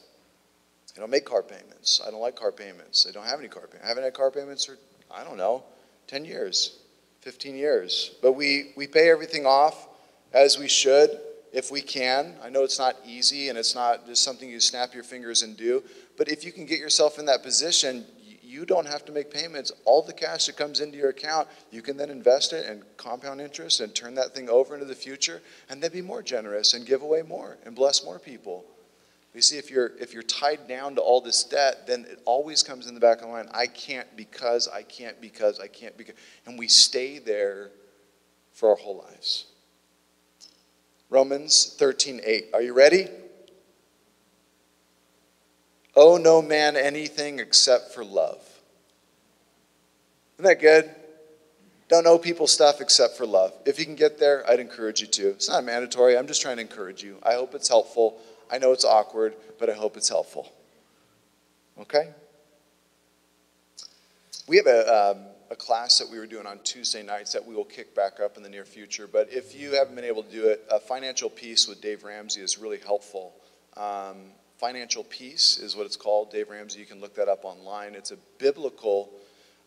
I 0.96 1.00
don't 1.00 1.10
make 1.10 1.24
car 1.24 1.42
payments. 1.42 2.02
I 2.06 2.10
don't 2.10 2.20
like 2.20 2.36
car 2.36 2.52
payments. 2.52 3.06
I 3.08 3.12
don't 3.12 3.24
have 3.24 3.38
any 3.38 3.48
car 3.48 3.62
payments. 3.62 3.84
I 3.84 3.88
haven't 3.88 4.04
had 4.04 4.12
car 4.12 4.30
payments 4.30 4.66
for, 4.66 4.76
I 5.10 5.24
don't 5.24 5.38
know, 5.38 5.62
10 6.08 6.24
years. 6.24 6.80
15 7.20 7.56
years. 7.56 8.12
But 8.22 8.32
we, 8.32 8.72
we 8.76 8.86
pay 8.86 9.10
everything 9.10 9.46
off 9.46 9.88
as 10.32 10.58
we 10.58 10.68
should. 10.68 11.18
if 11.52 11.70
we 11.70 11.80
can. 11.82 12.36
I 12.42 12.48
know 12.48 12.62
it's 12.62 12.78
not 12.78 12.96
easy 13.04 13.48
and 13.48 13.58
it's 13.58 13.74
not 13.74 14.06
just 14.06 14.22
something 14.22 14.48
you 14.48 14.60
snap 14.60 14.94
your 14.94 15.02
fingers 15.02 15.42
and 15.42 15.56
do, 15.56 15.82
but 16.16 16.28
if 16.28 16.44
you 16.44 16.52
can 16.52 16.64
get 16.64 16.78
yourself 16.78 17.18
in 17.18 17.26
that 17.26 17.42
position, 17.42 18.04
you 18.40 18.64
don't 18.64 18.86
have 18.86 19.04
to 19.06 19.12
make 19.12 19.30
payments. 19.30 19.72
All 19.84 20.02
the 20.02 20.12
cash 20.12 20.46
that 20.46 20.56
comes 20.56 20.80
into 20.80 20.96
your 20.98 21.10
account, 21.10 21.48
you 21.70 21.82
can 21.82 21.96
then 21.96 22.10
invest 22.10 22.52
it 22.52 22.66
and 22.66 22.82
compound 22.96 23.40
interest 23.40 23.80
and 23.80 23.94
turn 23.94 24.14
that 24.14 24.34
thing 24.34 24.48
over 24.48 24.74
into 24.74 24.86
the 24.86 24.94
future 24.94 25.40
and 25.68 25.82
then 25.82 25.92
be 25.92 26.02
more 26.02 26.22
generous 26.22 26.74
and 26.74 26.86
give 26.86 27.02
away 27.02 27.22
more 27.22 27.58
and 27.64 27.74
bless 27.74 28.04
more 28.04 28.18
people. 28.18 28.64
You 29.34 29.42
see, 29.42 29.58
if 29.58 29.70
you're 29.70 29.92
if 30.00 30.12
you're 30.12 30.24
tied 30.24 30.66
down 30.66 30.96
to 30.96 31.00
all 31.00 31.20
this 31.20 31.44
debt, 31.44 31.86
then 31.86 32.04
it 32.10 32.20
always 32.24 32.62
comes 32.62 32.88
in 32.88 32.94
the 32.94 33.00
back 33.00 33.18
of 33.18 33.28
the 33.28 33.28
mind. 33.28 33.48
I 33.52 33.66
can't 33.66 34.16
because 34.16 34.66
I 34.66 34.82
can't 34.82 35.20
because 35.20 35.60
I 35.60 35.68
can't 35.68 35.96
because, 35.96 36.16
and 36.46 36.58
we 36.58 36.66
stay 36.66 37.18
there 37.20 37.70
for 38.52 38.70
our 38.70 38.76
whole 38.76 38.98
lives. 38.98 39.46
Romans 41.10 41.74
13, 41.78 42.20
8. 42.24 42.46
Are 42.54 42.62
you 42.62 42.72
ready? 42.72 43.08
Owe 45.96 46.16
no 46.16 46.40
man 46.40 46.76
anything 46.76 47.40
except 47.40 47.92
for 47.92 48.04
love. 48.04 48.38
Isn't 50.36 50.44
that 50.44 50.60
good? 50.60 50.90
Don't 51.88 52.06
owe 52.06 52.18
people 52.18 52.46
stuff 52.46 52.80
except 52.80 53.16
for 53.16 53.26
love. 53.26 53.52
If 53.66 53.80
you 53.80 53.84
can 53.84 53.96
get 53.96 54.18
there, 54.18 54.48
I'd 54.48 54.60
encourage 54.60 55.00
you 55.00 55.08
to. 55.08 55.30
It's 55.30 55.48
not 55.48 55.64
mandatory. 55.64 56.16
I'm 56.16 56.28
just 56.28 56.40
trying 56.40 56.56
to 56.56 56.62
encourage 56.62 57.02
you. 57.02 57.18
I 57.24 57.34
hope 57.34 57.54
it's 57.54 57.68
helpful. 57.68 58.20
I 58.50 58.58
know 58.58 58.72
it's 58.72 58.84
awkward, 58.84 59.34
but 59.58 59.70
I 59.70 59.74
hope 59.74 59.96
it's 59.96 60.08
helpful. 60.08 60.52
Okay? 61.80 62.10
We 64.48 64.56
have 64.56 64.66
a, 64.66 65.12
um, 65.12 65.18
a 65.50 65.56
class 65.56 65.98
that 65.98 66.10
we 66.10 66.18
were 66.18 66.26
doing 66.26 66.46
on 66.46 66.58
Tuesday 66.64 67.02
nights 67.02 67.32
that 67.32 67.44
we 67.46 67.54
will 67.54 67.64
kick 67.64 67.94
back 67.94 68.18
up 68.20 68.36
in 68.36 68.42
the 68.42 68.48
near 68.48 68.64
future. 68.64 69.06
But 69.06 69.28
if 69.30 69.54
you 69.58 69.72
haven't 69.72 69.94
been 69.94 70.04
able 70.04 70.24
to 70.24 70.30
do 70.30 70.48
it, 70.48 70.64
a 70.70 70.80
financial 70.80 71.30
peace 71.30 71.68
with 71.68 71.80
Dave 71.80 72.02
Ramsey 72.02 72.40
is 72.40 72.58
really 72.58 72.78
helpful. 72.78 73.34
Um, 73.76 74.32
financial 74.58 75.04
peace 75.04 75.58
is 75.58 75.76
what 75.76 75.86
it's 75.86 75.96
called. 75.96 76.32
Dave 76.32 76.50
Ramsey, 76.50 76.80
you 76.80 76.86
can 76.86 77.00
look 77.00 77.14
that 77.14 77.28
up 77.28 77.44
online. 77.44 77.94
It's 77.94 78.10
a 78.10 78.18
biblical 78.38 79.12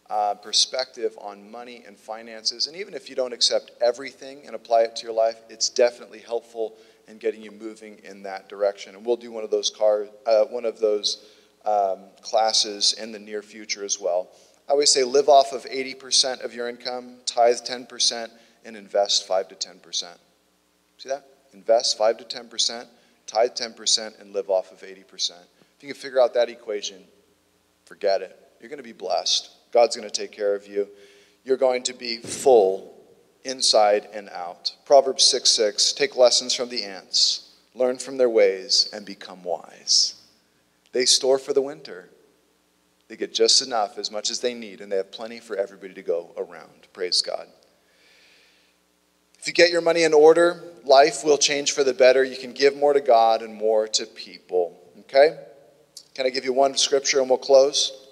uh, 0.10 0.36
perspective 0.36 1.18
on 1.20 1.50
money 1.50 1.84
and 1.88 1.98
finances. 1.98 2.68
And 2.68 2.76
even 2.76 2.94
if 2.94 3.10
you 3.10 3.16
don't 3.16 3.34
accept 3.34 3.72
everything 3.82 4.46
and 4.46 4.56
apply 4.56 4.82
it 4.82 4.96
to 4.98 5.04
your 5.04 5.14
life, 5.14 5.38
it's 5.50 5.70
definitely 5.70 6.20
helpful 6.20 6.76
in 7.08 7.18
getting 7.18 7.42
you 7.42 7.52
moving 7.52 8.00
in 8.04 8.24
that 8.24 8.50
direction. 8.50 8.96
And 8.96 9.06
we'll 9.06 9.18
do 9.18 9.32
one 9.32 9.44
of 9.44 9.52
those 9.52 9.70
car, 9.70 10.08
uh, 10.26 10.46
one 10.46 10.66
of 10.66 10.80
those 10.80 11.26
um, 11.66 12.06
classes 12.22 12.94
in 12.94 13.12
the 13.12 13.20
near 13.20 13.42
future 13.42 13.84
as 13.84 14.00
well. 14.00 14.30
I 14.68 14.72
always 14.72 14.92
say 14.92 15.04
live 15.04 15.30
off 15.30 15.52
of 15.52 15.66
80% 15.66 16.44
of 16.44 16.54
your 16.54 16.70
income, 16.70 17.18
tithe 17.26 17.58
10%, 17.58 18.30
and 18.66 18.78
invest 18.78 19.28
5 19.28 19.50
to 19.50 19.56
10%. 19.56 20.18
See 20.98 21.10
that? 21.10 21.26
Invest 21.54 21.98
5 21.98 22.18
to 22.18 22.24
10%, 22.24 22.88
tithe 23.28 23.52
10%, 23.52 24.22
and 24.22 24.34
live 24.34 24.50
off 24.50 24.72
of 24.72 24.82
80%. 24.82 25.32
If 25.78 25.82
you 25.82 25.90
can 25.90 25.96
figure 25.96 26.22
out 26.22 26.34
that 26.36 26.50
equation, 26.50 27.04
forget 27.86 28.22
it. 28.22 28.40
You're 28.60 28.70
going 28.70 28.78
to 28.78 28.84
be 28.84 28.94
blessed. 28.94 29.50
God's 29.74 29.98
going 29.98 30.10
to 30.10 30.22
take 30.22 30.32
care 30.32 30.56
of 30.56 30.66
you. 30.66 30.88
You're 31.44 31.58
going 31.58 31.84
to 31.84 31.94
be 31.94 32.18
full 32.18 32.93
inside 33.46 34.08
and 34.14 34.30
out. 34.30 34.76
Proverbs 34.86 35.24
6 35.26 35.50
6 35.50 35.94
Take 35.94 36.16
lessons 36.16 36.54
from 36.54 36.70
the 36.70 36.84
ants, 36.84 37.52
learn 37.76 37.98
from 37.98 38.18
their 38.18 38.30
ways, 38.30 38.90
and 38.94 39.06
become 39.06 39.44
wise. 39.44 40.16
They 40.92 41.06
store 41.06 41.40
for 41.40 41.54
the 41.54 41.62
winter 41.62 42.10
they 43.14 43.18
get 43.18 43.32
just 43.32 43.62
enough, 43.62 44.00
as 44.00 44.10
much 44.10 44.32
as 44.32 44.40
they 44.40 44.56
need, 44.56 44.82
and 44.82 44.92
they 44.92 44.96
have 44.96 45.12
plenty 45.12 45.40
for 45.40 45.56
everybody 45.56 45.94
to 45.94 46.02
go 46.02 46.32
around. 46.36 46.88
Praise 46.94 47.22
God. 47.22 47.48
If 49.40 49.46
you 49.46 49.54
get 49.54 49.72
your 49.72 49.82
money 49.82 50.02
in 50.02 50.16
order, 50.16 50.64
life 50.84 51.24
will 51.24 51.38
change 51.38 51.74
for 51.74 51.84
the 51.84 51.94
better. 51.94 52.24
You 52.24 52.38
can 52.38 52.54
give 52.54 52.76
more 52.76 52.92
to 52.92 53.02
God 53.02 53.44
and 53.44 53.54
more 53.54 53.88
to 53.90 54.08
people. 54.08 54.80
Okay? 55.02 55.38
Can 56.16 56.26
I 56.26 56.30
give 56.32 56.44
you 56.44 56.54
one 56.54 56.76
scripture 56.76 57.20
and 57.20 57.30
we'll 57.30 57.38
close? 57.38 58.03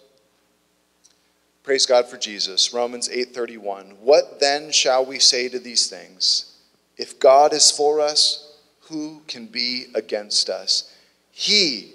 Praise 1.63 1.85
God 1.85 2.07
for 2.07 2.17
Jesus. 2.17 2.73
Romans 2.73 3.07
8:31. 3.09 3.97
What 4.01 4.39
then 4.39 4.71
shall 4.71 5.05
we 5.05 5.19
say 5.19 5.47
to 5.49 5.59
these 5.59 5.87
things? 5.87 6.45
If 6.97 7.19
God 7.19 7.53
is 7.53 7.69
for 7.69 7.99
us, 7.99 8.53
who 8.81 9.21
can 9.27 9.45
be 9.45 9.87
against 9.93 10.49
us? 10.49 10.91
He 11.31 11.93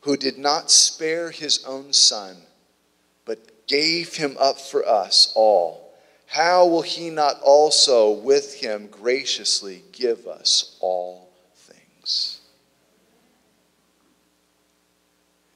who 0.00 0.16
did 0.16 0.38
not 0.38 0.70
spare 0.70 1.30
his 1.30 1.64
own 1.64 1.92
son, 1.92 2.36
but 3.24 3.66
gave 3.68 4.16
him 4.16 4.36
up 4.38 4.60
for 4.60 4.86
us 4.86 5.32
all, 5.36 5.94
how 6.26 6.66
will 6.66 6.82
he 6.82 7.10
not 7.10 7.40
also 7.40 8.10
with 8.10 8.54
him 8.54 8.88
graciously 8.88 9.84
give 9.92 10.26
us 10.26 10.76
all 10.80 11.28
things? 11.54 12.40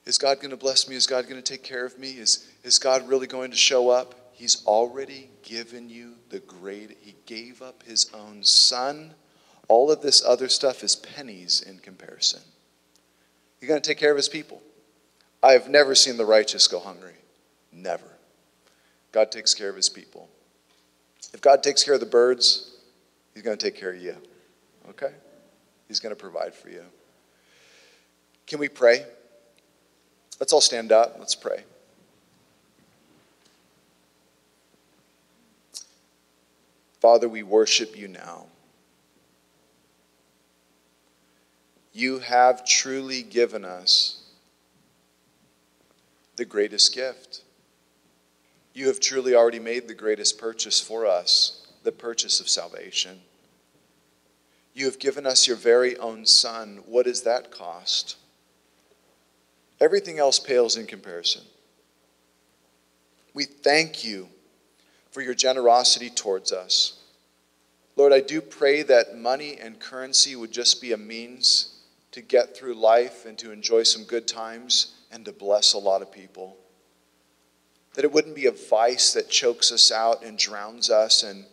Is 0.07 0.19
God 0.19 0.37
going 0.37 0.51
to 0.51 0.57
bless 0.57 0.89
me? 0.89 0.95
Is 0.95 1.07
God 1.07 1.29
going 1.29 1.43
to 1.43 1.53
take 1.53 1.65
care 1.65 1.85
of 1.85 1.99
me? 1.99 2.13
Is, 2.13 2.49
is 2.63 2.79
God 2.79 3.09
really 3.09 3.27
going 3.27 3.51
to 3.51 3.57
show 3.57 3.91
up? 3.91 4.15
He's 4.33 4.65
already 4.65 5.31
given 5.43 5.91
you 5.91 6.15
the 6.31 6.39
great, 6.39 6.97
He 7.01 7.17
gave 7.27 7.61
up 7.61 7.83
His 7.83 8.11
own 8.15 8.45
Son. 8.45 9.15
All 9.69 9.91
of 9.91 10.03
this 10.03 10.25
other 10.25 10.49
stuff 10.49 10.85
is 10.85 10.95
pennies 10.95 11.61
in 11.61 11.81
comparison. 11.81 12.41
He's 13.59 13.69
going 13.69 13.81
to 13.81 13.89
take 13.89 13.99
care 13.99 14.11
of 14.11 14.17
his 14.17 14.29
people. 14.29 14.63
I 15.43 15.53
have 15.53 15.69
never 15.69 15.95
seen 15.95 16.17
the 16.17 16.25
righteous 16.25 16.69
go 16.69 16.79
hungry. 16.79 17.15
Never. 17.73 18.07
God 19.13 19.33
takes 19.33 19.55
care 19.55 19.69
of 19.69 19.77
his 19.77 19.89
people. 19.89 20.29
If 21.33 21.41
God 21.41 21.63
takes 21.63 21.83
care 21.83 21.95
of 21.95 22.01
the 22.01 22.07
birds, 22.07 22.77
he's 23.35 23.43
going 23.43 23.57
to 23.57 23.65
take 23.65 23.77
care 23.77 23.91
of 23.91 24.01
you. 24.01 24.17
Okay? 24.91 25.13
He's 25.89 26.01
going 26.01 26.15
to 26.15 26.21
provide 26.21 26.55
for 26.55 26.69
you. 26.69 26.83
Can 28.47 28.61
we 28.61 28.69
pray? 28.69 29.05
Let's 30.39 30.53
all 30.53 30.61
stand 30.61 30.93
up. 30.93 31.16
Let's 31.18 31.34
pray. 31.34 31.64
Father, 37.01 37.28
we 37.28 37.43
worship 37.43 37.97
you 37.97 38.09
now. 38.09 38.47
you 41.97 42.18
have 42.18 42.62
truly 42.66 43.22
given 43.22 43.64
us 43.64 44.22
the 46.37 46.45
greatest 46.45 46.95
gift. 46.95 47.41
You 48.74 48.89
have 48.89 49.01
truly 49.01 49.34
already 49.34 49.61
made 49.61 49.89
the 49.89 49.95
greatest 49.95 50.37
purchase 50.37 50.78
for 50.78 51.07
us, 51.07 51.66
the 51.84 51.93
purchase 51.93 52.39
of 52.39 52.51
salvation. 52.51 53.22
You 54.74 54.84
have 54.84 54.99
given 54.99 55.24
us 55.24 55.49
your 55.49 55.57
very 55.57 55.97
own 55.97 56.26
Son. 56.26 56.80
What 56.84 57.07
does 57.07 57.22
that 57.22 57.51
cost? 57.51 58.16
Everything 59.81 60.18
else 60.18 60.39
pales 60.39 60.77
in 60.77 60.87
comparison. 60.87 61.43
We 63.35 63.45
thank 63.45 64.05
you 64.05 64.29
for 65.11 65.20
your 65.20 65.35
generosity 65.35 66.11
towards 66.11 66.53
us. 66.53 67.03
Lord, 67.97 68.12
I 68.12 68.20
do 68.20 68.41
pray 68.41 68.83
that 68.83 69.16
money 69.16 69.59
and 69.61 69.79
currency 69.79 70.37
would 70.37 70.53
just 70.53 70.81
be 70.81 70.93
a 70.93 70.97
means 70.97 71.81
to 72.12 72.22
get 72.22 72.57
through 72.57 72.74
life 72.74 73.27
and 73.27 73.39
to 73.39 73.53
enjoy 73.53 73.83
some 73.83 74.05
good 74.05 74.27
times 74.27 74.95
and 75.11 75.24
to 75.24 75.33
bless 75.33 75.74
a 75.74 75.79
lot 75.79 76.03
of 76.03 76.12
people. 76.12 76.57
That 77.95 78.05
it 78.05 78.12
wouldn't 78.12 78.35
be 78.35 78.47
a 78.47 78.53
vice 78.53 79.12
that 79.14 79.31
chokes 79.31 79.72
us 79.72 79.91
out 79.91 80.22
and 80.22 80.39
drowns 80.39 80.91
us 80.91 81.22
and 81.22 81.45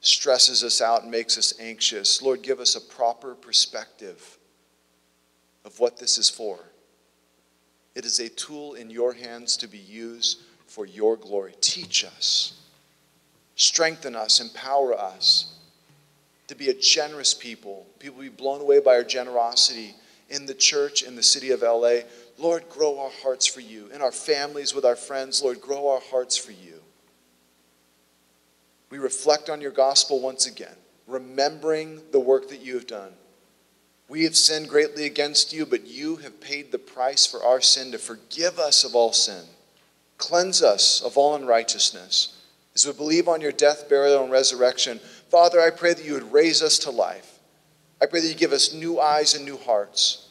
stresses 0.00 0.62
us 0.62 0.80
out 0.80 1.02
and 1.02 1.10
makes 1.10 1.38
us 1.38 1.54
anxious. 1.58 2.20
Lord, 2.20 2.42
give 2.42 2.60
us 2.60 2.76
a 2.76 2.80
proper 2.80 3.34
perspective 3.34 4.38
of 5.64 5.80
what 5.80 5.98
this 5.98 6.18
is 6.18 6.28
for. 6.28 6.58
It 7.94 8.04
is 8.04 8.18
a 8.18 8.28
tool 8.28 8.74
in 8.74 8.90
your 8.90 9.12
hands 9.12 9.56
to 9.58 9.68
be 9.68 9.78
used 9.78 10.40
for 10.66 10.86
your 10.86 11.16
glory. 11.16 11.54
Teach 11.60 12.04
us, 12.04 12.60
strengthen 13.54 14.16
us, 14.16 14.40
empower 14.40 14.94
us 14.94 15.54
to 16.48 16.54
be 16.54 16.70
a 16.70 16.74
generous 16.74 17.34
people. 17.34 17.86
People 17.98 18.20
be 18.20 18.28
blown 18.28 18.60
away 18.60 18.80
by 18.80 18.96
our 18.96 19.04
generosity 19.04 19.94
in 20.28 20.46
the 20.46 20.54
church, 20.54 21.02
in 21.02 21.16
the 21.16 21.22
city 21.22 21.50
of 21.50 21.62
LA. 21.62 22.00
Lord, 22.38 22.68
grow 22.68 22.98
our 22.98 23.12
hearts 23.22 23.46
for 23.46 23.60
you. 23.60 23.88
In 23.94 24.02
our 24.02 24.12
families, 24.12 24.74
with 24.74 24.84
our 24.84 24.96
friends, 24.96 25.42
Lord, 25.42 25.60
grow 25.60 25.88
our 25.88 26.00
hearts 26.10 26.36
for 26.36 26.52
you. 26.52 26.80
We 28.90 28.98
reflect 28.98 29.50
on 29.50 29.60
your 29.60 29.70
gospel 29.70 30.20
once 30.20 30.46
again, 30.46 30.76
remembering 31.06 32.00
the 32.12 32.20
work 32.20 32.48
that 32.48 32.60
you 32.60 32.74
have 32.74 32.86
done. 32.86 33.12
We 34.08 34.24
have 34.24 34.36
sinned 34.36 34.68
greatly 34.68 35.06
against 35.06 35.52
you, 35.52 35.64
but 35.64 35.86
you 35.86 36.16
have 36.16 36.40
paid 36.40 36.70
the 36.70 36.78
price 36.78 37.26
for 37.26 37.42
our 37.42 37.60
sin 37.60 37.92
to 37.92 37.98
forgive 37.98 38.58
us 38.58 38.84
of 38.84 38.94
all 38.94 39.12
sin, 39.12 39.44
cleanse 40.18 40.62
us 40.62 41.02
of 41.02 41.16
all 41.16 41.34
unrighteousness. 41.34 42.40
As 42.74 42.86
we 42.86 42.92
believe 42.92 43.28
on 43.28 43.40
your 43.40 43.52
death, 43.52 43.88
burial, 43.88 44.22
and 44.22 44.32
resurrection, 44.32 44.98
Father, 45.30 45.60
I 45.60 45.70
pray 45.70 45.94
that 45.94 46.04
you 46.04 46.14
would 46.14 46.32
raise 46.32 46.62
us 46.62 46.78
to 46.80 46.90
life. 46.90 47.38
I 48.02 48.06
pray 48.06 48.20
that 48.20 48.28
you 48.28 48.34
give 48.34 48.52
us 48.52 48.74
new 48.74 49.00
eyes 49.00 49.34
and 49.34 49.44
new 49.44 49.56
hearts. 49.56 50.28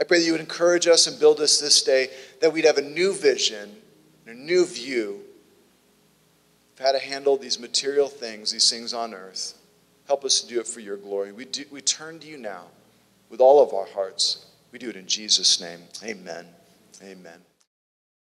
I 0.00 0.04
pray 0.04 0.18
that 0.18 0.24
you 0.24 0.32
would 0.32 0.40
encourage 0.40 0.86
us 0.86 1.06
and 1.06 1.20
build 1.20 1.40
us 1.40 1.60
this 1.60 1.82
day, 1.82 2.08
that 2.40 2.52
we'd 2.52 2.64
have 2.64 2.78
a 2.78 2.82
new 2.82 3.14
vision, 3.14 3.76
a 4.26 4.34
new 4.34 4.66
view 4.66 5.20
of 6.74 6.84
how 6.84 6.92
to 6.92 6.98
handle 6.98 7.36
these 7.36 7.60
material 7.60 8.08
things, 8.08 8.50
these 8.50 8.68
things 8.68 8.92
on 8.92 9.14
earth. 9.14 9.54
Help 10.06 10.24
us 10.24 10.40
to 10.40 10.48
do 10.48 10.60
it 10.60 10.66
for 10.66 10.80
your 10.80 10.96
glory. 10.96 11.32
We, 11.32 11.44
do, 11.44 11.64
we 11.70 11.80
turn 11.80 12.18
to 12.20 12.26
you 12.26 12.36
now 12.36 12.64
with 13.28 13.40
all 13.40 13.62
of 13.62 13.72
our 13.72 13.86
hearts. 13.86 14.46
We 14.72 14.78
do 14.78 14.88
it 14.88 14.96
in 14.96 15.06
Jesus' 15.06 15.60
name. 15.60 15.80
Amen. 16.04 16.46
Amen. 17.02 17.40